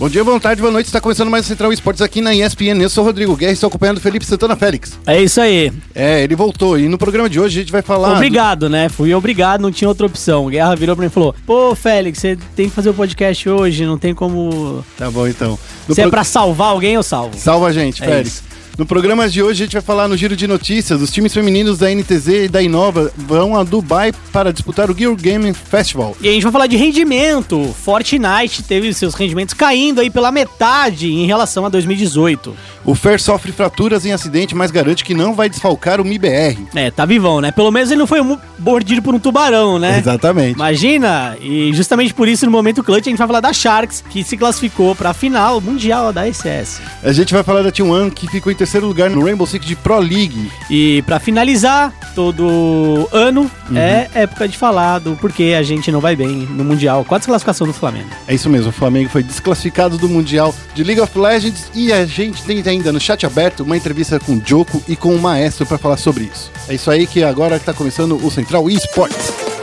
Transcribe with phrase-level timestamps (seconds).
[0.00, 0.86] Bom dia, boa tarde, boa noite.
[0.86, 2.80] Está começando mais o Central Esportes aqui na ESPN.
[2.80, 4.96] Eu sou o Rodrigo Guerra e estou acompanhando o Felipe Santana Félix.
[5.04, 5.72] É isso aí.
[5.92, 6.78] É, ele voltou.
[6.78, 8.14] E no programa de hoje a gente vai falar.
[8.14, 8.88] Obrigado, né?
[8.88, 10.46] Fui obrigado, não tinha outra opção.
[10.46, 13.48] O Guerra virou pra mim e falou: Pô, Félix, você tem que fazer o podcast
[13.48, 14.84] hoje, não tem como.
[14.96, 15.58] Tá bom, então.
[15.88, 16.10] No Se é pro...
[16.10, 17.36] é pra salvar alguém, eu salvo.
[17.36, 18.34] Salva a gente, é Félix.
[18.34, 18.57] Isso.
[18.78, 21.02] No programa de hoje a gente vai falar no giro de notícias.
[21.02, 25.16] Os times femininos da NTZ e da Inova vão a Dubai para disputar o Gear
[25.16, 26.16] Gaming Festival.
[26.20, 27.74] E a gente vai falar de rendimento.
[27.82, 32.54] Fortnite teve seus rendimentos caindo aí pela metade em relação a 2018.
[32.84, 36.56] O Fer sofre fraturas em acidente, mas garante que não vai desfalcar o MIBR.
[36.72, 37.50] É, tá vivão, né?
[37.50, 38.20] Pelo menos ele não foi
[38.60, 39.98] mordido por um tubarão, né?
[39.98, 40.54] Exatamente.
[40.54, 41.36] Imagina!
[41.40, 44.36] E justamente por isso, no momento clutch, a gente vai falar da Sharks, que se
[44.36, 46.80] classificou para a final mundial da SS.
[47.02, 49.76] A gente vai falar da T1, que ficou em terceiro lugar no Rainbow Six de
[49.76, 50.50] Pro League.
[50.68, 53.76] E para finalizar, todo ano uhum.
[53.76, 57.04] é época de falar do porquê a gente não vai bem no Mundial.
[57.04, 58.08] Qual a desclassificação do Flamengo?
[58.26, 62.04] É isso mesmo, o Flamengo foi desclassificado do Mundial de League of Legends e a
[62.04, 65.64] gente tem ainda no chat aberto uma entrevista com o Joko e com o Maestro
[65.64, 66.50] para falar sobre isso.
[66.68, 69.57] É isso aí que agora está começando o Central Esports.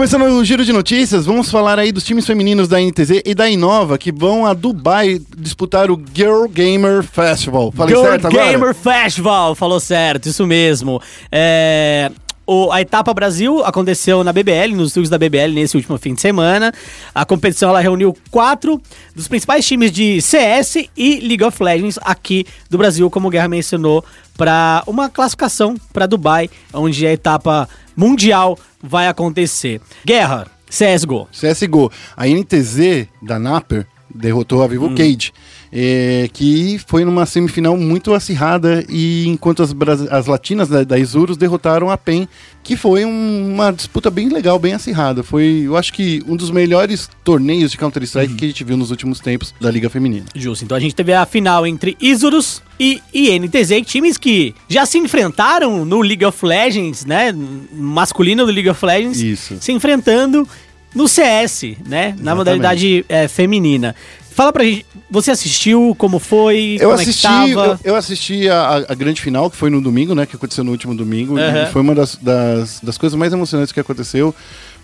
[0.00, 3.50] Começando o giro de notícias, vamos falar aí dos times femininos da NTZ e da
[3.50, 7.70] Inova que vão a Dubai disputar o Girl Gamer Festival.
[7.70, 8.50] Falei Girl certo agora?
[8.50, 11.02] Gamer Festival, falou certo, isso mesmo.
[11.30, 12.10] É,
[12.46, 16.20] o, a etapa Brasil aconteceu na BBL, nos estúdios da BBL nesse último fim de
[16.20, 16.72] semana.
[17.14, 18.80] A competição ela reuniu quatro
[19.14, 23.48] dos principais times de CS e League of Legends aqui do Brasil, como o Guerra
[23.48, 24.04] mencionou,
[24.36, 29.80] para uma classificação para Dubai, onde a etapa mundial vai acontecer.
[30.04, 31.28] Guerra, CSGO.
[31.32, 31.92] CSGO.
[32.16, 34.94] A NTZ da Naper derrotou a Vivo hum.
[34.94, 35.32] Cage,
[35.72, 39.72] é, que foi numa semifinal muito acirrada e enquanto as,
[40.10, 42.28] as latinas da, da Isurus derrotaram a PEN,
[42.62, 45.22] que foi um, uma disputa bem legal, bem acirrada.
[45.22, 48.36] Foi, eu acho que um dos melhores torneios de Counter-Strike uhum.
[48.36, 50.26] que a gente viu nos últimos tempos da Liga Feminina.
[50.34, 54.98] Justo, então a gente teve a final entre Isurus e INTZ, times que já se
[54.98, 57.32] enfrentaram no League of Legends, né,
[57.72, 59.56] masculino do League of Legends, Isso.
[59.60, 60.48] se enfrentando
[60.94, 62.06] no CS, né?
[62.06, 62.22] Exatamente.
[62.22, 63.94] Na modalidade é, feminina.
[64.40, 68.86] Fala pra gente, você assistiu, como foi, eu como assisti, é eu, eu, assisti a,
[68.88, 70.24] a, grande final, que foi no domingo, né?
[70.24, 71.34] Que aconteceu no último domingo.
[71.34, 71.66] Uhum.
[71.70, 74.34] foi uma das, das, das coisas mais emocionantes que aconteceu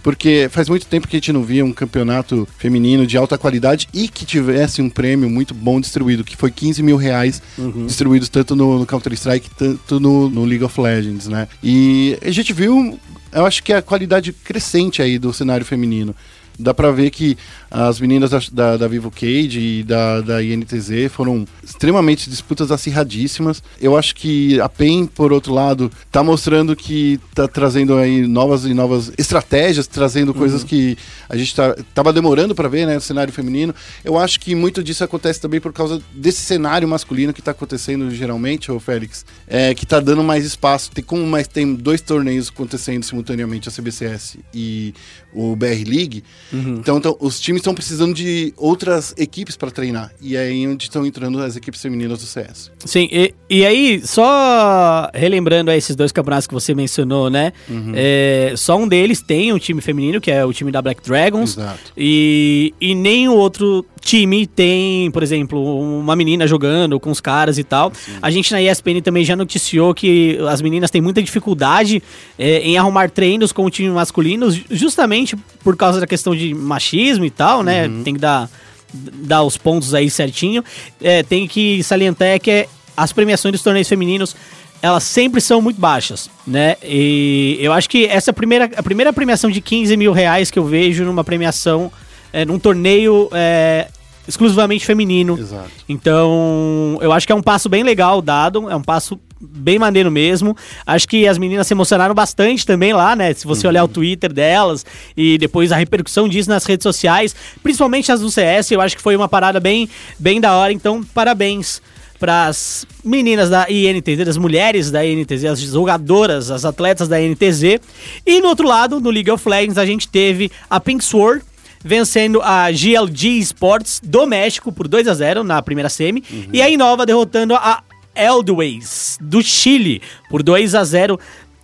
[0.02, 3.88] porque faz muito tempo que a gente não via um campeonato feminino de alta qualidade
[3.94, 7.86] e que tivesse um prêmio muito bom distribuído, que foi 15 mil reais uhum.
[7.86, 11.48] distribuídos tanto no, no Counter-Strike, tanto no, no, League of Legends, né?
[11.62, 13.00] E a gente viu,
[13.32, 16.14] eu acho que a qualidade crescente aí do cenário feminino
[16.58, 17.36] dá para ver que
[17.70, 23.62] as meninas da, da, da, Vivo Cage e da, da INTZ foram extremamente disputas acirradíssimas.
[23.80, 28.64] Eu acho que a PEN, por outro lado, está mostrando que está trazendo aí novas
[28.64, 30.38] e novas estratégias, trazendo uhum.
[30.38, 30.96] coisas que
[31.28, 33.74] a gente tá, tava demorando para ver, né, no cenário feminino.
[34.04, 38.10] Eu acho que muito disso acontece também por causa desse cenário masculino que está acontecendo
[38.10, 40.90] geralmente, o Félix, é, que está dando mais espaço.
[40.92, 44.94] Tem como mais tem dois torneios acontecendo simultaneamente, a CBCS e
[45.32, 46.24] o BR League.
[46.52, 46.76] Uhum.
[46.78, 50.12] Então, então, os times estão precisando de outras equipes para treinar.
[50.20, 52.70] E é aí onde estão entrando as equipes femininas do CS.
[52.84, 57.52] Sim, e, e aí, só relembrando esses dois campeonatos que você mencionou, né?
[57.68, 57.92] Uhum.
[57.94, 61.56] É, só um deles tem um time feminino, que é o time da Black Dragons.
[61.56, 61.92] Exato.
[61.96, 67.64] E, e nenhum outro time tem, por exemplo, uma menina jogando com os caras e
[67.64, 67.92] tal.
[67.92, 68.12] Sim.
[68.22, 72.00] A gente na ESPN também já noticiou que as meninas têm muita dificuldade
[72.38, 77.24] é, em arrumar treinos com o time masculino, justamente por causa da questão de machismo
[77.24, 77.88] e tal, né?
[77.88, 78.04] Uhum.
[78.04, 78.48] Tem que dar,
[78.94, 80.64] dar os pontos aí certinho.
[81.02, 84.36] É, tem que salientar que é, as premiações dos torneios femininos
[84.80, 86.76] elas sempre são muito baixas, né?
[86.84, 90.64] E eu acho que essa primeira, a primeira premiação de 15 mil reais que eu
[90.64, 91.90] vejo numa premiação,
[92.32, 93.88] é, num torneio é,
[94.26, 95.38] exclusivamente feminino.
[95.38, 95.70] Exato.
[95.88, 100.10] Então, eu acho que é um passo bem legal dado, é um passo bem maneiro
[100.10, 100.56] mesmo.
[100.86, 103.32] Acho que as meninas se emocionaram bastante também lá, né?
[103.34, 103.70] Se você uhum.
[103.70, 104.84] olhar o Twitter delas
[105.16, 109.02] e depois a repercussão disso nas redes sociais, principalmente as do CS, eu acho que
[109.02, 109.88] foi uma parada bem,
[110.18, 110.72] bem da hora.
[110.72, 111.80] Então, parabéns
[112.18, 117.78] para as meninas da INTZ, das mulheres da INTZ, as jogadoras, as atletas da INTZ.
[118.24, 121.44] E no outro lado, no League of Legends, a gente teve a Pink Sword
[121.84, 126.22] vencendo a GLG Sports do México por 2 a 0 na primeira semi.
[126.30, 126.48] Uhum.
[126.52, 127.82] E a Inova derrotando a
[128.14, 130.00] Eldways do Chile
[130.30, 131.18] por 2 a 0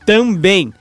[0.05, 0.73] também.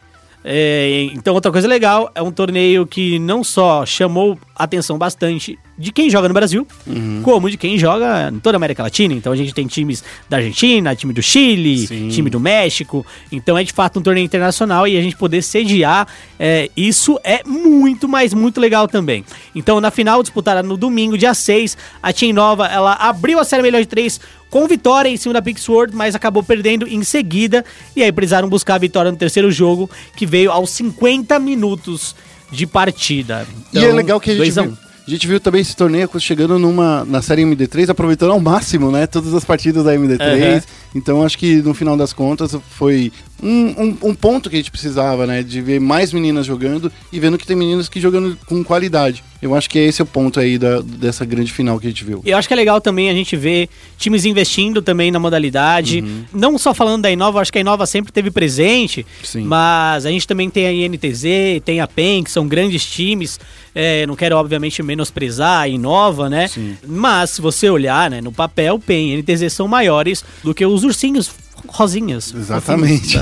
[0.43, 5.91] É, então, outra coisa legal, é um torneio que não só chamou atenção bastante de
[5.91, 7.21] quem joga no Brasil, uhum.
[7.23, 9.13] como de quem joga em toda a América Latina.
[9.13, 12.09] Então a gente tem times da Argentina, time do Chile, Sim.
[12.09, 13.05] time do México.
[13.31, 16.07] Então é de fato um torneio internacional e a gente poder sediar
[16.39, 19.25] é, isso é muito, mas muito legal também.
[19.55, 23.63] Então na final disputada no domingo, dia 6, a Team Nova ela abriu a série
[23.63, 24.19] melhor de três
[24.51, 27.65] com vitória em cima da Big Sword, mas acabou perdendo em seguida.
[27.95, 32.13] E aí precisaram buscar a vitória no terceiro jogo, que veio aos 50 minutos
[32.51, 33.47] de partida.
[33.49, 36.09] Então, e é então, legal que a gente, viu, a gente viu também esse torneio
[36.19, 39.07] chegando numa, na série MD3, aproveitando ao máximo, né?
[39.07, 40.55] Todas as partidas da MD3.
[40.55, 40.61] Uhum.
[40.95, 43.11] Então acho que no final das contas foi
[43.41, 45.41] um, um, um, ponto que a gente precisava, né?
[45.41, 49.23] De ver mais meninas jogando e vendo que tem meninas que jogando com qualidade.
[49.41, 52.03] Eu acho que esse é o ponto aí da, dessa grande final que a gente
[52.03, 52.21] viu.
[52.23, 56.01] Eu acho que é legal também a gente ver times investindo também na modalidade.
[56.01, 56.25] Uhum.
[56.31, 59.45] Não só falando da Inova, acho que a Inova sempre teve presente, Sim.
[59.45, 61.23] mas a gente também tem a INTZ,
[61.65, 63.39] tem a PEN, que são grandes times.
[63.73, 66.47] É, não quero, obviamente, menosprezar a Inova, né?
[66.47, 66.77] Sim.
[66.85, 70.83] Mas se você olhar né, no papel, PEN e INTZ são maiores do que os
[70.83, 71.31] ursinhos
[71.67, 72.33] rosinhas.
[72.35, 73.17] Exatamente.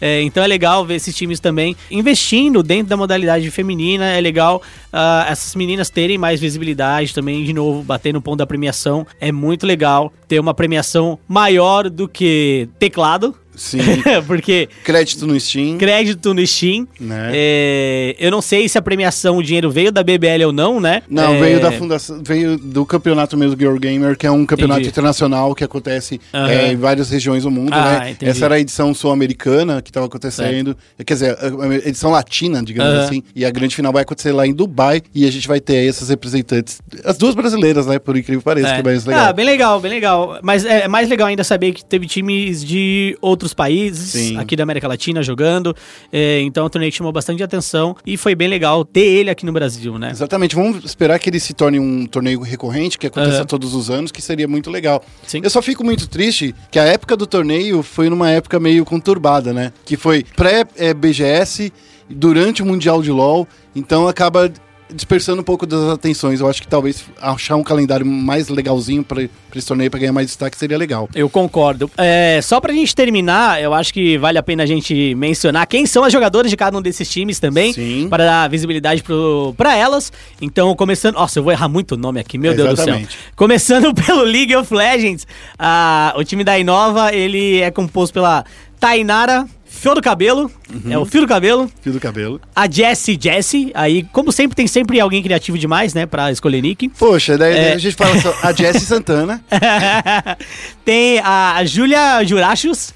[0.00, 4.06] é, então é legal ver esses times também investindo dentro da modalidade feminina.
[4.06, 8.46] É legal uh, essas meninas terem mais visibilidade também, de novo, bater no ponto da
[8.46, 9.06] premiação.
[9.20, 13.34] É muito legal ter uma premiação maior do que teclado.
[13.58, 13.78] Sim.
[14.26, 14.68] Porque.
[14.84, 15.76] Crédito no Steam.
[15.76, 16.86] Crédito no Steam.
[16.98, 17.30] Né?
[17.34, 21.02] É, eu não sei se a premiação, o dinheiro veio da BBL ou não, né?
[21.10, 21.40] Não, é...
[21.40, 22.22] veio da fundação.
[22.24, 24.90] Veio do campeonato mesmo Girl Gamer, que é um campeonato entendi.
[24.90, 26.46] internacional que acontece uhum.
[26.46, 28.10] é, em várias regiões do mundo, ah, né?
[28.12, 28.30] Entendi.
[28.30, 30.76] Essa era a edição sul-americana que estava acontecendo.
[31.04, 33.00] Quer dizer, a edição latina, digamos uhum.
[33.00, 33.22] assim.
[33.34, 35.02] E a grande final vai acontecer lá em Dubai.
[35.14, 36.80] E a gente vai ter aí essas representantes.
[37.04, 37.98] As duas brasileiras, né?
[37.98, 38.74] Por incrível que pareça, é.
[38.74, 39.26] que é mais legal.
[39.26, 40.38] Ah, bem legal, bem legal.
[40.42, 44.36] Mas é mais legal ainda saber que teve times de outros outros países Sim.
[44.36, 45.74] aqui da América Latina jogando.
[46.12, 49.52] É, então o torneio chamou bastante atenção e foi bem legal ter ele aqui no
[49.52, 50.10] Brasil, né?
[50.10, 50.54] Exatamente.
[50.54, 53.46] Vamos esperar que ele se torne um torneio recorrente, que aconteça uhum.
[53.46, 55.02] todos os anos, que seria muito legal.
[55.26, 55.40] Sim.
[55.42, 59.52] Eu só fico muito triste que a época do torneio foi numa época meio conturbada,
[59.52, 59.72] né?
[59.84, 61.72] Que foi pré-BGS,
[62.08, 63.46] durante o Mundial de LoL,
[63.76, 64.50] então acaba
[64.92, 66.40] dispersando um pouco das atenções.
[66.40, 70.26] Eu acho que talvez achar um calendário mais legalzinho para esse torneio para ganhar mais
[70.26, 71.08] destaque seria legal.
[71.14, 71.90] Eu concordo.
[71.96, 75.86] É, só pra gente terminar, eu acho que vale a pena a gente mencionar quem
[75.86, 78.08] são as jogadoras de cada um desses times também, Sim.
[78.08, 79.02] para dar visibilidade
[79.56, 80.12] para elas.
[80.40, 81.14] Então, começando.
[81.14, 83.06] Nossa, eu vou errar muito o nome aqui, meu Deus Exatamente.
[83.06, 83.20] do céu.
[83.36, 85.26] Começando pelo League of Legends,
[85.58, 88.44] a, o time da Inova ele é composto pela
[88.78, 90.92] Tainara Fio do cabelo, uhum.
[90.92, 91.70] é o fio do cabelo.
[91.80, 92.40] Fio do cabelo.
[92.56, 96.88] A Jessie Jessie, aí, como sempre, tem sempre alguém criativo demais, né, pra escolher nick.
[96.88, 97.72] Poxa, daí, é...
[97.74, 99.44] a gente fala só, a Jessie Santana.
[100.84, 102.92] tem a Julia Jurachos,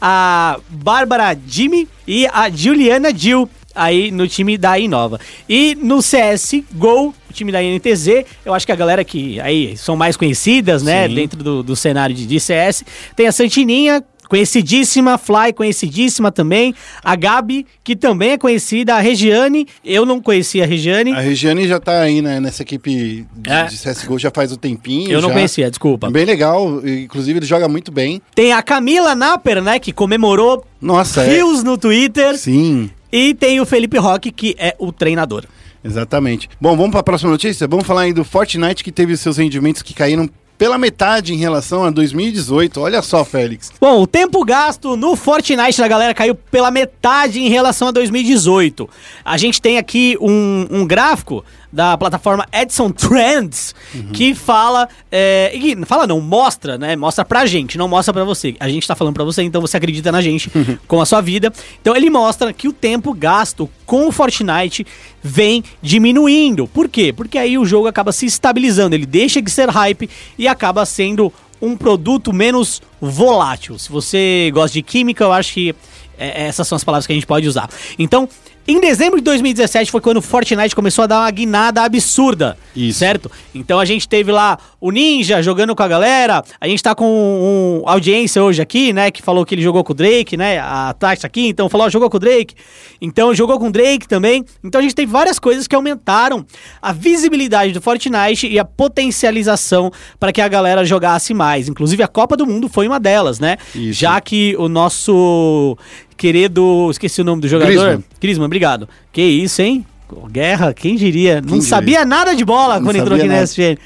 [0.00, 5.18] a Bárbara Jimmy e a Juliana Jill aí no time da Inova.
[5.48, 9.76] E no CS Go, o time da NTZ, eu acho que a galera que aí
[9.76, 11.14] são mais conhecidas, né, Sim.
[11.14, 12.84] dentro do, do cenário de, de CS,
[13.16, 16.72] tem a Santininha Conhecidíssima, Fly, conhecidíssima também.
[17.02, 18.94] A Gabi, que também é conhecida.
[18.94, 21.12] A Regiane, eu não conhecia a Regiane.
[21.12, 23.64] A Regiane já tá aí né, nessa equipe de, é.
[23.64, 25.10] de CSGO já faz um tempinho.
[25.10, 25.26] Eu já.
[25.26, 26.08] não conhecia, desculpa.
[26.12, 28.22] Bem legal, inclusive ele joga muito bem.
[28.32, 31.64] Tem a Camila Napper, né, que comemorou Nossa, rios é.
[31.64, 32.38] no Twitter.
[32.38, 32.88] Sim.
[33.10, 35.44] E tem o Felipe Roque, que é o treinador.
[35.82, 36.48] Exatamente.
[36.60, 37.66] Bom, vamos para a próxima notícia?
[37.66, 40.28] Vamos falar aí do Fortnite, que teve seus rendimentos que caíram
[40.60, 42.82] pela metade em relação a 2018.
[42.82, 43.72] Olha só, Félix.
[43.80, 48.86] Bom, o tempo gasto no Fortnite da galera caiu pela metade em relação a 2018.
[49.24, 54.12] A gente tem aqui um, um gráfico da plataforma Edson Trends, uhum.
[54.12, 54.88] que fala.
[55.10, 55.52] É,
[55.86, 56.96] fala não, mostra, né?
[56.96, 58.56] Mostra pra gente, não mostra pra você.
[58.58, 60.78] A gente tá falando pra você, então você acredita na gente uhum.
[60.86, 61.52] com a sua vida.
[61.80, 64.86] Então ele mostra que o tempo gasto com o Fortnite
[65.22, 66.66] vem diminuindo.
[66.66, 67.12] Por quê?
[67.12, 70.08] Porque aí o jogo acaba se estabilizando, ele deixa de ser hype
[70.38, 73.78] e acaba sendo um produto menos volátil.
[73.78, 75.74] Se você gosta de química, eu acho que
[76.18, 77.68] é, essas são as palavras que a gente pode usar.
[77.98, 78.28] Então,
[78.72, 82.56] em dezembro de 2017 foi quando o Fortnite começou a dar uma guinada absurda.
[82.74, 82.98] Isso.
[82.98, 83.30] Certo?
[83.54, 86.42] Então a gente teve lá o Ninja jogando com a galera.
[86.60, 89.10] A gente tá com um, audiência hoje aqui, né?
[89.10, 90.58] Que falou que ele jogou com o Drake, né?
[90.58, 92.54] A Tati tá aqui, então falou, ó, jogou com o Drake.
[93.00, 94.44] Então jogou com o Drake também.
[94.62, 96.44] Então a gente teve várias coisas que aumentaram
[96.80, 101.68] a visibilidade do Fortnite e a potencialização para que a galera jogasse mais.
[101.68, 103.56] Inclusive a Copa do Mundo foi uma delas, né?
[103.74, 104.00] Isso.
[104.00, 105.76] Já que o nosso
[106.20, 106.88] querido.
[106.90, 108.04] Esqueci o nome do jogador.
[108.20, 108.86] Griezmann, obrigado.
[109.10, 109.86] Que isso, hein?
[110.30, 111.40] Guerra, quem diria?
[111.40, 111.62] Quem não diria?
[111.62, 113.40] sabia nada de bola não quando entrou aqui nada.
[113.40, 113.78] na SGN.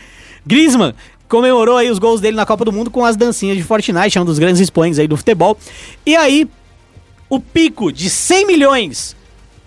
[0.44, 0.94] Griezmann
[1.28, 4.20] comemorou aí os gols dele na Copa do Mundo com as dancinhas de Fortnite, é
[4.20, 5.56] um dos grandes expoentes aí do futebol.
[6.04, 6.48] E aí,
[7.28, 9.16] o pico de 100 milhões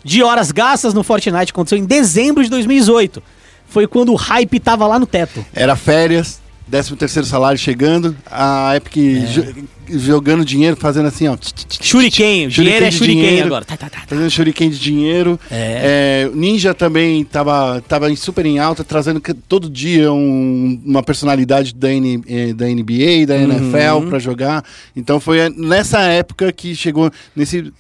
[0.04, 3.24] de horas gastas no Fortnite aconteceu em dezembro de 2018.
[3.68, 5.46] foi quando o hype tava lá no teto.
[5.54, 8.96] Era férias, 13 terceiro salário chegando, a Epic
[9.32, 9.66] jo-
[10.00, 11.38] jogando dinheiro, fazendo assim, ó.
[11.82, 13.64] Shuriken, o dinheiro é Shuriken dinheiro, agora.
[13.66, 14.08] Tá, tá, tá, tá.
[14.08, 15.40] Fazendo shuriken de dinheiro.
[15.50, 16.26] É.
[16.28, 21.92] É, Ninja também tava, tava super em alta, trazendo todo dia um- uma personalidade da,
[21.92, 23.44] N- eh, da NBA, da Uhum.
[23.44, 24.64] NFL pra jogar.
[24.96, 27.72] Então foi nessa época que chegou nesse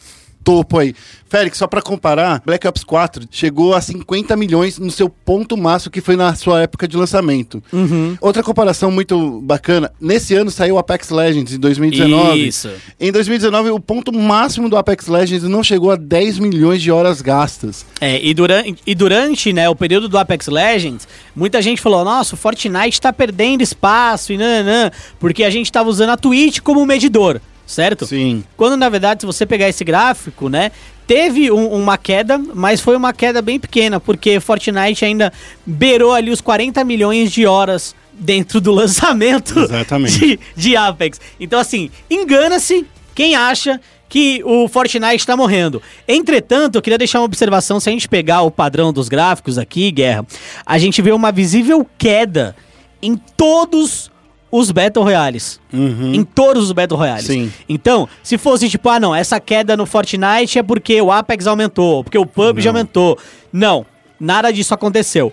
[0.47, 0.95] topo aí.
[1.29, 5.91] Félix, só pra comparar, Black Ops 4 chegou a 50 milhões no seu ponto máximo,
[5.91, 7.61] que foi na sua época de lançamento.
[7.73, 8.17] Uhum.
[8.21, 12.47] Outra comparação muito bacana, nesse ano saiu o Apex Legends, em 2019.
[12.47, 12.69] Isso.
[12.97, 17.21] Em 2019, o ponto máximo do Apex Legends não chegou a 10 milhões de horas
[17.21, 17.85] gastas.
[17.99, 22.35] É, e durante, e durante né, o período do Apex Legends, muita gente falou: nossa,
[22.35, 24.89] o Fortnite tá perdendo espaço e nanã,
[25.19, 28.05] porque a gente tava usando a Twitch como medidor, certo?
[28.07, 28.43] Sim.
[28.55, 30.71] Quando na verdade, se você pegar esse gráfico, né,
[31.05, 35.31] teve um- uma queda, mas foi uma queda bem pequena, porque Fortnite ainda
[35.65, 40.17] beirou ali os 40 milhões de horas dentro do lançamento Exatamente.
[40.17, 41.19] de, de Apex.
[41.39, 45.81] Então, assim, engana-se quem acha que o Fortnite tá morrendo.
[46.07, 49.91] Entretanto, eu queria deixar uma observação, se a gente pegar o padrão dos gráficos aqui,
[49.91, 50.25] Guerra,
[50.65, 52.55] a gente vê uma visível queda
[53.01, 54.11] em todos os
[54.71, 55.59] Battle Royales.
[55.73, 57.25] Em todos os Battle Royales.
[57.25, 57.51] Sim.
[57.67, 62.03] Então, se fosse tipo, ah não, essa queda no Fortnite é porque o Apex aumentou,
[62.03, 63.17] porque o PUBG aumentou.
[63.51, 63.85] Não,
[64.19, 65.31] nada disso aconteceu.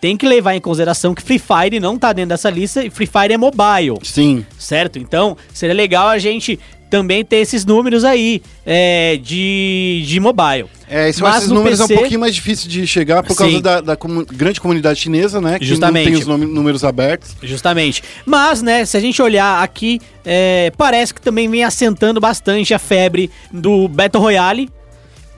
[0.00, 3.06] Tem que levar em consideração que Free Fire não tá dentro dessa lista e Free
[3.06, 4.44] Fire é mobile Sim.
[4.58, 4.98] certo?
[4.98, 6.58] Então, seria legal a gente
[6.92, 10.66] também ter esses números aí é, de, de mobile.
[10.86, 13.50] É, esses, Mas esses números é PC um pouquinho mais difícil de chegar por causa
[13.50, 13.62] Sim.
[13.62, 15.58] da, da comu- grande comunidade chinesa, né?
[15.58, 16.10] Que Justamente.
[16.10, 17.34] não tem os números abertos.
[17.42, 18.02] Justamente.
[18.26, 22.78] Mas, né, se a gente olhar aqui, é, parece que também vem assentando bastante a
[22.78, 24.68] febre do Battle Royale.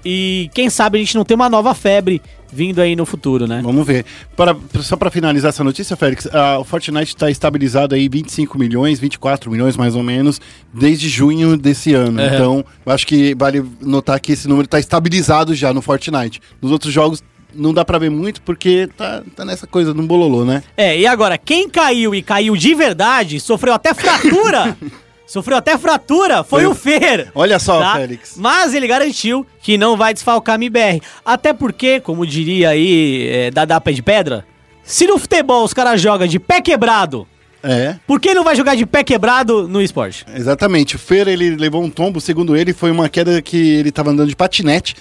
[0.04, 2.20] E quem sabe a gente não tem uma nova febre
[2.52, 3.61] vindo aí no futuro, né?
[3.62, 4.04] Vamos ver.
[4.37, 9.00] Para, só para finalizar essa notícia, Félix, ah, o Fortnite está estabilizado aí 25 milhões,
[9.00, 10.40] 24 milhões mais ou menos,
[10.73, 12.20] desde junho desse ano.
[12.20, 12.26] Uhum.
[12.26, 16.40] Então, acho que vale notar que esse número está estabilizado já no Fortnite.
[16.62, 20.44] Nos outros jogos não dá para ver muito porque tá, tá nessa coisa, no bololô,
[20.44, 20.62] né?
[20.76, 24.76] É, e agora, quem caiu e caiu de verdade, sofreu até fratura.
[25.26, 27.31] sofreu até fratura, foi Foi o- Fer.
[27.35, 27.95] Olha só, tá?
[27.97, 28.35] Félix.
[28.37, 31.00] Mas ele garantiu que não vai desfalcar a MBR.
[31.25, 34.45] Até porque, como diria aí é, Dadá Pé de Pedra,
[34.83, 37.26] se no futebol os caras jogam de pé quebrado,
[37.62, 37.97] É.
[38.07, 40.26] por que não vai jogar de pé quebrado no esporte?
[40.35, 40.97] Exatamente.
[40.97, 44.28] O Fer, ele levou um tombo, segundo ele, foi uma queda que ele tava andando
[44.28, 44.95] de patinete.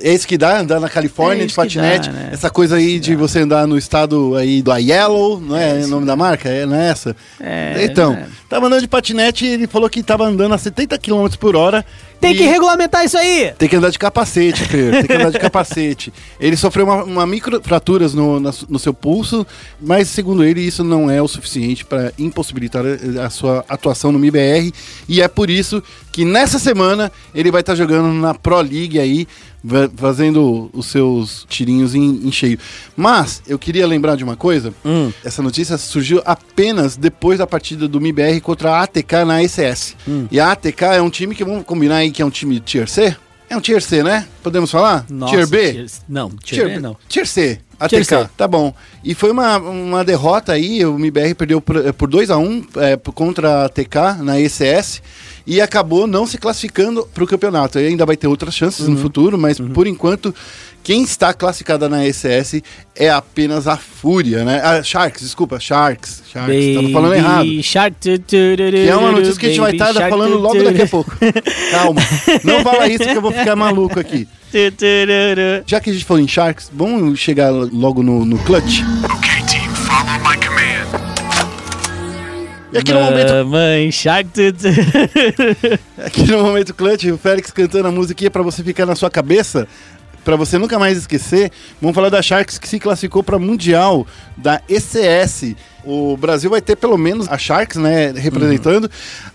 [0.00, 2.08] É isso que dá, andar na Califórnia É de patinete.
[2.08, 2.30] dá, né?
[2.32, 6.06] Essa coisa aí de você andar no estado aí do Yellow, não é, o nome
[6.06, 6.48] da marca?
[6.48, 7.16] É, não é essa?
[7.40, 8.26] É, então, é.
[8.48, 11.84] tava andando de patinete e ele falou que tava andando a 70 km por hora.
[12.18, 13.52] Tem que regulamentar isso aí!
[13.58, 14.90] Tem que andar de capacete, Fer.
[14.90, 16.12] Tem que andar de capacete.
[16.40, 19.46] Ele sofreu uma, uma micro fraturas no, na no seu pulso,
[19.80, 24.18] mas segundo ele isso não é o suficiente para impossibilitar a, a sua atuação no
[24.18, 24.72] MIBR
[25.08, 29.28] e é por isso que nessa semana ele vai estar jogando na Pro League aí,
[29.96, 32.58] fazendo os seus tirinhos em, em cheio.
[32.96, 34.72] Mas eu queria lembrar de uma coisa.
[34.84, 35.12] Hum.
[35.24, 39.96] Essa notícia surgiu apenas depois da partida do MIBR contra a ATK na ECS.
[40.06, 40.26] Hum.
[40.30, 42.88] E a ATK é um time que vamos combinar aí que é um time Tier
[42.88, 43.16] C?
[43.48, 44.26] É um Tier C, né?
[44.42, 45.06] Podemos falar?
[45.08, 45.72] Nossa, tier B?
[45.72, 46.96] tier- não, Tier, B não.
[47.08, 47.60] Tier C.
[47.78, 48.74] ATK, Tier tá bom.
[49.04, 53.50] E foi uma, uma derrota aí, o MIBR perdeu por, por 2x1 é, por- contra
[53.62, 55.02] a ATK na ECS
[55.46, 57.78] e acabou não se classificando para o campeonato.
[57.78, 58.94] E ainda vai ter outras chances Uhum.
[58.94, 60.34] no futuro, mas por enquanto
[60.82, 62.62] quem está classificada na ECS
[62.94, 64.60] é apenas a Fúria, né?
[64.60, 66.22] A Sharks, desculpa, Sharks.
[66.32, 67.62] Sharks, tava falando errado.
[67.62, 71.16] Shark, Que é uma notícia que a gente vai estar falando logo daqui a pouco.
[71.70, 72.00] Calma.
[72.44, 74.28] Não fala isso que eu vou ficar maluco aqui.
[75.66, 78.80] Já que a gente falou em Sharks, vamos chegar logo no, no clutch.
[82.76, 83.90] E aqui no momento, Mãe,
[85.96, 89.66] aqui no momento clutch, o Félix cantando a musiquinha pra você ficar na sua cabeça,
[90.26, 91.52] pra você nunca mais esquecer.
[91.80, 94.04] Vamos falar da Sharks que se classificou pra Mundial
[94.36, 95.54] da ECS.
[95.84, 98.90] O Brasil vai ter pelo menos a Sharks, né, representando.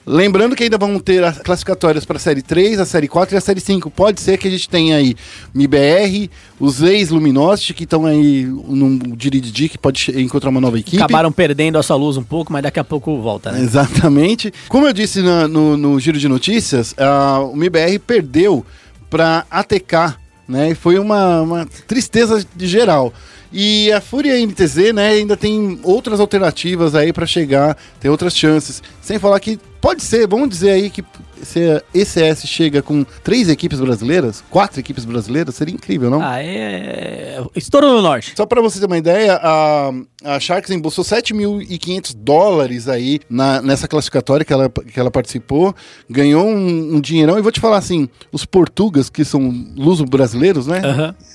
[0.05, 3.37] Lembrando que ainda vão ter as classificatórias para a Série 3, a Série 4 e
[3.37, 3.89] a Série 5.
[3.89, 5.15] Pode ser que a gente tenha aí
[5.53, 6.29] MIBR,
[6.59, 10.97] os ex-Luminosity, que estão aí num Diridi que pode encontrar uma nova equipe.
[11.01, 13.61] Acabaram perdendo a sua luz um pouco, mas daqui a pouco volta, né?
[13.61, 14.53] Exatamente.
[14.67, 16.93] Como eu disse na- no, no giro de notícias,
[17.49, 18.65] o MIBR perdeu
[19.09, 20.15] para ATK,
[20.51, 20.71] né?
[20.71, 23.13] E foi uma, uma tristeza de geral.
[23.53, 28.81] E a Fúria NTZ, né, ainda tem outras alternativas aí para chegar, tem outras chances.
[29.01, 31.03] Sem falar que pode ser, vamos dizer aí que
[31.43, 36.21] se a ECS chega com três equipes brasileiras, quatro equipes brasileiras, seria incrível, não?
[36.21, 37.39] Ah, é.
[37.55, 38.33] Estourou no norte.
[38.35, 39.91] Só pra você ter uma ideia, a,
[40.23, 45.75] a Sharks embolsou 7.500 dólares aí na, nessa classificatória que ela, que ela participou,
[46.09, 47.37] ganhou um, um dinheirão.
[47.37, 49.41] E vou te falar assim: os portugas, que são
[49.75, 50.81] luso-brasileiros, né?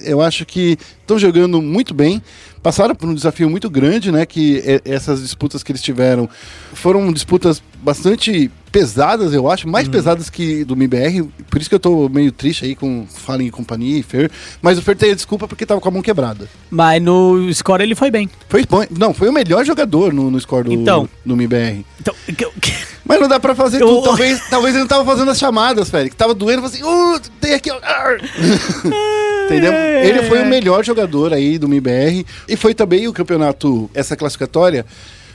[0.01, 2.23] Eu acho que estão jogando muito bem.
[2.67, 4.27] Passaram por um desafio muito grande, né?
[4.27, 6.29] Que essas disputas que eles tiveram
[6.75, 11.29] foram disputas bastante pesadas, eu acho, mais pesadas que do MIBR.
[11.49, 14.33] Por isso que eu tô meio triste aí com Fallen e companhia e Fer.
[14.61, 16.49] Mas o Fer tem a desculpa porque tava com a mão quebrada.
[16.69, 18.29] Mas no score ele foi bem.
[18.49, 18.85] Foi bom.
[18.99, 21.09] Não, foi o melhor jogador no, no score do, Então.
[21.25, 21.85] do MIBR.
[22.01, 22.15] Então,
[23.05, 24.03] Mas não dá pra fazer Eu- tudo.
[24.07, 26.17] Talvez, talvez ele não tava fazendo as chamadas, Félix.
[26.17, 27.71] Tava doendo, falou assim, uh, tem aqui.
[29.47, 29.73] Entendeu?
[29.73, 32.25] Ele foi o melhor jogador aí do MIBR.
[32.49, 34.85] E foi também o campeonato, essa classificatória.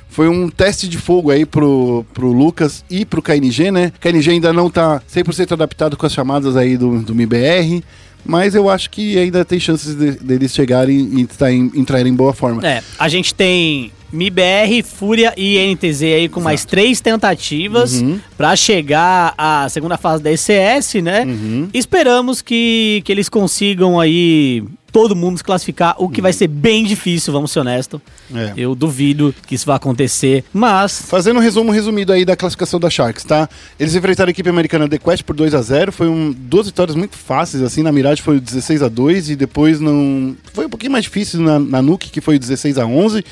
[0.10, 3.94] Foi um teste de fogo aí pro, pro Lucas e pro KNG, né?
[4.00, 7.82] KNG ainda não tá 100% adaptado com as chamadas aí do, do MIBR.
[8.26, 12.16] Mas eu acho que ainda tem chances de- deles chegarem e estar em, entrarem em
[12.16, 12.66] boa forma.
[12.66, 18.20] É, a gente tem MIBR, Fúria e NTZ aí com mais três tentativas Uhum.
[18.38, 21.24] pra chegar à segunda fase da ECS, né?
[21.26, 21.70] Uhum.
[21.74, 26.84] Esperamos que, que eles consigam aí todo mundo se classificar, o que vai ser bem
[26.84, 28.02] difícil, vamos ser honestos.
[28.34, 28.54] É.
[28.58, 32.90] Eu duvido que isso vá acontecer, mas Fazendo um resumo resumido aí da classificação da
[32.90, 33.48] Sharks, tá?
[33.80, 36.96] Eles enfrentaram a equipe americana The Quest por 2 a 0 Foi um, duas vitórias
[36.96, 37.82] muito fáceis, assim.
[37.84, 40.36] Na Mirage foi o 16 a 2 e depois não.
[40.54, 43.24] Foi um pouquinho mais difícil na, na Nuke, que foi o 16 a 11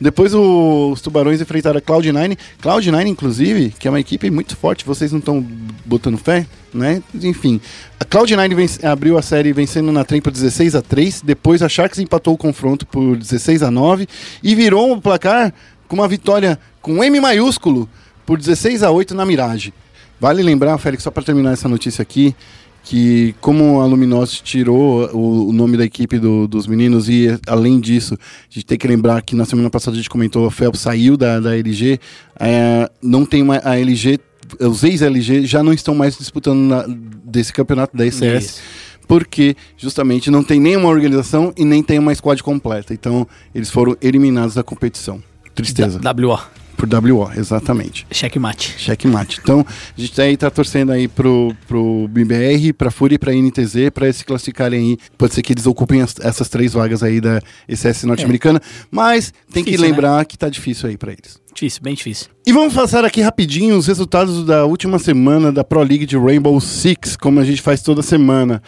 [0.00, 2.36] Depois o- os Tubarões enfrentaram a Cloud9.
[2.62, 5.44] Cloud9, inclusive, que é uma equipe muito forte, vocês não estão
[5.84, 6.46] botando fé,
[6.76, 7.02] né?
[7.22, 7.60] Enfim.
[7.98, 11.68] A Cloud9 vence- abriu a série vencendo na trem por 16 a 3 Depois a
[11.68, 14.06] Sharks empatou o confronto por 16 a 9
[14.42, 15.52] e virou o placar
[15.88, 17.88] com uma vitória com M maiúsculo
[18.24, 19.72] por 16 a 8 na Mirage.
[20.20, 22.34] Vale lembrar, Félix, só para terminar essa notícia aqui,
[22.82, 27.78] que como a Luminosity tirou o, o nome da equipe do- dos meninos e além
[27.80, 28.18] disso, a
[28.54, 31.38] gente tem que lembrar que na semana passada a gente comentou, a Phelps saiu da,
[31.40, 31.98] da LG,
[32.38, 34.18] é, não tem mais a LG,
[34.60, 36.84] os ex-LG já não estão mais disputando na-
[37.24, 38.44] desse campeonato da ECS.
[38.44, 38.60] Isso.
[39.08, 42.92] Porque justamente não tem nenhuma organização e nem tem uma squad completa.
[42.92, 45.22] Então, eles foram eliminados da competição.
[45.54, 46.00] Tristeza.
[46.00, 46.38] WO,
[46.76, 48.06] Por WO, exatamente.
[48.10, 48.74] checkmate.
[48.78, 49.40] Checkmate.
[49.42, 49.64] Então,
[49.96, 54.06] a gente aí tá torcendo aí pro, pro BBR, pra Fúria e pra NTZ, pra
[54.06, 54.98] eles se classificarem aí.
[55.16, 58.60] Pode ser que eles ocupem as- essas três vagas aí da ECS norte-americana,
[58.90, 61.38] mas tem que Difícil, lembrar que tá difícil aí pra eles.
[61.54, 62.26] Difícil, bem difícil.
[62.46, 66.60] E vamos passar aqui rapidinho os resultados da última semana da Pro League de Rainbow
[66.60, 68.62] Six, como a gente faz toda semana.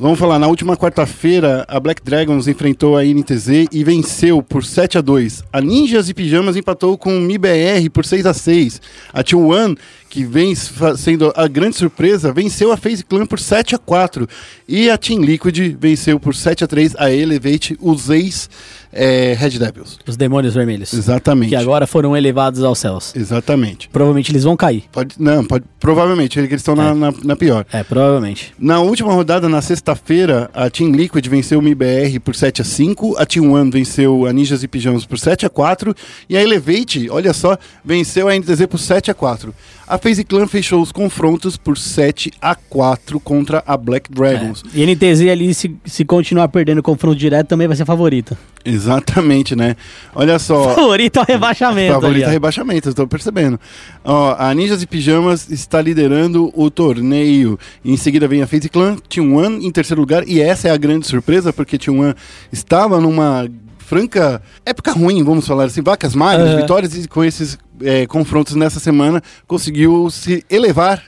[0.00, 4.96] Vamos falar, na última quarta-feira, a Black Dragons enfrentou a NTZ e venceu por 7
[4.96, 8.80] a 2 A Ninjas e Pijamas empatou com o MIBR por 6 a 6
[9.12, 9.76] A T1,
[10.10, 10.54] que vem
[10.98, 14.28] sendo a grande surpresa, venceu a FaZe Clan por 7 a 4
[14.68, 19.98] E a Team Liquid venceu por 7 a 3 a Elevate, os ex-Red Devils.
[20.06, 20.92] Os demônios vermelhos.
[20.92, 21.50] Exatamente.
[21.50, 23.14] Que agora foram elevados aos céus.
[23.14, 23.88] Exatamente.
[23.88, 24.84] Provavelmente eles vão cair.
[24.90, 26.94] Pode, não, pode, provavelmente, eles estão na, É.
[26.94, 27.64] na, na pior.
[27.72, 28.52] É, provavelmente.
[28.58, 33.16] Na última rodada, na sexta-feira, a Team Liquid venceu o MIBR por 7 a 5
[33.16, 35.94] a Team One venceu a Ninjas e Pijamas por 7 a 4
[36.28, 39.54] e a Elevate, olha só, venceu a NTZ por 7 a 4
[39.86, 44.62] A FaZe Clan fechou os confrontos por 7 a 4 contra a Black Dragons.
[44.74, 48.36] E NTZ ali, se, se continuar perdendo o confronto direto, também vai ser favorito.
[48.64, 49.76] Exatamente, né?
[50.14, 50.74] Olha só.
[50.74, 51.94] Favorito ao rebaixamento.
[51.94, 52.30] Favorita ali, ó.
[52.30, 53.58] rebaixamento, eu tô percebendo.
[54.04, 57.58] Ó, a Ninjas e Pijamas está liderando o torneio.
[57.84, 60.26] Em seguida vem a FaZe Clan, Team One em terceiro lugar.
[60.28, 62.14] E essa é a grande surpresa, porque Team One
[62.52, 63.48] estava numa
[63.90, 66.60] franca época ruim, vamos falar assim, vacas magras, Aham.
[66.60, 71.02] vitórias e com esses é, confrontos nessa semana, conseguiu se elevar,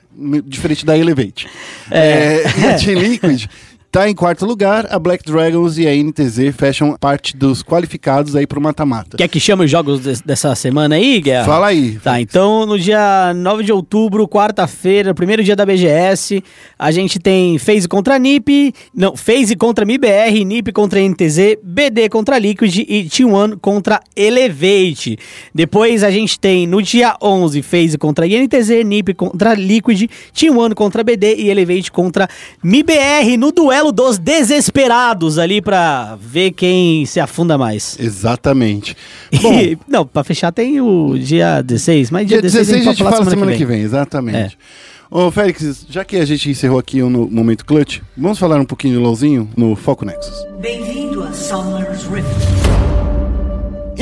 [0.45, 1.49] diferente da Elevate.
[1.89, 2.43] É.
[2.43, 3.47] É, Liquid
[3.93, 8.47] tá em quarto lugar, a Black Dragons e a NTZ fecham parte dos qualificados aí
[8.47, 9.19] pro mata-mata.
[9.19, 11.45] Quer que chame os jogos des- dessa semana aí, Guerra?
[11.45, 11.99] Fala aí.
[12.03, 16.43] Tá, então no dia 9 de outubro, quarta-feira, primeiro dia da BGS,
[16.79, 22.39] a gente tem FaZe contra NiP, não, FaZe contra MIBR, NiP contra NTZ, BD contra
[22.39, 25.19] Liquid e T1 contra Elevate.
[25.55, 31.05] Depois a gente tem no dia 11 FaZe contra INTZ, NiP contra Liquid, T1 contra
[31.05, 32.27] BD e Elevate contra
[32.65, 37.97] MIBR no duelo dos desesperados ali pra ver quem se afunda mais.
[37.99, 38.97] Exatamente.
[39.43, 42.99] Bom, E- não, pra fechar tem o dia 16, mas dia, dia 16 a gente
[43.03, 44.59] falar fala semana que vem, exatamente.
[45.11, 48.65] Ô, Félix, já que a gente encerrou aqui o no momento clutch, vamos falar um
[48.65, 50.35] pouquinho do LOLzinho no Foco Nexus.
[50.61, 52.62] Bem-vindo a Summer's Rift.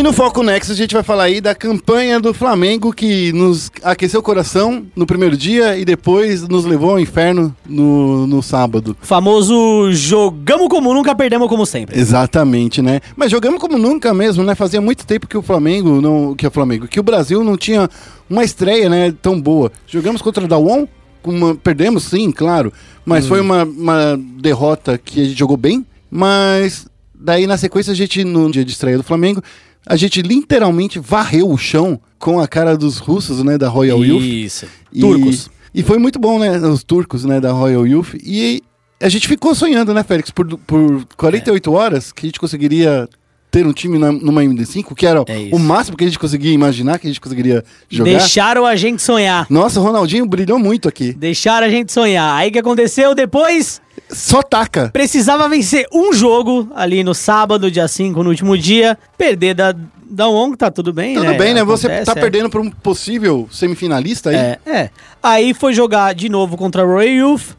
[0.01, 3.71] E no Foco Next a gente vai falar aí da campanha do Flamengo que nos
[3.83, 8.97] aqueceu o coração no primeiro dia e depois nos levou ao inferno no, no sábado.
[9.03, 12.01] Famoso jogamos como nunca, perdemos como sempre.
[12.01, 13.03] Exatamente, né?
[13.15, 14.55] Mas jogamos como nunca mesmo, né?
[14.55, 17.87] Fazia muito tempo que o Flamengo não, que o Flamengo, que o Brasil não tinha
[18.31, 19.71] uma estreia, né, tão boa.
[19.87, 20.89] Jogamos contra o Dawon,
[21.23, 22.73] uma, perdemos sim, claro,
[23.05, 27.95] mas foi uma, uma derrota que a gente jogou bem, mas daí na sequência a
[27.95, 29.43] gente no dia de estreia do Flamengo,
[29.87, 34.23] a gente literalmente varreu o chão com a cara dos russos, né, da Royal Youth.
[34.23, 34.67] Isso.
[34.93, 35.51] E- Turcos.
[35.75, 36.59] E foi muito bom, né?
[36.59, 38.15] Os turcos, né, da Royal Youth.
[38.25, 38.63] E
[39.01, 43.09] a gente ficou sonhando, né, Félix, por, por 48 horas que a gente conseguiria
[43.53, 46.53] ter um time na- numa MD5, que era É o máximo que a gente conseguia
[46.53, 48.11] imaginar que a gente conseguiria jogar.
[48.11, 49.47] Deixaram a gente sonhar.
[49.51, 51.13] Nossa, o Ronaldinho brilhou muito aqui.
[51.15, 52.33] Deixaram a gente sonhar.
[52.37, 53.81] Aí o que aconteceu depois?
[54.13, 54.91] Só taca.
[54.93, 58.99] Precisava vencer um jogo ali no sábado, dia 5, no último dia.
[59.17, 59.75] Perder da,
[60.09, 61.39] da ONG, tá tudo bem, Tudo né?
[61.39, 61.63] bem, né?
[61.65, 62.23] Você Acontece, tá é.
[62.23, 64.37] perdendo pra um possível semifinalista aí.
[64.37, 64.91] É, é.
[65.23, 67.57] Aí foi jogar de novo contra a Royal Youth.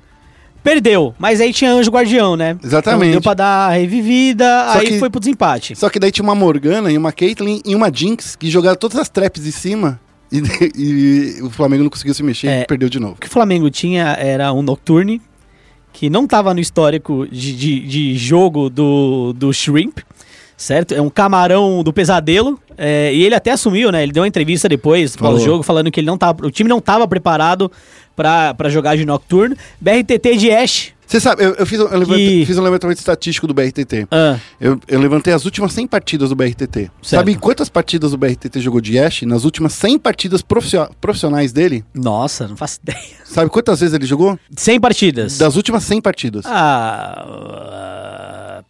[0.63, 2.55] Perdeu, mas aí tinha Anjo Guardião, né?
[2.63, 3.03] Exatamente.
[3.09, 5.75] Então deu pra dar a revivida, Só aí que- foi pro desempate.
[5.75, 8.99] Só que daí tinha uma Morgana e uma Caitlyn e uma Jinx que jogaram todas
[8.99, 9.99] as traps em cima
[10.31, 10.37] e,
[10.75, 12.61] e o Flamengo não conseguiu se mexer É.
[12.61, 13.13] e perdeu de novo.
[13.13, 15.19] O que o Flamengo tinha era um Nocturne,
[15.93, 19.99] que não tava no histórico de, de, de jogo do, do Shrimp,
[20.58, 20.93] certo?
[20.93, 22.60] É um camarão do pesadelo.
[22.77, 24.04] é, e ele até assumiu, né?
[24.04, 25.36] Ele deu uma entrevista depois Falou.
[25.36, 27.71] pós-jogo falando que ele não tava, o time não tava preparado
[28.15, 29.56] pra jogar de Nocturne.
[29.80, 30.93] BRTT de Ash.
[31.12, 34.08] Você sabe, eu, eu fiz, um, eu Que- fiz um levantamento estatístico do BRTT.
[34.10, 36.80] Ah, Eu, eu levantei as últimas 100 partidas do BRTT.
[36.84, 36.91] Certo.
[37.02, 41.84] Sabe quantas partidas o BRTT jogou de Ash nas últimas 100 partidas profissio- profissionais dele?
[41.93, 42.97] nossa, não faço ideia.
[43.26, 44.39] Sabe quantas vezes ele jogou?
[44.56, 45.38] 100 partidas.
[45.38, 46.45] Das últimas 100 partidas.
[46.45, 48.63] Ah,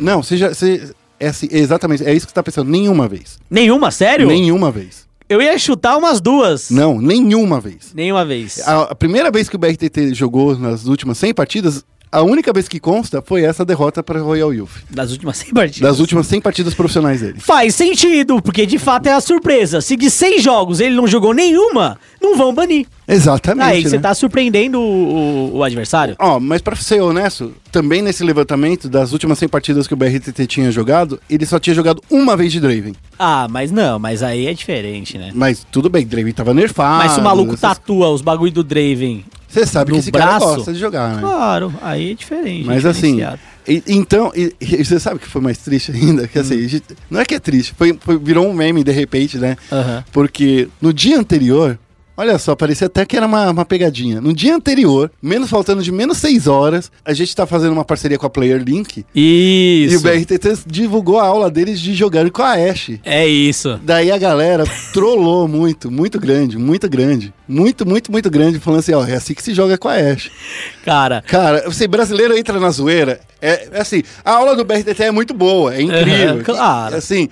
[0.00, 0.48] Não, você já.
[0.52, 2.70] Você, é assim, exatamente, é isso que você tá pensando.
[2.70, 3.38] Nenhuma vez.
[3.50, 4.26] nenhuma, sério?
[4.26, 5.08] Nenhuma vez.
[5.30, 6.70] Eu ia chutar umas duas.
[6.70, 7.94] Não, nenhuma vez.
[7.94, 8.66] Nenhuma vez.
[8.66, 12.66] A, a primeira vez que o BRTT jogou nas últimas 100 partidas, a única vez
[12.68, 14.70] que consta foi essa derrota para Royal Youth.
[14.90, 15.80] Das últimas 100 partidas.
[15.90, 17.38] Das últimas 100 partidas profissionais dele.
[17.38, 19.80] Faz sentido, porque de fato é a surpresa.
[19.80, 22.86] Se de 100 jogos ele não jogou nenhuma, não vão banir.
[23.06, 23.66] Exatamente.
[23.66, 24.02] Aí você né?
[24.02, 26.14] tá surpreendendo o, o- o adversário.
[26.18, 30.46] Ó, mas pra ser honesto, também nesse levantamento, das últimas 100 partidas que o BRTT
[30.46, 32.94] tinha jogado, ele só tinha jogado uma vez de Draven.
[33.18, 35.30] Ah, mas não, mas aí é diferente, né?
[35.34, 36.98] Mas tudo bem, Draven tava nerfado.
[36.98, 40.12] mas se o maluco essas- tatua os bagulho do Draven, Você sabe no que esse
[40.12, 41.20] cara braço, gosta de jogar, né?
[41.22, 42.64] claro, aí é diferente.
[42.66, 43.20] Mas assim,
[43.66, 46.28] e- então, e, e você sabe que foi mais triste ainda?
[46.28, 46.42] Que Hum.
[46.42, 49.56] assim, gente- não é que é triste, foi, foi- virou um meme de repente, né?
[50.12, 51.78] Porque no dia anterior,
[52.20, 54.20] olha só, parecia até que era uma, uma pegadinha.
[54.20, 58.18] No dia anterior, menos faltando de menos 6 horas, a gente tá fazendo uma parceria
[58.18, 59.06] com a Player Link.
[59.14, 59.98] E Isso.
[59.98, 63.00] o BRTT divulgou a aula deles de jogar com a Ashe.
[63.04, 63.80] É isso.
[63.82, 67.32] Daí a galera trollou muito, muito grande, muito grande.
[67.48, 70.30] Muito, muito, muito grande, falando assim, ó, é assim que se joga com a Ashe.
[70.84, 75.10] Cara, Cara, você brasileiro entra na zoeira, é, é assim, a aula do BRTT é
[75.10, 76.34] muito boa, é incrível.
[76.34, 76.94] Uhum, claro.
[76.94, 77.28] E, assim,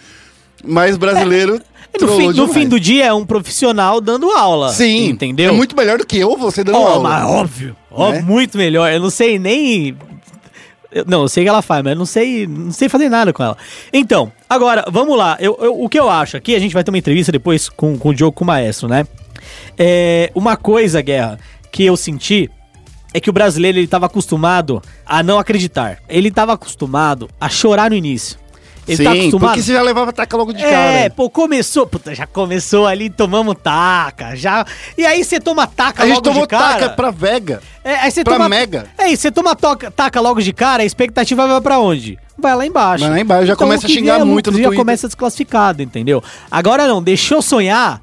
[0.65, 1.61] mas brasileiro
[2.01, 4.71] no, fim, no fim do dia é um profissional dando aula.
[4.73, 5.51] Sim, Entendeu?
[5.51, 7.09] É muito melhor do que eu, você dando Ó, aula.
[7.09, 7.77] mas óbvio.
[7.91, 8.21] Ó, Né?
[8.21, 8.91] muito melhor.
[8.93, 9.97] Eu não sei nem.
[10.93, 13.33] eu- não, eu sei que ela faz, mas eu não sei, não sei fazer nada
[13.33, 13.57] com ela.
[13.93, 15.37] Então, agora, vamos lá.
[15.41, 17.99] Eu, eu- o que eu acho aqui, a gente vai ter uma entrevista depois com,
[17.99, 19.07] com o Diogo com o Maestro, né?
[19.77, 21.39] É, uma coisa, Guerra,
[21.73, 22.51] que eu senti
[23.15, 25.99] é que o brasileiro ele tava acostumado a não acreditar.
[26.09, 28.39] Ele tava acostumado a chorar no início.
[28.89, 29.41] Ele Sim, tá acostumado.
[29.51, 30.71] porque você já levava taca logo de É,
[31.03, 31.11] cara.
[31.11, 34.65] pô, começou, puta, já começou ali, tomamos taca, já.
[34.97, 36.75] E aí você toma taca A gente logo tomou de cara.
[36.75, 37.61] taca pra Vega.
[37.85, 38.87] É, aí você pra toma, Mega.
[38.97, 42.19] É, você toma toca, taca logo de cara, a expectativa vai pra onde?
[42.39, 43.03] Vai lá embaixo.
[43.05, 44.79] Vai lá embaixo, já começa o a xingar vier muito no Já Twitter.
[44.79, 46.23] começa desclassificado, entendeu?
[46.51, 48.01] Agora não, deixou sonhar.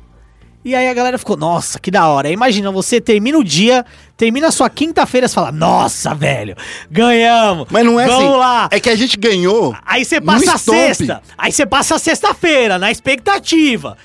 [0.65, 2.27] E aí a galera ficou, nossa, que da hora.
[2.31, 3.85] Imagina, você termina o dia,
[4.17, 6.55] termina a sua quinta-feira, você fala, nossa, velho,
[6.89, 7.67] ganhamos.
[7.69, 8.37] Mas não é Vamos assim.
[8.39, 8.67] lá.
[8.71, 9.77] É que a gente ganhou.
[9.85, 11.21] Aí você passa a sexta.
[11.37, 13.95] Aí você passa a sexta-feira, na expectativa.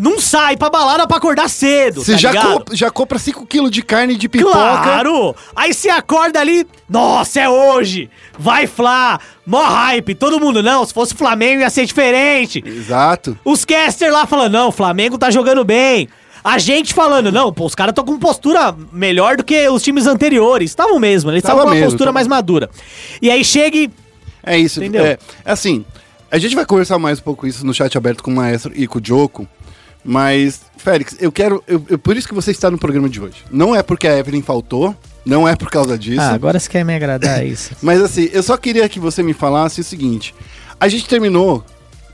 [0.00, 2.02] Não sai pra balada pra acordar cedo.
[2.02, 4.52] Você tá já, comp- já compra 5kg de carne de pipoca.
[4.54, 5.36] Claro!
[5.54, 8.08] Aí você acorda ali, nossa, é hoje!
[8.38, 9.20] Vai Flá!
[9.46, 12.62] Mó hype, todo mundo, não, se fosse o Flamengo ia ser diferente.
[12.64, 13.38] Exato.
[13.44, 16.08] Os caster lá falando, não, o Flamengo tá jogando bem.
[16.42, 20.06] A gente falando, não, pô, os caras estão com postura melhor do que os times
[20.06, 20.70] anteriores.
[20.70, 22.14] Estavam mesmo, eles Tava estavam com uma postura tava.
[22.14, 22.70] mais madura.
[23.20, 23.90] E aí chega e
[24.42, 24.80] É isso.
[24.80, 25.04] Entendeu?
[25.04, 25.84] É, assim,
[26.30, 28.86] a gente vai conversar mais um pouco isso no chat aberto com o Maestro e
[28.86, 29.46] com o Joko.
[30.04, 31.62] Mas, Félix, eu quero.
[31.68, 33.44] eu- eu- por isso que você está no programa de hoje.
[33.50, 36.20] Não é porque a Evelyn faltou, não é por causa disso.
[36.20, 37.74] Ah, agora você quer me agradar é isso.
[37.82, 40.34] Mas assim, eu só queria que você me falasse o seguinte:
[40.80, 41.64] a gente terminou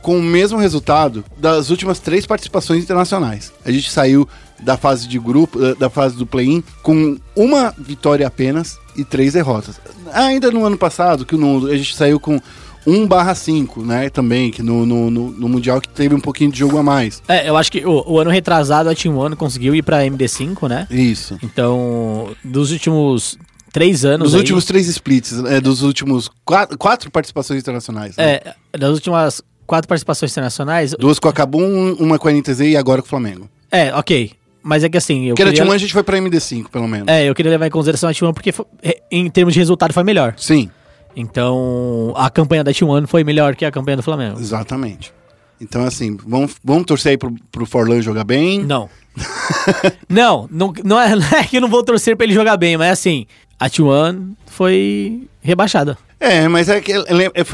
[0.03, 3.53] com o mesmo resultado das últimas três participações internacionais.
[3.65, 4.29] A gente saiu
[4.61, 9.35] da fase de grupo, eh, da fase do play-in, com uma vitória apenas e três
[9.35, 9.81] derrotas.
[10.13, 12.41] Ainda no ano passado, que a gente saiu com
[12.87, 14.09] 1 barra 5, né?
[14.09, 17.23] Também, que no, no, no, no Mundial que teve um pouquinho de jogo a mais.
[17.27, 20.69] É, eu acho que o, o ano retrasado a Team One conseguiu ir pra MD5,
[20.69, 20.87] né?
[20.91, 21.39] Isso.
[21.43, 23.37] Então, dos últimos
[23.73, 24.27] três anos.
[24.29, 28.17] Dos aí- últimos três splits, é, dos últimos quatro, quatro participações internacionais.
[28.17, 28.25] né?
[28.25, 30.95] É, das últimas quatro participações internacionais.
[30.99, 33.49] Duas com a Cabum, uma com a NTZ e agora com o Flamengo.
[33.71, 34.31] É, ok.
[34.63, 36.69] Mas é que assim, eu Porque na queria, Team One a gente foi pra MD5,
[36.71, 37.07] pelo menos.
[37.09, 39.61] é, eu queria levar em consideração a Team One porque fo- é, em termos de
[39.61, 40.35] resultado foi melhor.
[40.37, 40.69] Sim,
[41.17, 44.39] Então, a campanha da Team One foi melhor que a campanha do Flamengo.
[44.39, 45.13] exatamente.
[45.59, 48.63] Então, assim, vamos, vamos torcer aí pro, pro Forlan jogar bem.
[48.63, 48.91] Não.
[50.07, 52.77] não, não, não, é, não é que eu não vou torcer pra ele jogar bem,
[52.77, 53.27] mas assim,
[53.59, 55.97] a Team One foi rebaixada.
[56.19, 56.93] É, mas é que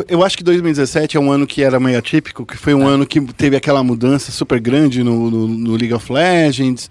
[0.08, 2.92] eu, acho que 2017 é um ano que era meio atípico, que foi um É.
[2.92, 6.88] ano que teve aquela mudança super grande no, no, no League of Legends,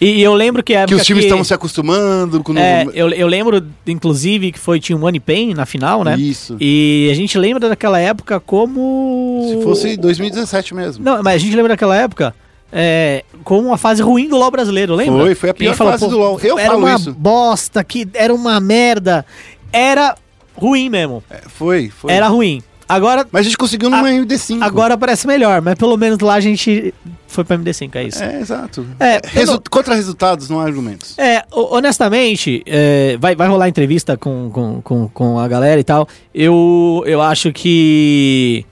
[0.00, 3.26] E, eu lembro que a que os times estavam se acostumando com É, eu, eu
[3.26, 6.16] lembro, inclusive, que foi Team One e Pain na final, né?
[6.18, 6.56] Isso.
[6.60, 9.48] E a gente lembra daquela época como.
[9.50, 11.04] Se fosse 2017 mesmo.
[11.04, 12.34] Não, mas a gente lembra daquela época
[12.72, 15.22] é, como uma fase ruim do LoL brasileiro, lembra?
[15.24, 16.40] Foi, foi a Que pior falou, fase pô, do LoL.
[16.42, 17.12] Eu era falo uma isso.
[17.14, 19.24] bosta, que era uma merda.
[19.72, 20.16] Era
[20.56, 21.22] ruim mesmo.
[21.30, 22.12] É, foi, foi.
[22.12, 22.62] Era ruim.
[22.86, 24.60] Agora, Mas a gente conseguiu numa A- MD5.
[24.62, 26.92] agora parece melhor, mas pelo menos lá a gente
[27.26, 28.22] foi pra MD5, é isso.
[28.22, 28.86] É, exato.
[29.00, 31.18] É, Resu- eu Contra resultados, não há argumentos.
[31.18, 35.84] É, ho- honestamente, é, vai, vai rolar entrevista com, com, com, com a galera e
[35.84, 36.06] tal.
[36.34, 38.66] Eu, eu acho que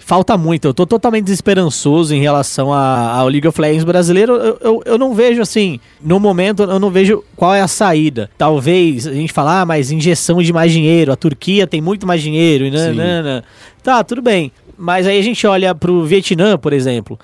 [0.00, 0.66] falta muito.
[0.66, 4.34] Eu tô totalmente desesperançoso em relação ao League of Legends brasileiro.
[4.34, 8.28] Eu, eu, eu não vejo assim, no momento, eu não vejo qual é a saída.
[8.36, 11.12] Talvez a gente falar, ah, mas injeção de mais dinheiro.
[11.12, 12.64] A Turquia tem muito mais dinheiro.
[12.64, 13.44] E nanana.
[13.82, 14.50] Tá, tudo bem.
[14.76, 17.18] Mas aí a gente olha pro Vietnã, por exemplo,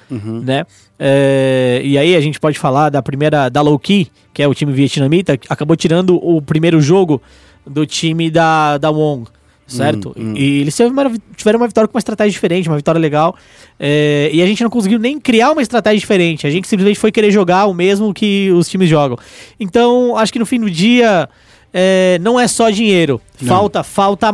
[0.45, 0.67] né?
[0.99, 4.55] É, e aí a gente pode falar da primeira, da Low Key, que é o
[4.55, 7.21] time vietnamita, que acabou tirando o primeiro jogo
[7.67, 9.27] do time da, da Wong,
[9.67, 10.15] certo?
[10.17, 10.35] Hum, hum.
[10.37, 13.37] E eles tiveram uma, vitória com uma estratégia diferente, uma vitória legal.
[13.79, 16.47] É, e a gente não conseguiu nem criar uma estratégia diferente.
[16.47, 19.19] A gente simplesmente foi querer jogar o mesmo que os times jogam.
[19.59, 21.29] Então, acho que no fim do dia,
[21.73, 23.21] é, não é só dinheiro.
[23.41, 23.49] Não.
[23.49, 24.33] Falta, falta.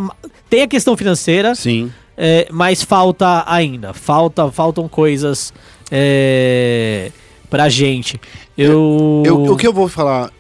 [0.48, 1.90] Tem a questão financeira, Sim.
[2.16, 3.92] é, mas falta ainda.
[3.94, 5.52] Falta, faltam coisas
[5.90, 7.10] é,
[7.48, 8.20] pra gente.
[8.56, 10.30] Eu, Eu, o que eu vou falar,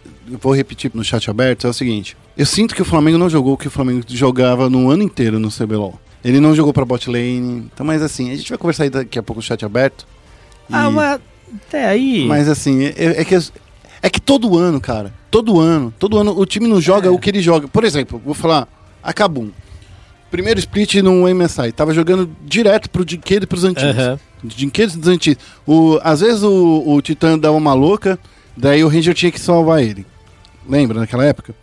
[0.40, 2.16] vou repetir no chat aberto, é o seguinte.
[2.36, 5.38] Eu sinto que o Flamengo não jogou o que o Flamengo jogava no ano inteiro
[5.38, 5.98] no CBLOL.
[6.24, 7.68] Ele não jogou pra bot lane.
[7.72, 10.06] Então, mas assim, a gente vai conversar aí daqui a pouco no chat aberto.
[10.70, 11.20] Ah, E- mas
[11.66, 12.24] até aí.
[12.26, 13.34] Mas assim, é, é que,
[14.02, 17.10] é que todo ano, cara, todo ano, todo ano o time não joga É.
[17.10, 17.68] o que ele joga.
[17.68, 18.66] Por exemplo, vou falar,
[19.02, 19.50] a Kabum.
[20.30, 23.90] Primeiro split no MSI, tava jogando direto pro Dinquedo e pros antigos.
[23.98, 24.18] Aham.
[24.42, 25.44] Dinquedos dos antigos.
[25.66, 28.18] O, às vezes o, o Titã dava uma louca,
[28.56, 30.06] daí o Ranger tinha que salvar ele.
[30.66, 31.54] Lembra naquela época?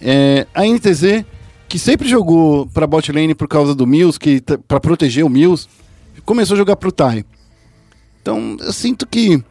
[0.00, 1.24] É, a NTZ,
[1.68, 5.68] que sempre jogou pra bot lane por causa do Mills, que pra proteger o Mills,
[6.24, 7.24] começou a jogar pro Tai.
[8.22, 9.42] Então eu sinto que,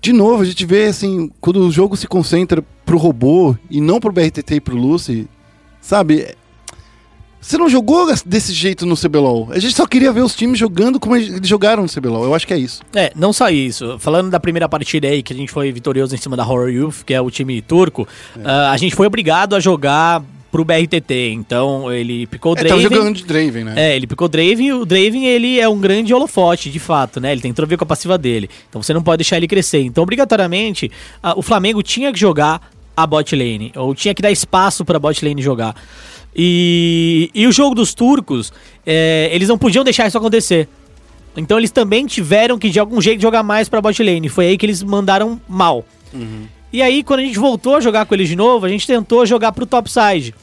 [0.00, 4.00] de novo, a gente vê assim, quando o jogo se concentra pro robô e não
[4.00, 5.26] pro BRTT e pro Lucy,
[5.80, 6.34] sabe?
[7.46, 9.48] Você não jogou desse jeito no CBLOL.
[9.52, 12.24] A gente só queria ver os times jogando como eles jogaram no CBLOL.
[12.24, 12.80] Eu acho que é isso.
[12.94, 13.98] É, não só isso.
[13.98, 17.02] Falando da primeira partida aí, que a gente foi vitorioso em cima da Horror Youth,
[17.04, 18.08] que é o time turco,
[18.42, 21.32] ah, a gente foi obrigado a jogar pro BRTT.
[21.34, 22.82] Então, ele picou o É, Draven.
[22.82, 23.74] jogando de Draven, né?
[23.76, 27.20] É, ele picou o Draven e o Draven, ele é um grande holofote, de fato,
[27.20, 27.30] né?
[27.32, 28.48] Ele tem tudo a ver com a passiva dele.
[28.70, 29.82] Então você não pode deixar ele crescer.
[29.82, 30.90] Então, obrigatoriamente,
[31.22, 34.98] a- o Flamengo tinha que jogar a bot lane, ou tinha que dar espaço pra
[34.98, 35.74] bot lane jogar.
[36.34, 38.52] E, e o jogo dos turcos,
[38.84, 40.68] é, eles não podiam deixar isso acontecer.
[41.36, 44.28] Então eles também tiveram que de algum jeito jogar mais pra bot lane.
[44.28, 45.84] Foi aí que eles mandaram mal.
[46.72, 49.24] E aí, quando a gente voltou a jogar com eles de novo, a gente tentou
[49.24, 50.34] jogar pro topside.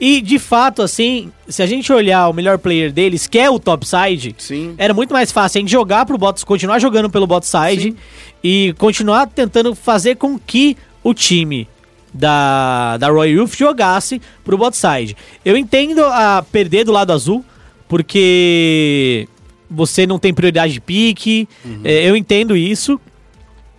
[0.00, 3.58] E de fato, assim, se a gente olhar o melhor player deles, que é o
[3.58, 4.74] topside, Sim.
[4.78, 7.96] era muito mais fácil a gente jogar pro bot, continuar jogando pelo bot side
[8.42, 11.66] e continuar tentando fazer com que o time
[12.12, 15.16] da, da Royal Youth jogasse pro bot side.
[15.44, 17.44] Eu entendo a perder do lado azul,
[17.88, 19.28] porque
[19.70, 21.48] você não tem prioridade de pique,
[21.84, 23.00] é, eu entendo isso.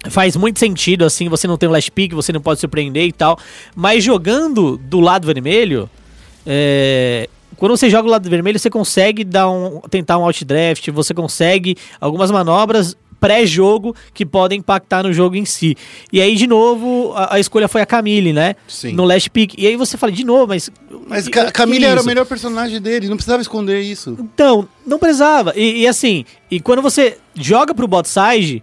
[0.09, 3.11] Faz muito sentido, assim, você não tem um last pick, você não pode surpreender e
[3.11, 3.37] tal.
[3.75, 5.89] Mas jogando do lado vermelho,
[6.45, 11.13] é, quando você joga do lado vermelho, você consegue dar um, tentar um outdraft, você
[11.13, 15.75] consegue algumas manobras pré-jogo que podem impactar no jogo em si.
[16.11, 18.55] E aí, de novo, a, a escolha foi a Camille, né?
[18.67, 18.93] Sim.
[18.93, 19.53] No last pick.
[19.57, 20.69] E aí você fala, de novo, mas.
[21.07, 24.17] Mas que- Ca- Camille era o melhor personagem dele, não precisava esconder isso.
[24.19, 25.53] Então, não precisava.
[25.55, 28.61] E, e assim, e quando você joga pro bot side,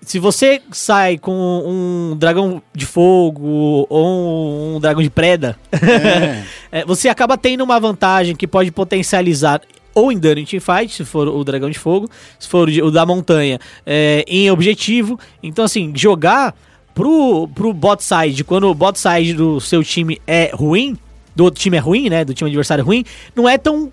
[0.00, 6.42] se você sai com um dragão de fogo ou um dragão de preda, É.
[6.80, 9.60] é, você acaba tendo uma vantagem que pode potencializar
[9.94, 13.04] ou em dano em teamfight, se for o dragão de fogo, se for o da
[13.04, 15.18] montanha, é, em objetivo.
[15.42, 16.54] Então, assim, jogar
[16.94, 20.96] pro, pro bot side, quando o bot side do seu time é ruim,
[21.34, 22.24] do outro time é ruim, né?
[22.24, 23.90] Do time adversário é ruim, não é tão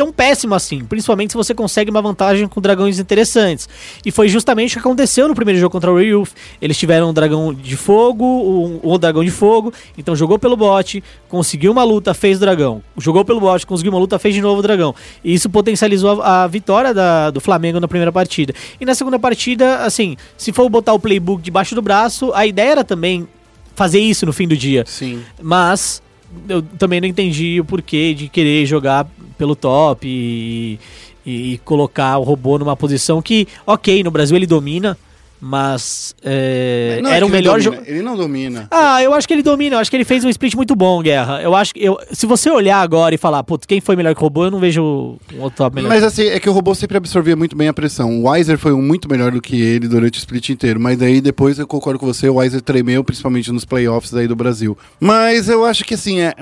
[0.00, 3.68] tão péssimo assim, principalmente se você consegue uma vantagem com dragões interessantes.
[4.04, 6.30] E foi justamente o que aconteceu no primeiro jogo contra o Ryuth.
[6.60, 11.02] Eles tiveram um dragão de fogo, um, um dragão de fogo, então jogou pelo bot,
[11.28, 12.82] conseguiu uma luta, fez o dragão.
[12.96, 14.94] Jogou pelo bot, conseguiu uma luta, fez de novo o dragão.
[15.22, 18.54] E isso potencializou a, a vitória da- do Flamengo na primeira partida.
[18.80, 22.70] E na segunda partida, assim, se for botar o playbook debaixo do braço, a ideia
[22.70, 23.28] era também
[23.74, 24.84] fazer isso no fim do dia.
[24.86, 25.20] Sim.
[25.42, 26.02] Mas
[26.48, 30.78] eu também não entendi o porquê de querer jogar pelo top e,
[31.24, 34.96] e colocar o robô numa posição que, ok, no Brasil ele domina,
[35.40, 37.78] mas é, Não é era o que ele melhor jogo.
[37.86, 38.68] Ele não domina.
[38.70, 41.00] Ah, eu acho que ele domina, eu acho que ele fez um split muito bom,
[41.02, 41.40] Guerra.
[41.42, 44.20] Eu acho que eu, se você olhar agora e falar, putz, quem foi melhor que
[44.20, 45.88] o robô, eu não vejo um outro top melhor.
[45.88, 48.20] Mas assim, é que o robô sempre absorvia muito bem a pressão.
[48.20, 50.78] O Weiser foi um muito melhor do que ele durante o split inteiro.
[50.78, 54.36] Mas daí depois eu concordo com você, o Weiser tremeu, principalmente nos playoffs daí do
[54.36, 54.76] Brasil.
[54.98, 56.34] Mas eu acho que assim, é.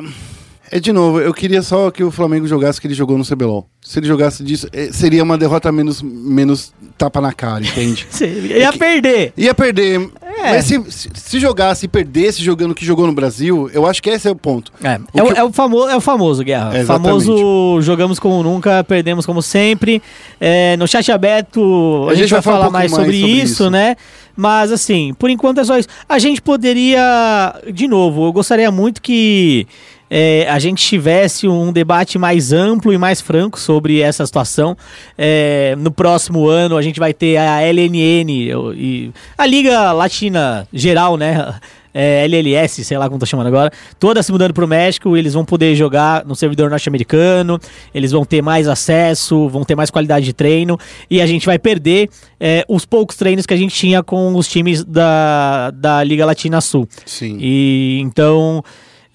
[0.70, 3.24] É de novo, eu queria só que o Flamengo jogasse o que ele jogou no
[3.24, 3.66] CBLOL.
[3.80, 8.06] Se ele jogasse disso, eh, seria uma derrota menos, menos tapa na cara, entende?
[8.20, 9.32] Ia perder.
[9.36, 10.08] Ia perder.
[10.40, 10.52] É.
[10.52, 14.02] Mas se, se, se jogasse e perdesse jogando o que jogou no Brasil, eu acho
[14.02, 14.70] que esse é o ponto.
[14.82, 16.76] É, O é, o, que eu- é o famoso, é o famoso, Guerra.
[16.76, 17.24] É, exatamente.
[17.24, 20.02] famoso jogamos como nunca, perdemos como sempre.
[20.40, 23.52] É, no chat aberto a, gente, vai falar, um pouco mais, mais sobre, sobre isso,
[23.54, 23.70] isso.
[23.70, 23.96] né?
[24.36, 25.88] Mas assim, por enquanto é só isso.
[26.08, 29.66] A gente poderia, de novo, eu gostaria muito que
[30.10, 34.76] é, a gente tivesse um debate mais amplo e mais franco sobre essa situação.
[35.16, 38.30] É, no próximo ano a gente vai ter a LNN
[38.76, 41.54] e a Liga Latina Geral, né?
[41.92, 45.44] É, LLS, sei lá como tô chamando agora, toda se mudando pro México, eles vão
[45.44, 47.58] poder jogar no servidor norte-americano,
[47.92, 50.78] eles vão ter mais acesso, vão ter mais qualidade de treino,
[51.10, 54.46] e a gente vai perder é, os poucos treinos que a gente tinha com os
[54.46, 56.86] times da, da Liga Latina Sul.
[57.04, 57.36] Sim.
[57.40, 58.62] E então,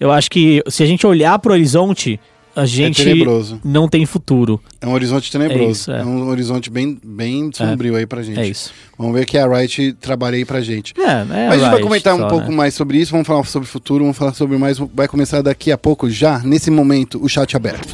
[0.04, 2.20] eu acho que se a gente olhar pro horizonte,
[2.54, 3.58] a gente tenebroso.
[3.64, 4.60] não tem futuro.
[4.78, 5.62] É um horizonte tenebroso.
[5.62, 6.04] É É, isso, é.
[6.04, 8.38] um horizonte bem, bem sombrio aí pra gente.
[8.38, 8.70] É isso.
[8.98, 10.92] Vamos ver que a Wright trabalha aí pra gente.
[10.98, 12.54] É, é Mas a gente vai comentar um só, pouco né?
[12.54, 14.76] mais sobre isso, vamos falar sobre o futuro, vamos falar sobre mais.
[14.78, 17.88] Vai começar daqui a pouco, já, nesse momento, o chat aberto.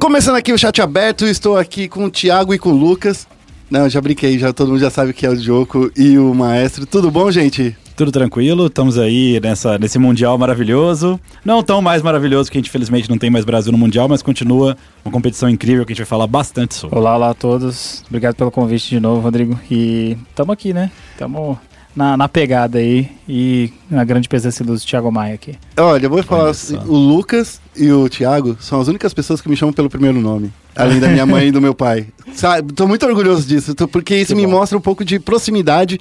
[0.00, 3.24] Começando aqui o chat aberto, estou aqui com o Thiago e com o Lucas.
[3.70, 6.86] Não, já brinquei, já todo mundo já sabe que é o Diogo e o Maestro.
[6.86, 7.76] Tudo bom, gente?
[7.98, 11.18] Tudo tranquilo, estamos aí nessa, nesse Mundial maravilhoso.
[11.44, 14.22] Não tão mais maravilhoso que a gente, infelizmente, não tem mais Brasil no Mundial, mas
[14.22, 16.96] continua uma competição incrível que a gente vai falar bastante sobre.
[16.96, 18.04] Olá, olá a todos.
[18.06, 19.58] Obrigado pelo convite de novo, Rodrigo.
[19.68, 20.92] E tamo aqui, né?
[21.18, 21.58] Tamo
[21.96, 25.56] na, na pegada aí e na grande presença do Thiago Maia aqui.
[25.76, 29.48] Olha, eu vou falar assim, o Lucas e o Thiago são as únicas pessoas que
[29.48, 30.52] me chamam pelo primeiro nome.
[30.76, 32.06] Além da minha mãe e do meu pai.
[32.32, 34.52] Sabe, tô muito orgulhoso disso, tô- porque isso Que me bom.
[34.52, 35.98] mostra um pouco de proximidade.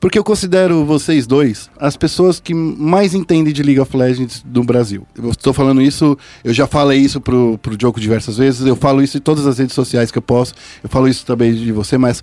[0.00, 4.64] Porque eu considero vocês dois as pessoas que mais entendem de League of Legends do
[4.64, 5.06] Brasil.
[5.14, 9.02] Eu estou falando isso, eu já falei isso pro, pro Diogo diversas vezes, eu falo
[9.02, 11.98] isso em todas as redes sociais que eu posso, eu falo isso também de você,
[11.98, 12.22] mas.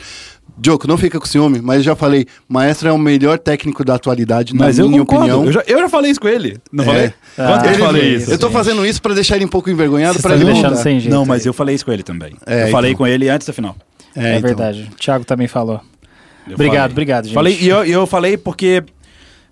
[0.59, 3.93] Diogo, não fica com ciúme, mas eu já falei, Maestro é o melhor técnico da
[3.93, 5.45] atualidade, Mas na eu minha concordo, opinião.
[5.45, 6.87] eu já, eu já falei isso com ele, não É.
[6.87, 7.13] falei?
[7.37, 8.31] Ah, Quanto que eu falei isso?
[8.31, 8.53] eu tô gente.
[8.55, 11.13] fazendo isso pra deixar ele um pouco envergonhado, estão ele deixando sem jeito.
[11.13, 12.33] Não, mas eu falei isso com ele também.
[12.43, 12.97] É, eu falei então.
[12.97, 13.75] com ele antes da final.
[14.15, 14.41] É, então.
[14.47, 14.89] verdade.
[14.91, 15.79] O Thiago também falou.
[16.47, 16.91] Eu Obrigado, falei.
[16.91, 17.33] obrigado, gente.
[17.33, 18.83] Falei, e eu, eu falei porque,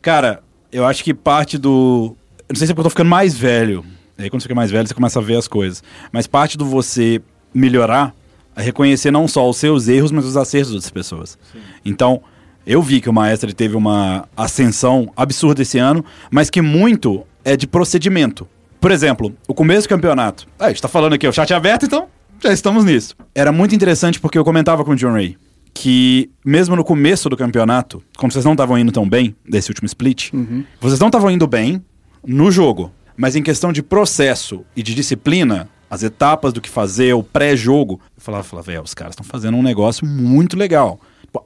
[0.02, 2.16] cara, eu acho que parte do.
[2.48, 3.84] Eu não sei se é porque eu tô ficando mais velho.
[4.18, 5.84] Aí quando você fica mais velho, você começa a ver as coisas.
[6.12, 7.22] Mas parte do você
[7.54, 8.14] melhorar
[8.56, 11.38] é reconhecer não só os seus erros, mas os acertos das pessoas.
[11.84, 12.22] Então,
[12.66, 17.26] eu vi que o Maestro ele teve uma ascensão absurda esse ano, mas que muito
[17.44, 18.48] é de procedimento.
[18.80, 20.48] Por exemplo, o começo do campeonato.
[20.58, 22.08] Ah, a gente tá falando aqui, o chat é aberto, então
[22.42, 23.16] já estamos nisso.
[23.34, 25.38] Era muito interessante porque eu comentava com o John Ray
[25.78, 29.86] que, mesmo no começo do campeonato, quando vocês não estavam indo tão bem, desse último
[29.86, 30.32] split,
[30.80, 31.84] vocês não estavam indo bem
[32.26, 37.14] no jogo, mas em questão de processo e de disciplina, as etapas do que fazer,
[37.14, 40.98] o pré-jogo, eu falava, falava, velho, os caras estão fazendo um negócio muito legal.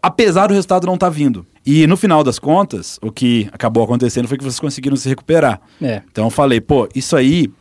[0.02, 1.44] Apesar do resultado não estar vindo.
[1.66, 5.60] E no final das contas, o que acabou acontecendo foi que vocês conseguiram se recuperar.
[5.82, 6.04] É.
[6.12, 7.52] Então eu falei, pô, isso aí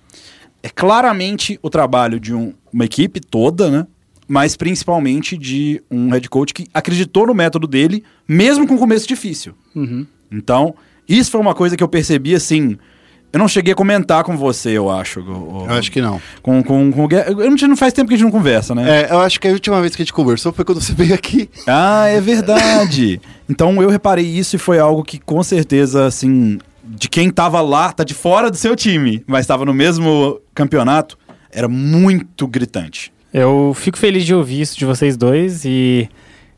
[0.63, 3.87] é claramente o trabalho de um- uma equipe toda, né?
[4.29, 9.09] Mas principalmente de um head coach que acreditou no método dele, mesmo com o começo
[9.09, 9.55] difícil.
[10.31, 10.75] Então,
[11.09, 12.77] isso foi uma coisa que eu percebi assim.
[13.33, 15.21] Eu não cheguei a comentar com você, eu acho.
[15.21, 16.21] o- o- Eu acho que não.
[16.43, 17.31] Com, com, com o Guerra.
[17.31, 19.03] Eu não, não faz tempo que a gente não conversa, né?
[19.03, 21.15] É, eu acho que a última vez que a gente conversou foi quando você veio
[21.15, 21.49] aqui.
[21.67, 23.21] Ah, é verdade.
[23.49, 27.93] então eu reparei isso e foi algo que com certeza, assim, de quem tava lá,
[27.93, 31.19] tá de fora do seu time, mas tava no mesmo campeonato,
[31.53, 33.13] era muito gritante.
[33.33, 36.09] Eu fico feliz de ouvir isso de vocês dois e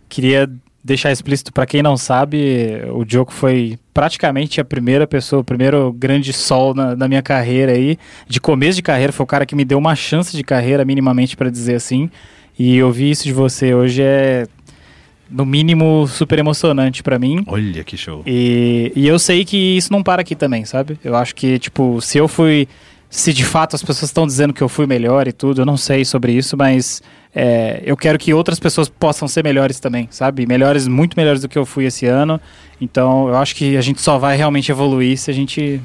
[0.08, 0.50] queria
[0.82, 5.92] deixar explícito para quem não sabe, o Diogo foi praticamente a primeira pessoa, o primeiro
[5.92, 9.54] grande sol na, na minha carreira aí, de começo de carreira, foi o cara que
[9.54, 12.10] me deu uma chance de carreira minimamente para dizer assim.
[12.58, 14.46] E ouvir isso de você hoje é
[15.30, 17.44] no mínimo super emocionante para mim.
[17.46, 18.22] Olha que show.
[18.26, 20.98] E, e eu sei que isso não para aqui também, sabe?
[21.04, 22.68] Eu acho que, tipo, se eu fui.
[23.10, 25.76] Se de fato as pessoas estão dizendo que eu fui melhor e tudo, eu não
[25.76, 27.02] sei sobre isso, mas
[27.34, 30.46] é, eu quero que outras pessoas possam ser melhores também, sabe?
[30.46, 32.40] Melhores, muito melhores do que eu fui esse ano.
[32.80, 35.80] Então eu acho que a gente só vai realmente evoluir se a gente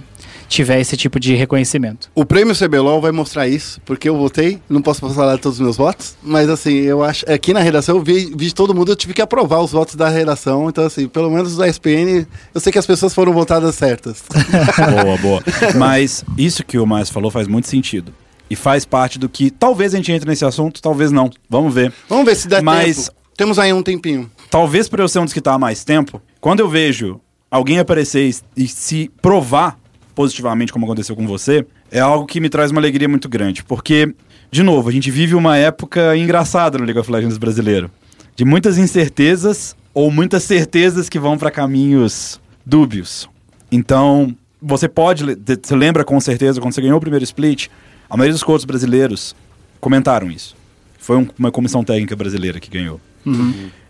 [0.47, 2.09] tiver esse tipo de reconhecimento.
[2.13, 5.77] O prêmio CBLOL vai mostrar isso, porque eu votei, não posso falar todos os meus
[5.77, 7.29] votos, mas assim, eu acho.
[7.31, 9.95] Aqui na redação eu vi, vi de todo mundo, eu tive que aprovar os votos
[9.95, 13.75] da redação, então assim, pelo menos da SPN, eu sei que as pessoas foram votadas
[13.75, 14.23] certas.
[15.03, 15.43] boa, boa.
[15.75, 18.13] Mas isso que o Márcio falou faz muito sentido.
[18.47, 21.31] E faz parte do que talvez a gente entre nesse assunto, talvez não.
[21.49, 21.91] Vamos ver.
[22.07, 23.17] Vamos ver se dá Mas- tempo.
[23.37, 24.31] Temos aí um tempinho.
[24.49, 27.19] Talvez por eu ser um dos que tá há mais tempo, quando eu vejo
[27.51, 29.77] alguém aparecer e, e se provar
[30.15, 33.63] positivamente como aconteceu com você, é algo que me traz uma alegria muito grande.
[33.63, 34.15] Porque,
[34.49, 37.91] de novo, a gente vive uma época engraçada no League of Legends brasileiro.
[38.35, 43.29] De muitas incertezas ou muitas certezas que vão para caminhos dúbios.
[43.71, 45.23] Então, você pode,
[45.63, 47.67] você lembra com certeza, quando você ganhou o primeiro split,
[48.09, 49.35] a maioria dos coaches brasileiros
[49.79, 50.55] comentaram isso.
[50.97, 52.99] Foi um- uma comissão técnica brasileira que ganhou.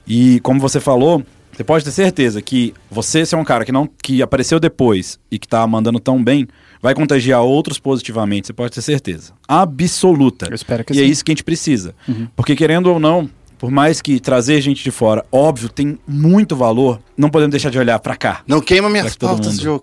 [0.07, 1.23] E como você falou,
[1.55, 5.17] você pode ter certeza que você, se é um cara que não que apareceu depois
[5.31, 6.47] e que tá mandando tão bem,
[6.81, 9.33] vai contagiar outros positivamente, você pode ter certeza.
[9.47, 10.47] Absoluta.
[10.49, 11.09] Eu espero que e é sim.
[11.09, 11.95] isso que a gente precisa.
[12.35, 16.99] Porque querendo ou não, por mais que trazer gente de fora, óbvio, tem muito valor,
[17.17, 18.41] não podemos deixar de olhar pra cá.
[18.47, 19.57] Não queima minhas pautas.
[19.63, 19.81] Não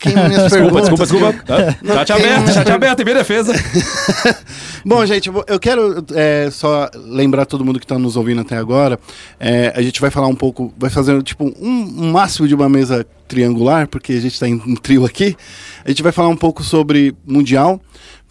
[0.00, 1.06] queima minhas Desculpa, perguntas.
[1.06, 1.76] desculpa, desculpa.
[1.82, 2.74] Não Chat tem aberto, mais chat pergunta.
[2.74, 3.52] aberto, em minha defesa.
[4.84, 8.98] Bom, gente, eu quero é, só lembrar todo mundo que está nos ouvindo até agora.
[9.38, 12.68] é, a gente vai falar um pouco, vai fazer tipo um, um máximo de uma
[12.68, 15.36] mesa triangular, porque a gente está em um trio aqui.
[15.84, 17.80] A gente vai falar um pouco sobre mundial,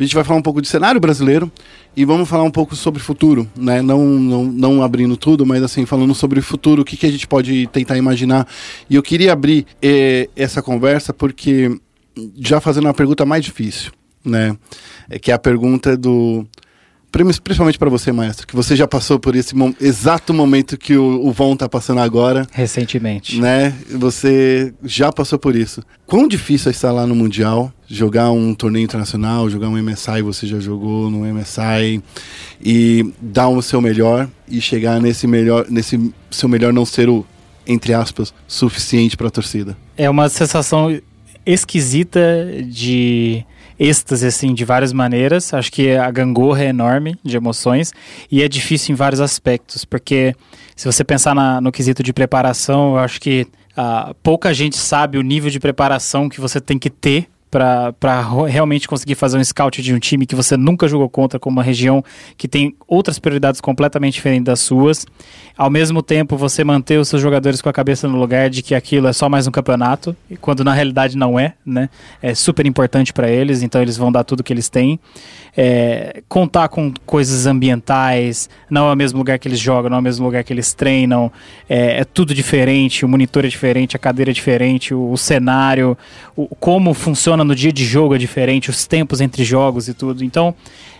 [0.03, 1.51] a gente vai falar um pouco de cenário brasileiro
[1.95, 3.81] e vamos falar um pouco sobre futuro, né?
[3.81, 7.11] Não, não, não abrindo tudo, mas assim falando sobre o futuro, o que, que a
[7.11, 8.47] gente pode tentar imaginar.
[8.89, 11.79] E eu queria abrir eh, essa conversa porque
[12.37, 13.91] já fazendo uma pergunta mais difícil,
[14.23, 14.57] né?
[15.09, 16.45] É que é a pergunta do
[17.11, 21.27] principalmente para você, maestro, que você já passou por esse mo- exato momento que o,
[21.27, 23.39] o Von tá passando agora, Recentemente.
[23.39, 23.73] né?
[23.89, 25.83] Você já passou por isso.
[26.07, 30.47] Quão difícil é estar lá no Mundial, jogar um torneio internacional, jogar um MSI, você
[30.47, 32.01] já jogou no MSI,
[32.63, 37.25] e dar o seu melhor e chegar nesse melhor, nesse seu melhor não ser o,
[37.67, 39.77] entre aspas, suficiente para a torcida.
[39.97, 40.97] É uma sensação
[41.45, 42.19] esquisita
[42.65, 43.43] de
[43.83, 45.53] êxtase, assim, de várias maneiras.
[45.53, 47.91] Acho que a gangorra é enorme de emoções
[48.31, 50.35] e é difícil em vários aspectos, porque
[50.75, 55.17] se você pensar na- no quesito de preparação, eu acho que ah, pouca gente sabe
[55.17, 59.81] o nível de preparação que você tem que ter para realmente conseguir fazer um scout
[59.81, 62.01] de um time que você nunca jogou contra, com uma região
[62.37, 65.05] que tem outras prioridades completamente diferentes das suas.
[65.57, 68.73] Ao mesmo tempo, você manter os seus jogadores com a cabeça no lugar de que
[68.73, 71.89] aquilo é só mais um campeonato, quando na realidade não é, né?
[72.21, 74.97] É super importante para eles, então eles vão dar tudo que eles têm.
[75.55, 79.99] É, contar com coisas ambientais, não é o mesmo lugar que eles jogam, não é
[79.99, 81.29] o mesmo lugar que eles treinam,
[81.69, 85.97] é, é tudo diferente, o monitor é diferente, a cadeira é diferente, o, o cenário,
[86.37, 90.23] o, como funciona no dia de jogo é diferente, os tempos entre jogos e tudo.
[90.23, 90.55] Então,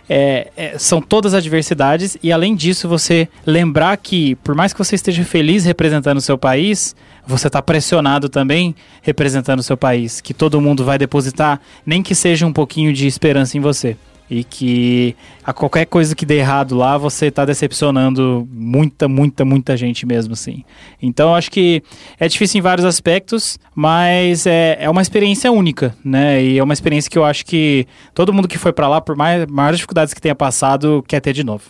[0.10, 4.96] é, é, são todas adversidades e além disso você lembrar que por mais que você
[4.96, 6.94] esteja feliz representando o seu país,
[7.26, 12.14] você está pressionado também representando o seu país, que todo mundo vai depositar nem que
[12.14, 13.96] seja um pouquinho de esperança em você
[14.34, 15.14] e que
[15.44, 20.34] a qualquer coisa que dê errado lá você está decepcionando muita, muita, muita gente mesmo
[20.34, 20.64] assim.
[21.02, 21.84] Então eu acho que
[22.18, 26.42] é difícil em vários aspectos, mas é, é uma experiência única, né?
[26.42, 29.18] E é uma experiência que eu acho que todo mundo que foi para lá, por
[29.18, 31.64] mais maiores dificuldades que tenha passado, quer ter de novo.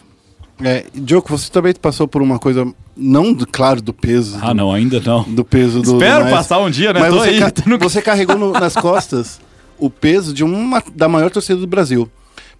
[0.63, 4.37] É, Diogo, você também passou por uma coisa, não, do, claro, do peso.
[4.39, 5.23] Ah, do- não, ainda não.
[5.23, 5.93] Do peso do.
[5.93, 6.31] Espero do maestro.
[6.37, 6.99] passar um dia, né?
[6.99, 9.41] Mas Tô você, aí, ca- tô no- você carregou no- nas costas
[9.79, 12.07] o peso de uma da maior torcida do Brasil.